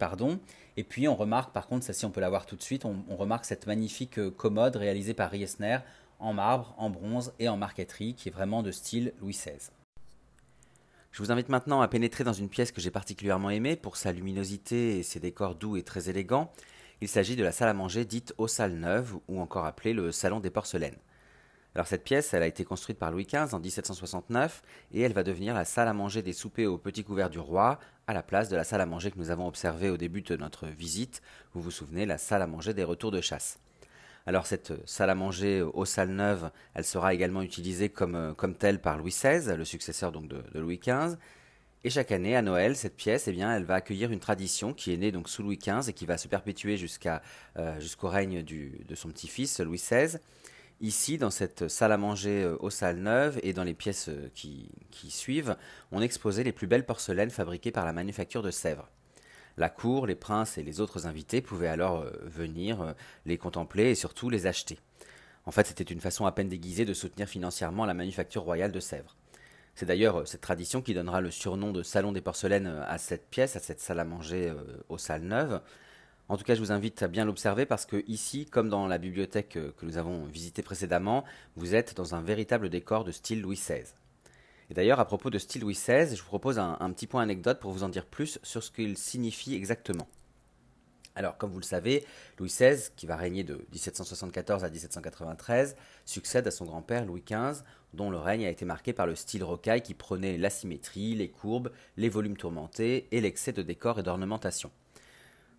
Et 0.77 0.85
puis 0.85 1.09
on 1.09 1.17
remarque, 1.17 1.53
par 1.53 1.67
contre, 1.67 1.93
si 1.93 2.05
on 2.05 2.11
peut 2.11 2.21
la 2.21 2.31
voir 2.31 2.47
tout 2.47 2.57
de 2.57 2.63
suite, 2.63 2.85
on, 2.85 3.17
remarque 3.17 3.45
cette 3.45 3.67
magnifique 3.67 4.19
euh, 4.19 4.31
commode 4.31 4.77
réalisée 4.77 5.15
par 5.15 5.31
Riesner 5.31 5.79
en 6.19 6.33
marbre, 6.33 6.75
en 6.79 6.91
bronze 6.91 7.33
et 7.39 7.49
en 7.49 7.57
marqueterie, 7.57 8.15
qui 8.15 8.29
est 8.29 8.33
vraiment 8.33 8.63
de 8.63 8.71
style 8.71 9.13
Louis 9.21 9.33
XVI. 9.33 9.71
Je 11.13 11.23
vous 11.23 11.33
invite 11.33 11.49
maintenant 11.49 11.81
à 11.81 11.89
pénétrer 11.89 12.23
dans 12.23 12.33
une 12.33 12.49
pièce 12.49 12.71
que 12.71 12.81
j'ai 12.81 12.91
particulièrement 12.91 13.51
aimée 13.51 13.75
pour 13.75 13.97
sa 13.97 14.13
luminosité 14.13 14.99
et 14.99 15.03
ses 15.03 15.19
décors 15.19 15.57
doux 15.57 15.77
et 15.77 15.83
très 15.83 16.09
élégants. 16.09 16.53
Il 17.01 17.09
s'agit 17.09 17.35
de 17.35 17.43
la 17.43 17.51
salle 17.51 17.69
à 17.69 17.75
manger 17.75 18.05
dite 18.05 18.35
aux 18.39 18.47
salles 18.47 18.75
neuves 18.75 19.17
ou 19.27 19.41
encore 19.41 19.65
appelée 19.65 19.93
le 19.93 20.13
salon 20.13 20.39
des 20.39 20.51
porcelaines. 20.51 20.97
Alors 21.75 21.87
cette 21.87 22.03
pièce, 22.03 22.35
elle 22.35 22.43
a 22.43 22.49
été 22.49 22.65
construite 22.65 22.99
par 22.99 23.13
Louis 23.13 23.27
XV 23.27 23.55
en 23.55 23.61
1769 23.61 24.63
et 24.93 25.03
elle 25.03 25.13
va 25.13 25.23
devenir 25.23 25.55
la 25.55 25.65
salle 25.65 25.87
à 25.87 25.93
manger 25.93 26.21
des 26.21 26.33
soupers 26.33 26.67
au 26.67 26.79
petit 26.79 27.05
couvert 27.05 27.31
du 27.31 27.39
roi 27.39 27.79
à 28.09 28.13
la 28.13 28.25
place 28.25 28.49
de 28.49 28.57
la 28.57 28.65
salle 28.65 28.81
à 28.81 28.87
manger 28.87 29.13
que 29.13 29.19
nous 29.19 29.31
avons 29.31 29.47
observée 29.47 29.89
au 29.89 29.97
début 29.97 30.23
de 30.23 30.37
notre 30.37 30.67
visite. 30.67 31.23
Vous 31.55 31.61
vous 31.61 31.71
souvenez, 31.71 32.07
la 32.07 32.19
salle 32.19 32.43
à 32.43 32.49
manger 32.49 32.75
des 32.75 32.83
retours 32.83 33.13
de 33.13 33.21
chasse. 33.21 33.61
Alors 34.27 34.47
cette 34.47 34.73
salle 34.89 35.11
à 35.11 35.15
manger 35.15 35.63
aux 35.63 35.85
salles 35.85 36.11
neuves, 36.11 36.51
elle 36.75 36.85
sera 36.85 37.15
également 37.15 37.43
utilisée 37.43 37.89
comme, 37.89 38.35
comme 38.37 38.57
telle 38.57 38.81
par 38.81 38.99
Louis 38.99 39.11
XVI, 39.13 39.57
le 39.57 39.65
successeur 39.65 40.11
donc 40.11 40.27
de, 40.27 40.43
Louis 40.59 40.79
XV. 40.79 41.17
Et 41.83 41.89
chaque 41.89 42.13
année, 42.13 42.37
à 42.37 42.43
Noël, 42.43 42.77
cette 42.77 42.97
pièce, 42.97 43.27
eh 43.29 43.33
bien, 43.33 43.57
elle 43.57 43.65
va 43.65 43.77
accueillir 43.77 44.13
une 44.13 44.21
tradition 44.21 44.75
qui 44.75 44.93
est 44.93 44.99
née 44.99 45.13
donc 45.13 45.31
sous 45.31 45.43
Louis 45.43 45.57
XV 45.57 45.89
et 45.89 45.93
qui 45.95 46.05
va 46.05 46.19
se 46.19 46.29
perpétuer 46.29 46.77
euh, 46.77 47.81
jusqu'au 47.81 48.09
règne 48.09 48.43
de 48.43 48.95
son 48.95 49.09
petit-fils, 49.09 49.61
Louis 49.61 49.79
XVI. 49.79 50.19
Ici, 50.83 51.19
dans 51.19 51.31
cette 51.31 51.69
salle 51.69 51.93
à 51.93 51.99
manger 51.99 52.43
euh, 52.43 52.57
aux 52.61 52.71
salles 52.71 53.01
neuves 53.01 53.39
et 53.43 53.53
dans 53.53 53.65
les 53.65 53.75
pièces 53.75 54.09
euh, 54.09 54.31
qui, 54.35 54.71
suivent, 55.11 55.57
on 55.93 56.01
exposait 56.01 56.43
les 56.43 56.53
plus 56.53 56.67
belles 56.67 56.87
porcelaines 56.87 57.29
fabriquées 57.29 57.71
par 57.71 57.85
la 57.85 57.93
manufacture 57.93 58.43
de 58.43 58.51
Sèvres. 58.51 58.89
La 59.59 59.69
cour, 59.69 60.07
les 60.07 60.15
princes 60.15 60.57
et 60.57 60.63
les 60.63 60.81
autres 60.81 61.07
invités 61.07 61.43
pouvaient 61.43 61.69
alors 61.69 62.01
euh, 62.01 62.11
venir 62.23 62.95
les 63.27 63.37
contempler 63.37 63.91
et 63.91 63.95
surtout 63.95 64.31
les 64.31 64.47
acheter. 64.47 64.79
En 65.45 65.51
fait, 65.51 65.67
c'était 65.67 65.85
une 65.85 66.01
façon 66.01 66.25
à 66.25 66.33
peine 66.33 66.49
déguisée 66.49 66.87
de 66.87 66.95
soutenir 66.95 67.29
financièrement 67.29 67.85
la 67.85 67.93
manufacture 67.93 68.43
royale 68.43 68.73
de 68.73 68.81
Sèvres. 68.81 69.19
C'est 69.75 69.87
d'ailleurs 69.87 70.27
cette 70.27 70.41
tradition 70.41 70.81
qui 70.81 70.95
donnera 70.95 71.21
le 71.21 71.31
surnom 71.31 71.73
de 71.73 71.83
Salon 71.83 72.13
des 72.13 72.23
porcelaines 72.23 72.83
à 72.87 72.97
cette 72.97 73.29
pièce, 73.29 73.55
à 73.55 73.61
cette 73.61 73.81
salle 73.81 74.01
à 74.01 74.05
manger 74.05 74.53
aux 74.89 74.99
salles 74.99 75.23
neuves. 75.23 75.61
En 76.31 76.37
tout 76.37 76.45
cas, 76.45 76.55
je 76.55 76.61
vous 76.61 76.71
invite 76.71 77.03
à 77.03 77.09
bien 77.09 77.25
l'observer 77.25 77.67
parce 77.67 77.87
que 77.87 78.05
ici, 78.07 78.47
comme 78.47 78.69
dans 78.69 78.87
la 78.87 78.99
bibliothèque 78.99 79.57
euh, 79.57 79.73
que 79.77 79.85
nous 79.85 79.99
avons 79.99 80.27
visitée 80.27 80.63
précédemment, 80.63 81.25
vous 81.57 81.75
êtes 81.75 81.97
dans 81.97 82.15
un 82.15 82.21
véritable 82.21 82.69
décor 82.69 83.03
de 83.03 83.11
style 83.11 83.41
Louis 83.41 83.57
XVI. 83.57 83.83
Et 84.71 84.75
d'ailleurs, 84.75 85.01
à 85.01 85.07
propos 85.07 85.29
de 85.31 85.39
style 85.39 85.63
Louis 85.63 85.75
XVI, 85.75 86.15
je 86.15 86.23
vous 86.23 86.29
propose 86.29 86.61
un, 86.61 86.93
petit 86.93 87.09
point 87.09 87.23
anecdote 87.23 87.59
pour 87.59 87.73
vous 87.73 87.83
en 87.83 87.89
dire 87.89 88.07
plus 88.07 88.39
sur 88.45 88.63
ce 88.63 88.71
qu'il 88.71 88.97
signifie 88.97 89.57
exactement. 89.57 90.07
Alors, 91.17 91.37
comme 91.37 91.51
vous 91.51 91.59
le 91.59 91.65
savez, 91.65 92.07
Louis 92.39 92.49
XVI, 92.49 92.91
qui 92.95 93.07
va 93.07 93.17
régner 93.17 93.43
de 93.43 93.67
1774 93.73 94.63
à 94.63 94.71
1793, 94.71 95.75
succède 96.05 96.47
à 96.47 96.53
son 96.53 96.65
grand-père 96.65 97.07
Louis 97.07 97.25
XV, 97.29 97.65
dont 97.93 98.09
le 98.09 98.19
règne 98.19 98.47
a 98.47 98.51
été 98.51 98.65
marqué 98.65 98.93
par 98.93 99.09
le 99.09 99.17
style 99.17 99.43
rocaille 99.43 99.83
qui 99.83 99.95
prenait 99.95 100.39
l'asymétrie, 100.39 101.17
les 101.17 101.29
courbes, 101.29 101.73
les 101.97 102.09
volumes 102.09 102.37
tourmentés 102.37 103.09
et 103.11 103.21
l'excès 103.21 103.53
de 103.53 103.63
décor 103.63 103.99
et 103.99 104.05
d'ornementation. 104.05 104.71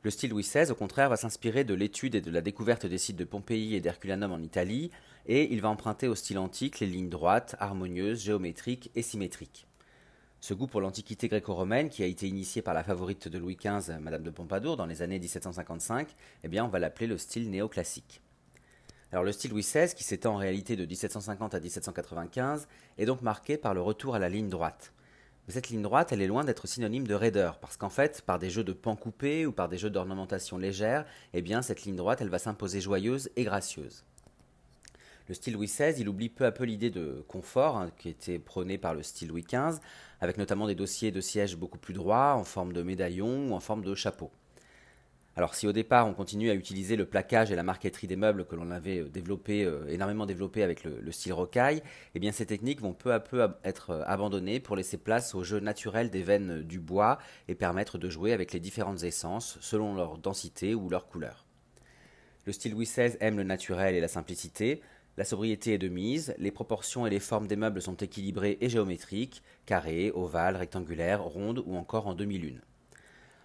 Le 0.03 0.09
style 0.09 0.31
Louis 0.31 0.41
XVI, 0.41 0.71
au 0.71 0.75
contraire, 0.75 1.09
va 1.09 1.15
s'inspirer 1.15 1.63
de 1.63 1.75
l'étude 1.75 2.15
et 2.15 2.21
de 2.21 2.31
la 2.31 2.41
découverte 2.41 2.87
des 2.87 2.97
sites 2.97 3.17
de 3.17 3.23
Pompéi 3.23 3.75
et 3.75 3.81
d'Herculanum 3.81 4.31
en 4.31 4.39
Italie, 4.39 4.89
et 5.27 5.53
il 5.53 5.61
va 5.61 5.69
emprunter 5.69 6.07
au 6.07 6.15
style 6.15 6.39
antique 6.39 6.79
les 6.79 6.87
lignes 6.87 7.09
droites, 7.09 7.55
harmonieuses, 7.59 8.23
géométriques 8.23 8.89
et 8.95 9.03
symétriques. 9.03 9.67
Ce 10.39 10.55
goût 10.55 10.65
pour 10.65 10.81
l'antiquité 10.81 11.27
gréco-romaine, 11.27 11.89
qui 11.89 12.01
a 12.01 12.07
été 12.07 12.27
initié 12.27 12.63
par 12.63 12.73
la 12.73 12.83
favorite 12.83 13.27
de 13.27 13.37
Louis 13.37 13.57
XV, 13.63 13.99
Madame 13.99 14.23
de 14.23 14.31
Pompadour, 14.31 14.75
dans 14.75 14.87
les 14.87 15.03
années 15.03 15.19
1755, 15.19 16.07
eh 16.43 16.47
bien, 16.47 16.65
on 16.65 16.69
va 16.69 16.79
l'appeler 16.79 17.05
le 17.05 17.19
style 17.19 17.51
néoclassique. 17.51 18.21
Alors 19.11 19.23
le 19.23 19.31
style 19.31 19.51
Louis 19.51 19.61
XVI, 19.61 19.93
qui 19.93 20.03
s'étend 20.03 20.33
en 20.33 20.37
réalité 20.37 20.75
de 20.75 20.85
1750 20.85 21.53
à 21.53 21.59
1795, 21.59 22.67
est 22.97 23.05
donc 23.05 23.21
marqué 23.21 23.55
par 23.55 23.75
le 23.75 23.81
retour 23.81 24.15
à 24.15 24.19
la 24.19 24.29
ligne 24.29 24.49
droite 24.49 24.93
cette 25.51 25.69
ligne 25.69 25.81
droite, 25.81 26.11
elle 26.11 26.21
est 26.21 26.27
loin 26.27 26.43
d'être 26.43 26.67
synonyme 26.67 27.07
de 27.07 27.13
raideur, 27.13 27.59
parce 27.59 27.77
qu'en 27.77 27.89
fait, 27.89 28.21
par 28.21 28.39
des 28.39 28.49
jeux 28.49 28.63
de 28.63 28.73
pans 28.73 28.95
coupés 28.95 29.45
ou 29.45 29.51
par 29.51 29.69
des 29.69 29.77
jeux 29.77 29.89
d'ornementation 29.89 30.57
légère, 30.57 31.05
eh 31.33 31.41
bien, 31.41 31.61
cette 31.61 31.83
ligne 31.83 31.95
droite, 31.95 32.21
elle 32.21 32.29
va 32.29 32.39
s'imposer 32.39 32.81
joyeuse 32.81 33.29
et 33.35 33.43
gracieuse. 33.43 34.03
Le 35.27 35.35
style 35.35 35.53
Louis 35.53 35.67
XVI, 35.67 35.93
il 35.97 36.09
oublie 36.09 36.29
peu 36.29 36.45
à 36.45 36.51
peu 36.51 36.63
l'idée 36.63 36.89
de 36.89 37.23
confort 37.27 37.77
hein, 37.77 37.91
qui 37.97 38.09
était 38.09 38.39
prônée 38.39 38.77
par 38.77 38.93
le 38.93 39.03
style 39.03 39.29
Louis 39.29 39.43
XV, 39.43 39.79
avec 40.19 40.37
notamment 40.37 40.67
des 40.67 40.75
dossiers 40.75 41.11
de 41.11 41.21
sièges 41.21 41.55
beaucoup 41.55 41.77
plus 41.77 41.93
droits, 41.93 42.33
en 42.33 42.43
forme 42.43 42.73
de 42.73 42.83
médaillon 42.83 43.49
ou 43.49 43.53
en 43.53 43.59
forme 43.59 43.83
de 43.83 43.95
chapeau. 43.95 44.31
Alors 45.37 45.55
si 45.55 45.65
au 45.65 45.71
départ 45.71 46.07
on 46.07 46.13
continue 46.13 46.49
à 46.49 46.53
utiliser 46.53 46.97
le 46.97 47.05
plaquage 47.05 47.51
et 47.51 47.55
la 47.55 47.63
marqueterie 47.63 48.07
des 48.07 48.17
meubles 48.17 48.45
que 48.45 48.55
l'on 48.55 48.69
avait 48.69 48.99
euh, 48.99 49.09
développé, 49.09 49.63
euh, 49.63 49.87
énormément 49.87 50.25
développé 50.25 50.61
avec 50.61 50.83
le, 50.83 51.11
style 51.11 51.31
rocaille, 51.31 51.81
eh 52.15 52.31
ces 52.31 52.45
techniques 52.45 52.81
vont 52.81 52.93
peu 52.93 53.13
à 53.13 53.21
peu 53.21 53.47
être 53.63 53.91
euh, 53.91 54.03
abandonnées 54.07 54.59
pour 54.59 54.75
laisser 54.75 54.97
place 54.97 55.33
au 55.33 55.43
jeu 55.43 55.61
naturel 55.61 56.09
des 56.09 56.21
veines 56.21 56.63
du 56.63 56.79
bois 56.79 57.17
et 57.47 57.55
permettre 57.55 57.97
de 57.97 58.09
jouer 58.09 58.33
avec 58.33 58.51
les 58.51 58.59
différentes 58.59 59.03
essences 59.03 59.57
selon 59.61 59.95
leur 59.95 60.17
densité 60.17 60.75
ou 60.75 60.89
leur 60.89 61.07
couleur. 61.07 61.45
Le 62.45 62.51
style 62.51 62.73
Louis 62.73 62.85
XVI 62.85 63.15
aime 63.21 63.37
le 63.37 63.43
naturel 63.43 63.95
et 63.95 64.01
la 64.01 64.09
simplicité, 64.09 64.81
la 65.17 65.23
sobriété 65.23 65.73
est 65.73 65.77
de 65.77 65.87
mise, 65.87 66.33
les 66.39 66.51
proportions 66.51 67.05
et 67.05 67.09
les 67.09 67.19
formes 67.19 67.47
des 67.47 67.55
meubles 67.55 67.81
sont 67.81 67.95
équilibrées 67.95 68.57
et 68.59 68.69
géométriques, 68.69 69.43
carrés, 69.65 70.11
ovales, 70.13 70.55
rectangulaires, 70.55 71.23
rondes 71.23 71.63
ou 71.65 71.75
encore 71.75 72.07
en 72.07 72.15
demi-lune. 72.15 72.61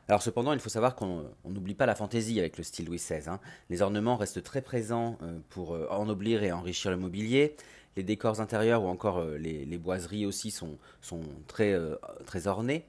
Alors 0.09 0.23
cependant, 0.23 0.53
il 0.53 0.61
faut 0.61 0.69
savoir 0.69 0.95
qu'on 0.95 1.25
n'oublie 1.45 1.75
pas 1.75 1.87
la 1.87 1.97
fantaisie 1.97 2.39
avec 2.39 2.59
le 2.59 2.65
style 2.65 2.87
Louis 2.87 2.99
XVI. 2.99 3.29
Hein. 3.29 3.41
Les 3.71 3.83
ornements 3.83 4.17
restent 4.17 4.43
très 4.43 4.63
présents 4.63 5.19
euh, 5.23 5.41
pour 5.49 5.75
euh, 5.75 5.89
ennoblir 5.91 6.45
et 6.45 6.53
enrichir 6.53 6.93
le 6.93 6.97
mobilier. 6.97 7.57
Les 7.97 8.05
décors 8.05 8.41
intérieurs 8.41 8.85
ou 8.85 8.87
encore 8.87 9.19
euh, 9.19 9.37
les, 9.37 9.79
boiseries 9.79 10.25
aussi 10.25 10.53
sont, 10.53 10.79
très, 11.49 11.77
très 12.25 12.47
ornés. 12.47 12.87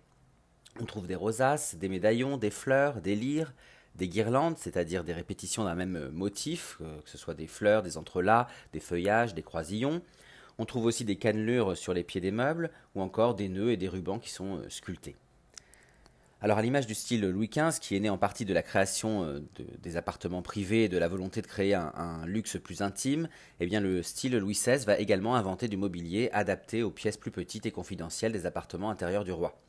On 0.79 0.85
trouve 0.85 1.07
des 1.07 1.15
rosaces, 1.15 1.75
des 1.75 1.89
médaillons, 1.89 2.37
des 2.37 2.51
fleurs, 2.51 3.01
des 3.01 3.15
lyres, 3.15 3.53
des 3.95 4.09
guirlandes, 4.09 4.57
c'est-à-dire 4.59 5.03
des 5.03 5.13
répétitions 5.13 5.63
d'un 5.63 5.73
même 5.73 6.09
motif, 6.09 6.77
que 7.03 7.09
ce 7.09 7.17
soit 7.17 7.33
des 7.33 7.47
fleurs, 7.47 7.81
des 7.81 7.97
entrelacs, 7.97 8.47
des 8.73 8.79
feuillages, 8.79 9.33
des 9.33 9.41
croisillons. 9.41 10.03
On 10.59 10.65
trouve 10.65 10.85
aussi 10.85 11.03
des 11.03 11.15
cannelures 11.15 11.75
sur 11.75 11.95
les 11.95 12.03
pieds 12.03 12.21
des 12.21 12.31
meubles 12.31 12.69
ou 12.93 13.01
encore 13.01 13.33
des 13.33 13.49
nœuds 13.49 13.71
et 13.71 13.77
des 13.77 13.87
rubans 13.87 14.19
qui 14.19 14.29
sont 14.29 14.61
sculptés. 14.69 15.15
Alors 16.39 16.59
à 16.59 16.61
l'image 16.61 16.85
du 16.85 16.93
style 16.93 17.27
Louis 17.27 17.49
XV, 17.49 17.79
qui 17.79 17.95
est 17.95 17.99
né 17.99 18.11
en 18.11 18.19
partie 18.19 18.45
de 18.45 18.53
la 18.53 18.61
création 18.61 19.23
euh, 19.23 19.39
des 19.81 19.97
appartements 19.97 20.43
privés 20.43 20.83
et 20.83 20.89
de 20.89 20.99
la 20.99 21.07
volonté 21.07 21.41
de 21.41 21.47
créer 21.47 21.73
un, 21.73 22.23
luxe 22.27 22.59
plus 22.59 22.83
intime, 22.83 23.27
eh 23.59 23.65
le 23.65 24.03
style 24.03 24.37
Louis 24.37 24.53
XVI 24.53 24.85
va 24.85 24.99
également 24.99 25.35
inventer 25.35 25.67
du 25.67 25.77
mobilier 25.77 26.29
adapté 26.33 26.83
aux 26.83 26.91
pièces 26.91 27.17
plus 27.17 27.31
petites 27.31 27.65
et 27.65 27.71
confidentielles 27.71 28.33
des 28.33 28.45
appartements 28.45 28.91
intérieurs 28.91 29.23
du 29.23 29.31
roi. 29.31 29.59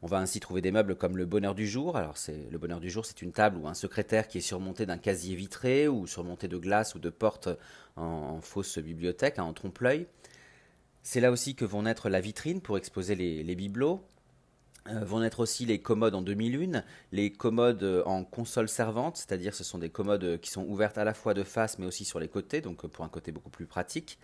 On 0.00 0.06
va 0.06 0.16
ainsi 0.16 0.40
trouver 0.40 0.62
des 0.62 0.72
meubles 0.72 0.96
comme 0.96 1.18
le 1.18 1.26
bonheur 1.26 1.54
du 1.54 1.66
jour. 1.66 1.98
Alors 1.98 2.16
c'est 2.16 2.48
le 2.50 2.56
bonheur 2.56 2.80
du 2.80 2.88
jour, 2.88 3.04
c'est 3.04 3.20
une 3.20 3.32
table 3.32 3.58
ou 3.58 3.68
un 3.68 3.74
secrétaire 3.74 4.26
qui 4.26 4.38
est 4.38 4.40
surmonté 4.40 4.86
d'un 4.86 4.96
casier 4.96 5.36
vitré 5.36 5.86
ou 5.86 6.06
surmonté 6.06 6.48
de 6.48 6.56
glace 6.56 6.94
ou 6.94 6.98
de 6.98 7.10
portes 7.10 7.50
en, 7.96 8.40
fausse 8.40 8.78
bibliothèque, 8.78 9.38
hein, 9.38 9.44
en 9.44 9.52
trompe-l'œil. 9.52 10.06
C'est 11.02 11.20
là 11.20 11.30
aussi 11.30 11.54
que 11.54 11.66
vont 11.66 11.82
naître 11.82 12.08
la 12.08 12.22
vitrine 12.22 12.62
pour 12.62 12.78
exposer 12.78 13.14
les 13.14 13.54
bibelots, 13.54 14.02
vont 14.86 15.22
être 15.22 15.40
aussi 15.40 15.66
les 15.66 15.80
commodes 15.80 16.14
en 16.14 16.22
demi-lune, 16.22 16.84
les 17.12 17.30
commodes 17.30 17.82
euh, 17.82 18.02
en 18.04 18.24
console 18.24 18.68
servante, 18.68 19.16
c'est-à-dire 19.16 19.54
ce 19.54 19.64
sont 19.64 19.78
des 19.78 19.90
commodes 19.90 20.24
euh, 20.24 20.38
qui 20.38 20.50
sont 20.50 20.64
ouvertes 20.64 20.98
à 20.98 21.04
la 21.04 21.14
fois 21.14 21.34
de 21.34 21.42
face 21.42 21.78
mais 21.78 21.86
aussi 21.86 22.04
sur 22.04 22.18
les 22.18 22.28
côtés, 22.28 22.60
donc 22.60 22.86
pour 22.86 23.04
un 23.04 23.08
côté 23.08 23.32
beaucoup 23.32 23.50
plus 23.50 23.66
pratique. 23.66 24.18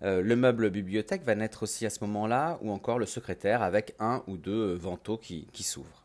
le 0.00 0.34
meuble 0.36 0.70
bibliothèque 0.70 1.22
va 1.24 1.34
naître 1.34 1.64
aussi 1.64 1.84
à 1.84 1.90
ce 1.90 2.00
moment-là, 2.04 2.58
ou 2.62 2.70
encore 2.70 2.98
le 2.98 3.06
secrétaire 3.06 3.62
avec 3.62 3.94
un 3.98 4.22
ou 4.28 4.36
deux 4.36 4.74
vantaux 4.74 5.18
qui, 5.18 5.48
s'ouvrent. 5.62 6.04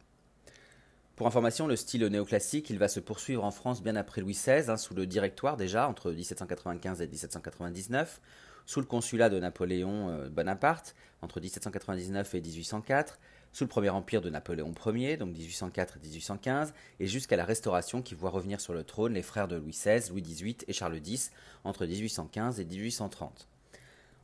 Pour 1.15 1.27
information, 1.27 1.67
le 1.67 1.75
style 1.75 2.03
néoclassique, 2.07 2.71
il 2.71 2.79
va 2.79 2.87
se 2.87 2.99
poursuivre 2.99 3.43
en 3.43 3.51
France 3.51 3.83
bien 3.83 3.95
après 3.95 4.21
Louis 4.21 4.33
XVI, 4.33 4.71
hein, 4.71 4.77
sous 4.77 4.95
le 4.95 5.05
directoire 5.05 5.57
déjà, 5.57 5.87
entre 5.87 6.11
1795 6.11 7.01
et 7.01 7.07
1799, 7.07 8.19
sous 8.65 8.79
le 8.79 8.87
consulat 8.87 9.29
de 9.29 9.39
Napoléon 9.39 10.27
Bonaparte, 10.31 10.95
entre 11.21 11.39
1799 11.39 12.33
et 12.33 12.41
1804, 12.41 13.19
sous 13.53 13.63
le 13.63 13.69
Premier 13.69 13.89
Empire 13.89 14.21
de 14.21 14.29
Napoléon 14.29 14.73
Ier, 14.87 15.15
donc 15.15 15.35
1804-1815, 15.35 16.73
et 16.99 17.07
jusqu'à 17.07 17.37
la 17.37 17.45
Restauration 17.45 18.01
qui 18.01 18.15
voit 18.15 18.31
revenir 18.31 18.59
sur 18.59 18.73
le 18.73 18.83
trône 18.83 19.13
les 19.13 19.21
frères 19.21 19.47
de 19.47 19.55
Louis 19.55 19.71
XVI, 19.71 20.09
Louis 20.09 20.23
XVIII 20.23 20.57
et 20.67 20.73
Charles 20.73 20.99
X 21.05 21.31
entre 21.63 21.85
1815 21.85 22.59
et 22.59 22.65
1830. 22.65 23.47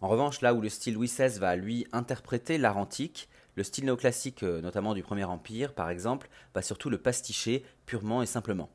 En 0.01 0.07
revanche, 0.07 0.41
là 0.41 0.53
où 0.53 0.61
le 0.61 0.69
style 0.69 0.95
Louis 0.95 1.07
XVI 1.07 1.39
va 1.39 1.55
lui 1.55 1.85
interpréter 1.91 2.57
l'art 2.57 2.77
antique, 2.77 3.29
le 3.55 3.63
style 3.63 3.85
néoclassique, 3.85 4.43
euh, 4.43 4.61
notamment 4.61 4.93
du 4.93 5.03
Premier 5.03 5.25
Empire 5.25 5.73
par 5.73 5.89
exemple, 5.89 6.29
va 6.55 6.61
surtout 6.61 6.89
le 6.89 6.97
pasticher 6.97 7.63
purement 7.85 8.23
et 8.23 8.25
simplement. 8.25 8.69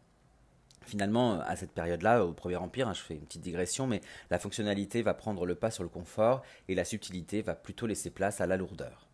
Finalement, 0.82 1.40
à 1.40 1.56
cette 1.56 1.72
période-là, 1.72 2.24
au 2.24 2.32
Premier 2.32 2.56
Empire, 2.56 2.88
hein, 2.88 2.92
je 2.92 3.00
fais 3.00 3.14
une 3.14 3.24
petite 3.24 3.40
digression, 3.40 3.86
mais 3.86 4.02
la 4.30 4.38
fonctionnalité 4.38 5.00
va 5.02 5.14
prendre 5.14 5.46
le 5.46 5.54
pas 5.54 5.70
sur 5.70 5.82
le 5.82 5.88
confort 5.88 6.42
et 6.68 6.74
la 6.74 6.84
subtilité 6.84 7.40
va 7.40 7.54
plutôt 7.54 7.86
laisser 7.86 8.10
place 8.10 8.42
à 8.42 8.46
la 8.46 8.58
lourdeur. 8.58 9.08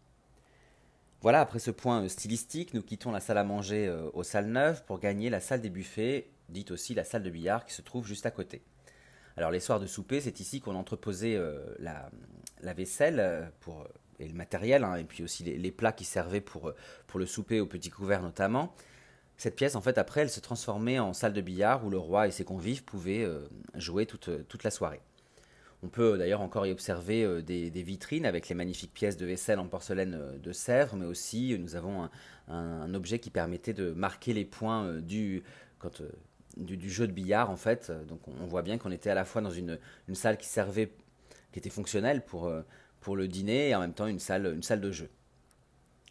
Voilà, 1.22 1.42
après 1.42 1.58
ce 1.58 1.70
point 1.70 2.04
euh, 2.04 2.08
stylistique, 2.08 2.72
nous 2.72 2.82
quittons 2.82 3.12
la 3.12 3.20
salle 3.20 3.36
à 3.36 3.44
manger 3.44 3.86
euh, 3.86 4.08
aux 4.14 4.22
salles 4.22 4.46
neuves 4.46 4.82
pour 4.86 4.98
gagner 4.98 5.28
la 5.28 5.40
salle 5.40 5.60
des 5.60 5.68
buffets, 5.68 6.30
dite 6.48 6.70
aussi 6.70 6.94
la 6.94 7.04
salle 7.04 7.22
de 7.22 7.28
billard 7.28 7.66
qui 7.66 7.74
se 7.74 7.82
trouve 7.82 8.06
juste 8.06 8.24
à 8.24 8.30
côté. 8.30 8.62
Alors 9.36 9.50
les 9.50 9.60
soirs 9.60 9.80
de 9.80 9.86
souper, 9.86 10.22
c'est 10.22 10.40
ici 10.40 10.60
qu'on 10.60 10.74
entreposait 10.74 11.36
euh, 11.36 11.74
la, 11.78 12.72
vaisselle 12.72 13.50
et 14.18 14.28
le 14.28 14.34
matériel, 14.34 14.82
hein, 14.82 14.96
et 14.96 15.04
puis 15.04 15.22
aussi 15.22 15.44
les, 15.44 15.70
plats 15.70 15.92
qui 15.92 16.04
servaient 16.04 16.40
pour, 16.40 16.72
le 17.14 17.26
souper 17.26 17.60
au 17.60 17.66
petit 17.66 17.90
couvert 17.90 18.22
notamment. 18.22 18.74
Cette 19.36 19.56
pièce, 19.56 19.74
en 19.74 19.80
fait, 19.80 19.98
après, 19.98 20.22
elle 20.22 20.30
se 20.30 20.40
transformait 20.40 20.98
en 20.98 21.12
salle 21.12 21.32
de 21.32 21.40
billard 21.40 21.84
où 21.84 21.90
le 21.90 21.98
roi 21.98 22.28
et 22.28 22.30
ses 22.30 22.44
convives 22.44 22.84
pouvaient 22.84 23.26
jouer 23.74 24.04
toute 24.04 24.64
la 24.64 24.70
soirée. 24.70 25.00
On 25.82 25.88
peut 25.88 26.18
d'ailleurs 26.18 26.42
encore 26.42 26.66
y 26.66 26.72
observer 26.72 27.42
des, 27.42 27.70
vitrines 27.82 28.26
avec 28.26 28.48
les 28.48 28.54
magnifiques 28.54 28.92
pièces 28.92 29.16
de 29.16 29.24
vaisselle 29.24 29.58
en 29.58 29.66
porcelaine 29.66 30.38
de 30.38 30.52
Sèvres, 30.52 30.96
mais 30.96 31.06
aussi 31.06 31.56
nous 31.58 31.74
avons 31.74 32.10
un, 32.48 32.94
objet 32.94 33.18
qui 33.18 33.30
permettait 33.30 33.72
de 33.72 33.92
marquer 33.92 34.34
les 34.34 34.44
points 34.44 35.00
du, 35.00 35.42
jeu 36.58 37.06
de 37.06 37.12
billard 37.12 37.50
en 37.50 37.56
fait. 37.56 37.90
Donc 38.08 38.20
on, 38.28 38.46
voit 38.46 38.62
bien 38.62 38.76
qu'on 38.76 38.90
était 38.90 39.08
à 39.08 39.14
la 39.14 39.24
fois 39.24 39.40
dans 39.40 39.50
une, 39.50 39.78
salle 40.12 40.36
qui 40.36 40.48
servait, 40.48 40.92
qui 41.52 41.58
était 41.58 41.70
fonctionnelle 41.70 42.24
pour, 42.24 42.46
euh, 42.46 42.62
le 43.08 43.26
dîner 43.26 43.70
et 43.70 43.74
en 43.74 43.80
même 43.80 43.94
temps 43.94 44.06
une 44.06 44.20
salle, 44.20 44.42
de 44.42 44.90
jeu. 44.90 45.08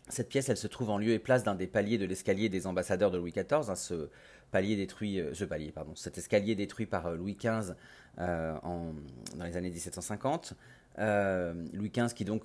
Cette 0.09 0.29
pièce, 0.29 0.49
elle 0.49 0.57
se 0.57 0.65
trouve 0.65 0.89
en 0.89 0.97
lieu 0.97 1.11
et 1.11 1.19
place 1.19 1.43
d'un 1.43 1.53
des 1.53 1.67
paliers 1.67 1.99
de 1.99 2.05
l'escalier 2.05 2.49
des 2.49 2.65
ambassadeurs 2.65 3.11
de 3.11 3.19
Louis 3.19 3.31
XIV. 3.31 4.09
Palier 4.51 4.75
détruit, 4.75 5.19
euh, 5.19 5.33
ce 5.33 5.45
palier, 5.45 5.71
pardon, 5.71 5.95
cet 5.95 6.17
escalier 6.17 6.55
détruit 6.55 6.85
par 6.85 7.07
euh, 7.07 7.15
Louis 7.15 7.35
XV 7.35 7.73
en, 8.17 8.93
dans 9.37 9.45
les 9.45 9.55
années 9.55 9.69
1750. 9.69 10.53
Louis 10.97 11.89
XV 11.89 12.13
qui 12.13 12.25
donc 12.25 12.43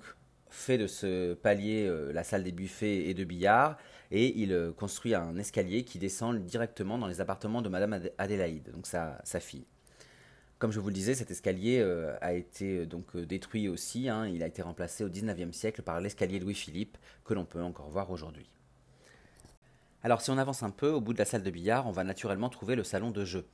fait 0.55 0.77
de 0.77 0.87
ce 0.87 1.33
palier 1.33 1.85
euh, 1.87 2.11
la 2.11 2.23
salle 2.23 2.43
des 2.43 2.51
buffets 2.51 3.07
et 3.07 3.13
de 3.13 3.23
billard, 3.23 3.77
et 4.11 4.39
il 4.39 4.53
euh, 4.53 4.71
construit 4.71 5.13
un 5.13 5.37
escalier 5.37 5.83
qui 5.83 5.99
descend 5.99 6.43
directement 6.45 6.97
dans 6.97 7.07
les 7.07 7.21
appartements 7.21 7.61
de 7.61 7.69
Madame 7.69 7.99
Adélaïde, 8.17 8.71
donc 8.71 8.87
sa, 8.87 9.21
fille. 9.39 9.65
Comme 10.57 10.71
je 10.71 10.79
vous 10.79 10.87
le 10.87 10.93
disais, 10.93 11.15
cet 11.15 11.31
escalier 11.31 11.79
euh, 11.79 12.15
a 12.21 12.33
été 12.33 12.85
donc 12.85 13.15
détruit 13.17 13.67
aussi, 13.67 14.07
hein. 14.09 14.27
il 14.27 14.41
a 14.41 14.47
été 14.47 14.61
remplacé 14.61 15.03
au 15.03 15.09
XIXe 15.09 15.55
siècle 15.55 15.81
par 15.81 15.99
l'escalier 15.99 16.39
Louis-Philippe, 16.39 16.97
que 17.25 17.33
l'on 17.33 17.45
peut 17.45 17.61
encore 17.61 17.89
voir 17.89 18.09
aujourd'hui. 18.09 18.49
Alors 20.05 20.21
si 20.21 20.29
on 20.29 20.37
avance 20.37 20.61
un 20.61 20.69
peu, 20.69 20.91
au 20.91 21.01
bout 21.01 21.13
de 21.13 21.17
la 21.17 21.25
salle 21.25 21.41
de 21.41 21.49
billard, 21.49 21.87
on 21.87 21.91
va 21.91 22.03
naturellement 22.03 22.49
trouver 22.49 22.75
le 22.75 22.83
salon 22.83 23.09
de 23.09 23.25
jeu. 23.25 23.47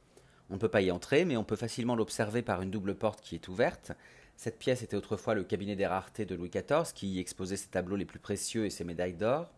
On 0.50 0.56
ne 0.56 0.60
peut 0.60 0.68
pas 0.68 0.82
y 0.82 0.92
entrer, 0.92 1.24
mais 1.24 1.38
on 1.38 1.46
peut 1.46 1.56
facilement 1.56 1.96
l'observer 1.96 2.42
par 2.42 2.62
une 2.62 2.70
double 2.70 2.96
porte 2.96 3.22
qui 3.22 3.36
est 3.36 3.48
ouverte, 3.48 3.94
cette 4.36 4.60
pièce 4.60 4.84
était 4.84 4.98
autrefois 4.98 5.34
le 5.34 5.46
cabinet 5.46 5.78
des 5.78 5.86
raretés 5.88 6.26
de 6.26 6.36
Louis 6.36 6.50
XIV, 6.50 6.92
qui 6.94 7.08
y 7.08 7.20
exposait 7.20 7.56
ses 7.56 7.70
tableaux 7.70 7.96
les 7.96 8.04
plus 8.04 8.20
précieux 8.20 8.66
et 8.66 8.70
ses 8.70 8.84
médailles 8.84 9.14
d'or. 9.14 9.50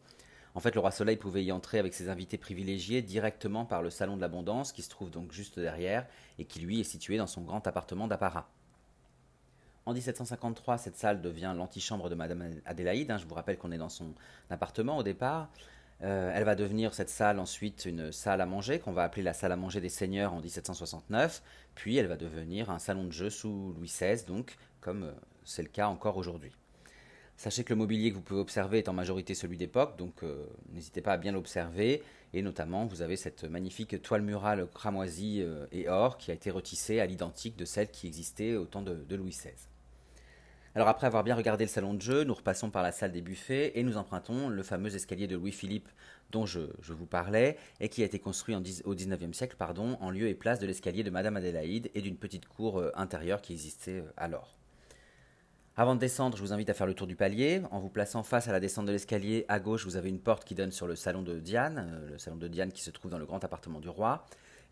En 0.54 0.60
fait, 0.60 0.76
le 0.76 0.82
roi 0.82 0.91
Soleil 0.91 1.18
pouvait 1.18 1.44
y 1.44 1.52
entrer 1.52 1.80
avec 1.80 1.96
ses 1.96 2.10
invités 2.10 2.38
privilégiés 2.38 3.02
directement 3.02 3.66
par 3.66 3.82
le 3.82 3.89
salon 3.89 4.16
de 4.16 4.22
l'abondance, 4.22 4.72
qui 4.72 4.84
se 4.84 4.89
trouve 4.89 5.10
donc 5.10 5.32
juste 5.32 5.58
derrière, 5.58 6.06
et 6.38 6.46
qui 6.46 6.60
lui 6.60 6.80
est 6.80 6.84
situé 6.84 7.18
dans 7.18 7.26
son 7.26 7.41
grand 7.41 7.66
appartement 7.66 8.08
d'apparat. 8.08 8.48
En 9.88 9.94
1753, 9.94 10.78
cette 10.78 10.96
salle 10.96 11.22
devient 11.22 11.54
l'antichambre 11.58 12.10
de 12.10 12.16
Madame 12.16 12.52
Adélaïde. 12.66 13.10
Hein. 13.10 13.18
je 13.18 13.26
vous 13.26 13.34
rappelle 13.34 13.58
qu'on 13.58 13.72
est 13.72 13.80
dans 13.80 13.89
son 13.89 14.14
appartement 14.52 14.98
au 14.98 15.04
départ. 15.04 15.50
Euh, 16.04 16.32
elle 16.36 16.43
va 16.43 16.56
devenir 16.56 16.93
cette 16.93 17.10
salle 17.10 17.39
ensuite 17.39 17.86
une 17.86 18.12
salle 18.12 18.41
à 18.41 18.45
manger 18.45 18.80
qu'on 18.80 18.91
va 18.91 19.04
appeler 19.04 19.24
la 19.24 19.34
salle 19.34 19.54
à 19.54 19.56
manger 19.56 19.80
des 19.80 19.89
seigneurs 19.89 20.34
en 20.34 20.41
1769. 20.41 21.41
Puis 21.76 21.95
elle 21.95 22.08
va 22.08 22.18
devenir 22.18 22.70
un 22.70 22.80
salon 22.80 23.06
de 23.06 23.12
jeu 23.12 23.30
sous 23.30 23.74
Louis 23.78 23.88
XVI, 23.88 24.26
donc 24.26 24.58
comme 24.82 25.04
euh, 25.04 25.12
c'est 25.45 25.62
le 25.62 25.70
cas 25.70 25.88
encore 25.88 26.18
aujourd'hui. 26.18 26.51
Sachez 27.38 27.64
que 27.64 27.74
le 27.74 27.78
mobilier 27.78 28.12
que 28.12 28.16
vous 28.16 28.22
pouvez 28.22 28.41
observer 28.41 28.80
est 28.80 28.89
en 28.89 28.93
majorité 28.93 29.34
celui 29.34 29.58
d'époque, 29.58 29.97
donc 29.97 30.24
euh, 30.24 30.45
n'hésitez 30.74 31.01
pas 31.01 31.14
à 31.14 31.18
bien 31.18 31.32
l'observer. 31.32 32.04
Et 32.34 32.41
notamment, 32.41 32.86
vous 32.86 33.01
avez 33.01 33.16
cette 33.16 33.43
magnifique 33.43 34.01
toile 34.01 34.24
murale 34.24 34.68
cramoisie 34.74 35.45
et 35.72 35.88
or 35.88 36.18
qui 36.18 36.32
a 36.32 36.34
été 36.34 36.49
retissée 36.49 36.99
à 36.99 37.06
l'identique 37.06 37.56
de 37.56 37.64
celle 37.64 37.91
qui 37.91 38.08
existait 38.08 38.56
au 38.56 38.66
temps 38.66 38.82
de, 38.82 39.16
Louis 39.16 39.30
XVI. 39.30 39.51
Alors 40.76 40.88
après 40.88 41.05
avoir 41.05 41.24
bien 41.24 41.36
regardé 41.36 41.65
le 41.65 41.69
salon 41.69 41.93
de 41.93 42.01
jeu, 42.01 42.24
nous 42.24 42.34
repassons 42.34 42.71
par 42.71 42.82
la 42.82 42.91
salle 42.91 43.11
des 43.11 43.21
buffets 43.21 43.74
et 43.76 43.84
nous 43.84 43.97
empruntons 43.97 44.49
le 44.49 44.63
fameux 44.63 44.95
escalier 44.95 45.28
de 45.28 45.36
Louis-Philippe 45.36 45.88
dont 46.32 46.47
je, 46.47 46.61
vous 46.82 47.05
parlais 47.05 47.57
et 47.80 47.89
qui 47.89 48.01
a 48.01 48.05
été 48.05 48.17
construit 48.17 48.55
en, 48.55 48.63
au 48.86 48.95
XIXe 48.95 49.38
siècle 49.38 49.55
pardon, 49.57 49.97
en 50.01 50.09
lieu 50.09 50.28
et 50.28 50.34
place 50.34 50.59
de 50.59 50.65
l'escalier 50.65 51.03
de 51.03 51.11
Madame 51.11 51.38
Adélaïde 51.38 51.91
et 51.93 52.01
d'une 52.01 52.17
petite 52.17 52.47
cour 52.47 52.84
intérieure 52.95 53.41
qui 53.41 53.53
existait 53.53 54.03
alors. 54.17 54.57
Avant 55.76 55.95
de 55.95 55.99
descendre, 55.99 56.38
je 56.38 56.41
vous 56.43 56.53
invite 56.53 56.69
à 56.69 56.76
faire 56.76 56.86
le 56.86 56.93
tour 56.93 57.07
du 57.07 57.15
palier. 57.15 57.63
En 57.71 57.80
vous 57.80 57.89
plaçant 57.89 58.21
face 58.21 58.47
à 58.47 58.51
la 58.51 58.59
descente 58.59 58.86
de 58.86 58.91
l'escalier, 58.91 59.43
à 59.47 59.59
gauche, 59.59 59.86
vous 59.86 59.95
avez 59.95 60.09
une 60.09 60.19
porte 60.19 60.45
qui 60.45 60.53
donne 60.53 60.71
sur 60.71 60.86
le 60.86 60.95
salon 60.95 61.24
de 61.24 61.39
Diane, 61.39 61.89
euh, 61.91 62.11
le 62.11 62.17
salon 62.19 62.38
de 62.38 62.47
Diane 62.47 62.71
qui 62.71 62.84
se 62.84 62.91
trouve 62.91 63.09
dans 63.09 63.17
le 63.17 63.26
grand 63.26 63.43
appartement 63.43 63.80
du 63.80 63.89
roi. 63.89 64.24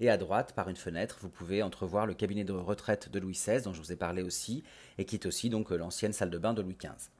Et 0.01 0.09
à 0.09 0.17
droite, 0.17 0.53
par 0.53 0.67
une 0.67 0.75
fenêtre, 0.75 1.19
vous 1.21 1.29
pouvez 1.29 1.61
entrevoir 1.61 2.07
le 2.07 2.15
cabinet 2.15 2.43
de 2.43 2.53
retraite 2.53 3.11
de 3.11 3.19
Louis 3.19 3.33
XVI, 3.33 3.61
dont 3.61 3.71
je 3.71 3.79
vous 3.79 3.91
ai 3.91 3.95
parlé 3.95 4.23
aussi, 4.23 4.63
et 4.97 5.05
qui 5.05 5.15
est 5.15 5.27
aussi 5.27 5.51
donc 5.51 5.71
euh, 5.71 5.77
l'ancienne 5.77 6.11
salle 6.11 6.31
de 6.31 6.39
bain 6.39 6.55
de 6.55 6.63
Louis 6.63 6.75
XV. 6.75 7.11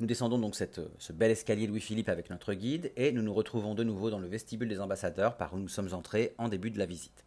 Nous 0.00 0.06
descendons 0.06 0.40
donc 0.40 0.60
euh, 0.60 0.88
ce 0.98 1.12
bel 1.12 1.30
escalier 1.30 1.68
Louis-Philippe 1.68 2.08
avec 2.08 2.28
notre 2.28 2.54
guide, 2.54 2.90
et 2.96 3.12
nous 3.12 3.22
nous 3.22 3.32
retrouvons 3.32 3.76
de 3.76 3.84
nouveau 3.84 4.10
dans 4.10 4.18
le 4.18 4.26
vestibule 4.26 4.68
des 4.68 4.80
ambassadeurs 4.80 5.36
par 5.36 5.54
où 5.54 5.58
nous 5.58 5.68
sommes 5.68 5.94
entrés 5.94 6.34
en 6.38 6.48
début 6.48 6.72
de 6.72 6.78
la 6.80 6.86
visite. 6.86 7.24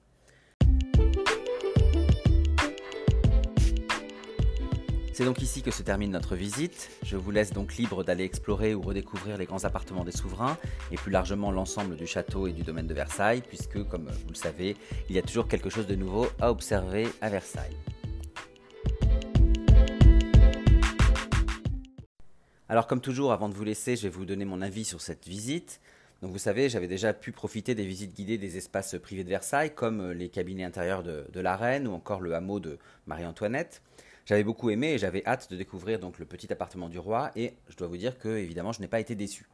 C'est 5.18 5.26
donc 5.26 5.42
ici 5.42 5.64
que 5.64 5.72
se 5.72 5.82
termine 5.82 6.12
notre 6.12 6.36
visite. 6.36 6.92
Je 7.02 7.18
vous 7.18 7.32
laisse 7.32 7.52
donc 7.52 7.76
libre 7.76 8.04
d'aller 8.04 8.24
explorer 8.24 8.76
ou 8.76 8.84
redécouvrir 8.84 9.36
les 9.36 9.48
grands 9.48 9.64
appartements 9.64 10.04
des 10.04 10.12
souverains 10.12 10.60
et 10.92 10.96
plus 10.96 11.10
largement 11.12 11.52
l'ensemble 11.52 11.96
du 11.96 12.06
château 12.06 12.46
et 12.46 12.52
du 12.52 12.62
domaine 12.62 12.86
de 12.86 12.94
Versailles, 12.94 13.42
puisque, 13.42 13.84
comme 13.88 14.12
vous 14.12 14.30
le 14.30 14.36
savez, 14.36 14.78
il 15.10 15.16
y 15.16 15.18
a 15.18 15.24
toujours 15.24 15.48
quelque 15.48 15.72
chose 15.72 15.88
de 15.88 15.96
nouveau 15.96 16.28
à 16.40 16.52
observer 16.52 17.08
à 17.20 17.30
Versailles. 17.30 17.76
Alors 22.70 22.86
comme 22.86 23.02
toujours, 23.02 23.32
avant 23.32 23.50
de 23.50 23.56
vous 23.56 23.64
laisser, 23.64 23.96
je 23.96 24.04
vais 24.04 24.10
vous 24.10 24.26
donner 24.26 24.46
mon 24.46 24.62
avis 24.62 24.86
sur 24.86 25.02
cette 25.02 25.28
visite. 25.28 25.82
Donc 26.22 26.32
vous 26.32 26.38
savez, 26.38 26.70
j'avais 26.70 26.88
déjà 26.88 27.12
pu 27.14 27.32
profiter 27.32 27.74
des 27.74 27.88
visites 27.88 28.16
guidées 28.16 28.38
des 28.38 28.58
espaces 28.58 28.96
privés 29.02 29.24
de 29.24 29.30
Versailles, 29.30 29.74
comme 29.74 30.12
les 30.12 30.30
cabinets 30.30 30.64
intérieurs 30.64 31.02
de, 31.02 31.26
de 31.34 31.40
la 31.40 31.58
reine 31.58 31.88
ou 31.88 31.94
encore 31.94 32.22
le 32.22 32.36
hameau 32.36 32.60
de 32.60 32.78
Marie-Antoinette. 33.08 33.82
J'avais 34.28 34.44
beaucoup 34.44 34.70
aimé 34.70 34.92
et 34.92 34.98
j'avais 34.98 35.26
hâte 35.26 35.50
de 35.50 35.56
découvrir 35.56 36.00
donc 36.00 36.20
le 36.20 36.26
petit 36.26 36.52
appartement 36.52 36.90
du 36.90 37.00
roi 37.00 37.32
et 37.38 37.54
je 37.70 37.78
dois 37.78 37.88
vous 37.88 37.96
dire 37.96 38.20
que 38.20 38.28
évidemment 38.28 38.74
je 38.74 38.82
n'ai 38.82 38.90
pas 38.90 39.00
été 39.00 39.16
déçu. 39.16 39.48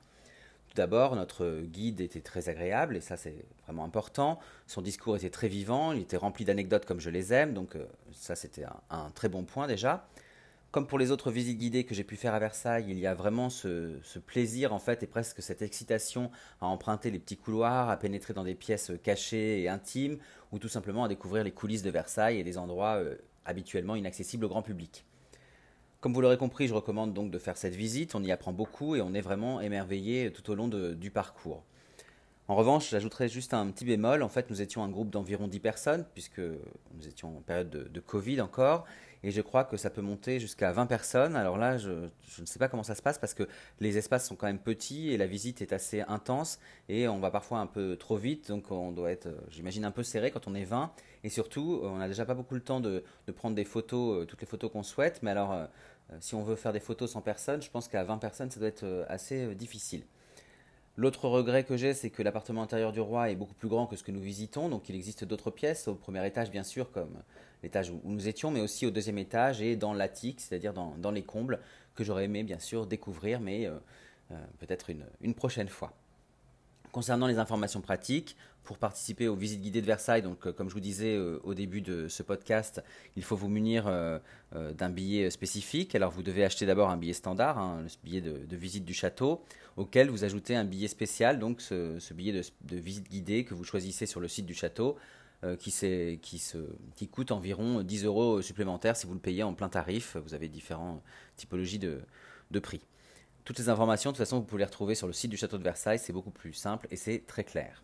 Tout 0.68 0.74
d'abord, 0.74 1.16
notre 1.16 1.62
guide 1.62 2.02
était 2.02 2.22
très 2.22 2.50
agréable 2.50 2.98
et 2.98 3.02
ça 3.02 3.16
c'est 3.16 3.46
vraiment 3.66 3.86
important. 3.86 4.40
Son 4.66 4.82
discours 4.82 5.16
était 5.16 5.30
très 5.30 5.48
vivant, 5.48 5.92
il 5.92 6.02
était 6.02 6.18
rempli 6.18 6.44
d'anecdotes 6.44 6.86
comme 6.86 7.00
je 7.00 7.12
les 7.12 7.32
aime, 7.34 7.54
donc 7.54 7.76
euh, 7.76 7.86
ça 8.14 8.36
c'était 8.36 8.66
un, 8.90 9.12
très 9.12 9.30
bon 9.30 9.44
point 9.44 9.68
déjà. 9.68 10.08
Comme 10.72 10.88
pour 10.88 10.98
les 10.98 11.12
autres 11.12 11.30
visites 11.30 11.60
guidées 11.60 11.84
que 11.84 11.94
j'ai 11.94 12.04
pu 12.04 12.16
faire 12.16 12.34
à 12.34 12.40
Versailles, 12.40 12.86
il 12.88 12.98
y 12.98 13.06
a 13.06 13.14
vraiment 13.14 13.52
ce, 13.52 14.00
plaisir 14.26 14.74
en 14.74 14.80
fait 14.80 15.04
et 15.04 15.08
presque 15.08 15.44
cette 15.44 15.62
excitation 15.62 16.32
à 16.62 16.66
emprunter 16.66 17.12
les 17.12 17.20
petits 17.20 17.38
couloirs, 17.38 17.92
à 17.92 17.98
pénétrer 17.98 18.34
dans 18.34 18.44
des 18.44 18.56
pièces 18.56 18.92
cachées 19.04 19.62
et 19.62 19.70
intimes, 19.70 20.18
ou 20.52 20.58
tout 20.58 20.68
simplement 20.68 21.04
à 21.04 21.08
découvrir 21.08 21.44
les 21.44 21.52
coulisses 21.52 21.84
de 21.84 21.92
Versailles 21.92 22.40
et 22.40 22.44
des 22.44 22.58
endroits 22.58 22.96
euh, 22.96 23.16
habituellement 23.46 23.96
inaccessible 23.96 24.46
au 24.46 24.50
grand 24.50 24.62
public. 24.62 25.06
Comme 26.02 26.14
vous 26.14 26.22
l'aurez 26.22 26.38
compris, 26.38 26.68
je 26.68 26.74
recommande 26.74 27.14
donc 27.14 27.32
de 27.32 27.40
faire 27.40 27.56
cette 27.56 27.76
visite, 27.76 28.14
on 28.14 28.24
y 28.24 28.32
apprend 28.32 28.52
beaucoup 28.52 28.96
et 28.96 29.02
on 29.02 29.14
est 29.14 29.22
vraiment 29.22 29.62
émerveillé 29.62 30.32
tout 30.32 30.52
au 30.52 30.56
long 30.56 30.68
du 30.68 31.12
parcours. 31.12 31.64
En 32.50 32.56
revanche, 32.56 32.90
j'ajouterai 32.90 33.30
juste 33.30 33.54
un 33.54 33.72
petit 33.72 33.86
bémol. 33.86 34.22
En 34.22 34.28
fait, 34.28 34.50
nous 34.50 34.62
étions 34.62 34.84
un 34.84 34.90
groupe 34.90 35.10
d'environ 35.10 35.48
10 35.48 35.60
personnes, 35.62 36.06
puisque 36.14 36.40
nous 36.40 37.08
étions 37.08 37.38
en 37.38 37.42
période 37.42 37.70
de, 37.70 38.00
Covid 38.02 38.42
encore, 38.42 38.86
et 39.24 39.32
je 39.32 39.42
crois 39.42 39.64
que 39.64 39.78
ça 39.78 39.90
peut 39.90 40.02
monter 40.02 40.40
jusqu'à 40.40 40.72
20 40.72 40.86
personnes. 40.86 41.36
Alors 41.36 41.58
là, 41.58 41.78
je, 41.78 41.92
ne 41.92 42.46
sais 42.46 42.60
pas 42.60 42.68
comment 42.68 42.84
ça 42.84 42.96
se 42.96 43.02
passe, 43.02 43.18
parce 43.18 43.34
que 43.34 43.48
les 43.80 43.98
espaces 43.98 44.28
sont 44.28 44.36
quand 44.36 44.48
même 44.48 44.60
petits, 44.60 45.12
et 45.12 45.18
la 45.18 45.28
visite 45.28 45.62
est 45.62 45.74
assez 45.74 46.02
intense, 46.02 46.60
et 46.90 47.08
on 47.08 47.20
va 47.20 47.32
parfois 47.32 47.60
un 47.60 47.68
peu 47.68 47.96
trop 47.96 48.18
vite, 48.18 48.50
donc 48.50 48.72
on 48.72 48.92
doit 48.92 49.12
être, 49.12 49.30
j'imagine, 49.50 49.86
un 49.86 49.92
peu 49.92 50.04
serré 50.04 50.32
quand 50.32 50.48
on 50.48 50.56
est 50.56 50.66
20, 50.66 50.92
et 51.24 51.30
surtout, 51.30 51.80
on 51.84 51.98
n'a 51.98 52.08
déjà 52.08 52.26
pas 52.26 52.34
beaucoup 52.34 52.56
le 52.56 52.62
temps 52.62 52.80
de, 52.80 53.04
prendre 53.36 53.56
des 53.56 53.66
photos, 53.66 54.24
euh, 54.24 54.26
toutes 54.26 54.42
les 54.42 54.48
photos 54.48 54.72
qu'on 54.72 54.84
souhaite, 54.84 55.22
mais 55.24 55.32
alors, 55.32 55.54
euh, 55.54 55.66
si 56.20 56.36
on 56.36 56.44
veut 56.44 56.56
faire 56.56 56.74
des 56.74 56.80
photos 56.80 57.12
sans 57.12 57.22
personne, 57.22 57.62
je 57.62 57.70
pense 57.70 57.88
qu'à 57.88 58.04
20 58.04 58.18
personnes, 58.18 58.52
ça 58.52 58.60
doit 58.60 58.70
être 58.70 58.84
euh, 58.84 59.06
assez 59.08 59.56
difficile. 59.56 60.04
L'autre 60.96 61.28
regret 61.28 61.64
que 61.64 61.76
j'ai, 61.76 61.94
c'est 61.94 62.12
que 62.12 62.22
l'appartement 62.22 62.62
intérieur 62.62 62.92
du 62.92 63.00
roi 63.00 63.32
est 63.32 63.36
beaucoup 63.36 63.56
plus 63.56 63.68
grand 63.68 63.88
que 63.88 63.96
ce 63.96 64.04
que 64.04 64.12
nous 64.12 64.22
visitons, 64.22 64.70
donc 64.70 64.90
il 64.90 64.96
existe 64.96 65.24
d'autres 65.24 65.50
pièces, 65.50 65.88
au 65.88 65.96
premier 65.96 66.26
étage 66.28 66.52
bien 66.52 66.64
sûr, 66.64 66.92
comme 66.92 67.18
l'étage 67.64 67.90
où 67.90 68.00
nous 68.04 68.28
étions, 68.28 68.52
mais 68.52 68.62
aussi 68.62 68.86
au 68.86 68.92
deuxième 68.92 69.18
étage 69.18 69.62
et 69.62 69.76
dans 69.76 69.94
l'attique, 69.94 70.40
c'est-à-dire 70.40 70.74
dans, 70.74 71.12
les 71.12 71.24
combles, 71.24 71.60
que 71.96 72.04
j'aurais 72.04 72.26
aimé 72.26 72.44
bien 72.44 72.60
sûr 72.60 72.86
découvrir, 72.86 73.40
mais 73.40 73.66
euh, 73.66 73.74
euh, 74.32 74.36
peut-être 74.60 74.92
une 75.22 75.34
prochaine 75.34 75.70
fois. 75.70 75.94
Concernant 76.92 77.26
les 77.26 77.40
informations 77.40 77.82
pratiques, 77.82 78.38
pour 78.64 78.78
participer 78.78 79.28
aux 79.28 79.36
visites 79.36 79.62
guidées 79.62 79.82
de 79.82 79.86
Versailles, 79.86 80.22
donc 80.22 80.48
euh, 80.48 80.54
comme 80.54 80.70
je 80.70 80.74
vous 80.74 80.80
disais 80.80 81.16
euh, 81.16 81.40
au 81.44 81.54
début 81.54 81.82
de 81.82 82.08
ce 82.08 82.24
podcast, 82.24 82.82
il 83.16 83.24
faut 83.24 83.36
vous 83.36 83.50
munir 83.50 83.86
euh, 83.88 84.20
d'un 84.74 84.90
billet 84.90 85.30
spécifique. 85.30 85.96
Alors 85.96 86.12
vous 86.12 86.24
devez 86.24 86.44
acheter 86.44 86.66
d'abord 86.66 86.90
un 86.90 86.98
billet 86.98 87.14
standard, 87.14 87.58
hein, 87.58 87.82
le 87.84 87.90
billet 88.04 88.22
de, 88.22 88.56
visite 88.56 88.86
du 88.86 88.94
château, 88.94 89.44
auquel 89.76 90.10
vous 90.10 90.24
ajoutez 90.24 90.56
un 90.56 90.64
billet 90.64 90.88
spécial, 90.88 91.40
donc 91.40 91.62
ce, 91.62 92.14
billet 92.14 92.32
de, 92.32 92.76
visite 92.78 93.10
guidée 93.10 93.44
que 93.44 93.54
vous 93.54 93.64
choisissez 93.64 94.06
sur 94.06 94.20
le 94.20 94.28
site 94.28 94.46
du 94.46 94.54
château, 94.54 94.98
qui, 95.60 97.08
coûte 97.12 97.32
environ 97.34 97.82
10 97.82 98.06
euros 98.06 98.42
supplémentaires 98.42 98.96
si 98.96 99.06
vous 99.06 99.14
le 99.14 99.20
payez 99.20 99.44
en 99.44 99.54
plein 99.54 99.68
tarif. 99.68 100.16
Vous 100.16 100.34
avez 100.34 100.48
différentes 100.48 101.04
typologies 101.36 101.80
de, 101.80 102.00
de 102.52 102.60
prix. 102.60 102.80
Toutes 103.44 103.60
les 103.60 103.68
informations, 103.68 104.12
de 104.12 104.16
toute 104.16 104.26
façon, 104.26 104.38
vous 104.40 104.46
pouvez 104.46 104.60
les 104.60 104.66
retrouver 104.66 104.96
sur 104.96 105.08
le 105.08 105.12
site 105.12 105.30
du 105.30 105.36
château 105.36 105.58
de 105.58 105.64
Versailles, 105.64 106.00
c'est 106.00 106.14
beaucoup 106.14 106.32
plus 106.32 106.54
simple 106.54 106.88
et 106.92 106.96
c'est 106.96 107.26
très 107.28 107.44
clair. 107.44 107.84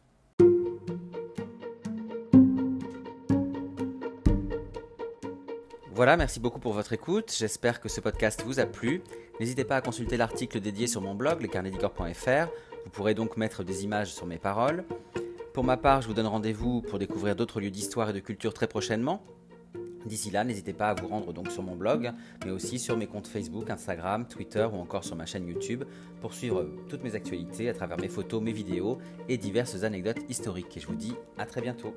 Voilà, 5.99 6.15
merci 6.15 6.39
beaucoup 6.39 6.61
pour 6.61 6.71
votre 6.71 6.93
écoute. 6.93 7.35
J'espère 7.37 7.81
que 7.81 7.89
ce 7.89 7.99
podcast 7.99 8.41
vous 8.45 8.61
a 8.61 8.65
plu. 8.65 9.03
N'hésitez 9.41 9.65
pas 9.65 9.75
à 9.75 9.81
consulter 9.81 10.15
l'article 10.15 10.61
dédié 10.61 10.87
sur 10.87 11.01
mon 11.01 11.13
blog, 11.13 11.41
lescarnetsdicor.fr. 11.41 12.47
Vous 12.85 12.89
pourrez 12.89 13.13
donc 13.13 13.35
mettre 13.35 13.65
des 13.65 13.83
images 13.83 14.13
sur 14.13 14.25
mes 14.25 14.37
paroles. 14.37 14.85
Pour 15.53 15.65
ma 15.65 15.75
part, 15.75 16.01
je 16.01 16.07
vous 16.07 16.13
donne 16.13 16.27
rendez-vous 16.27 16.81
pour 16.81 16.99
découvrir 16.99 17.35
d'autres 17.35 17.59
lieux 17.59 17.69
d'histoire 17.69 18.11
et 18.11 18.13
de 18.13 18.21
culture 18.21 18.53
très 18.53 18.67
prochainement. 18.67 19.25
D'ici 20.05 20.31
là, 20.31 20.45
n'hésitez 20.45 20.71
pas 20.71 20.87
à 20.87 20.93
vous 20.93 21.09
rendre 21.09 21.33
donc 21.33 21.51
sur 21.51 21.63
mon 21.63 21.75
blog, 21.75 22.13
mais 22.45 22.51
aussi 22.51 22.79
sur 22.79 22.95
mes 22.95 23.05
comptes 23.05 23.27
Facebook, 23.27 23.69
Instagram, 23.69 24.25
Twitter 24.25 24.65
ou 24.71 24.77
encore 24.77 25.03
sur 25.03 25.17
ma 25.17 25.25
chaîne 25.25 25.49
YouTube 25.49 25.83
pour 26.21 26.33
suivre 26.33 26.65
toutes 26.87 27.03
mes 27.03 27.15
actualités 27.15 27.67
à 27.67 27.73
travers 27.73 27.99
mes 27.99 28.07
photos, 28.07 28.41
mes 28.41 28.53
vidéos 28.53 28.99
et 29.27 29.37
diverses 29.37 29.83
anecdotes 29.83 30.19
historiques. 30.29 30.77
Et 30.77 30.79
je 30.79 30.87
vous 30.87 30.95
dis 30.95 31.15
à 31.37 31.45
très 31.45 31.59
bientôt. 31.59 31.93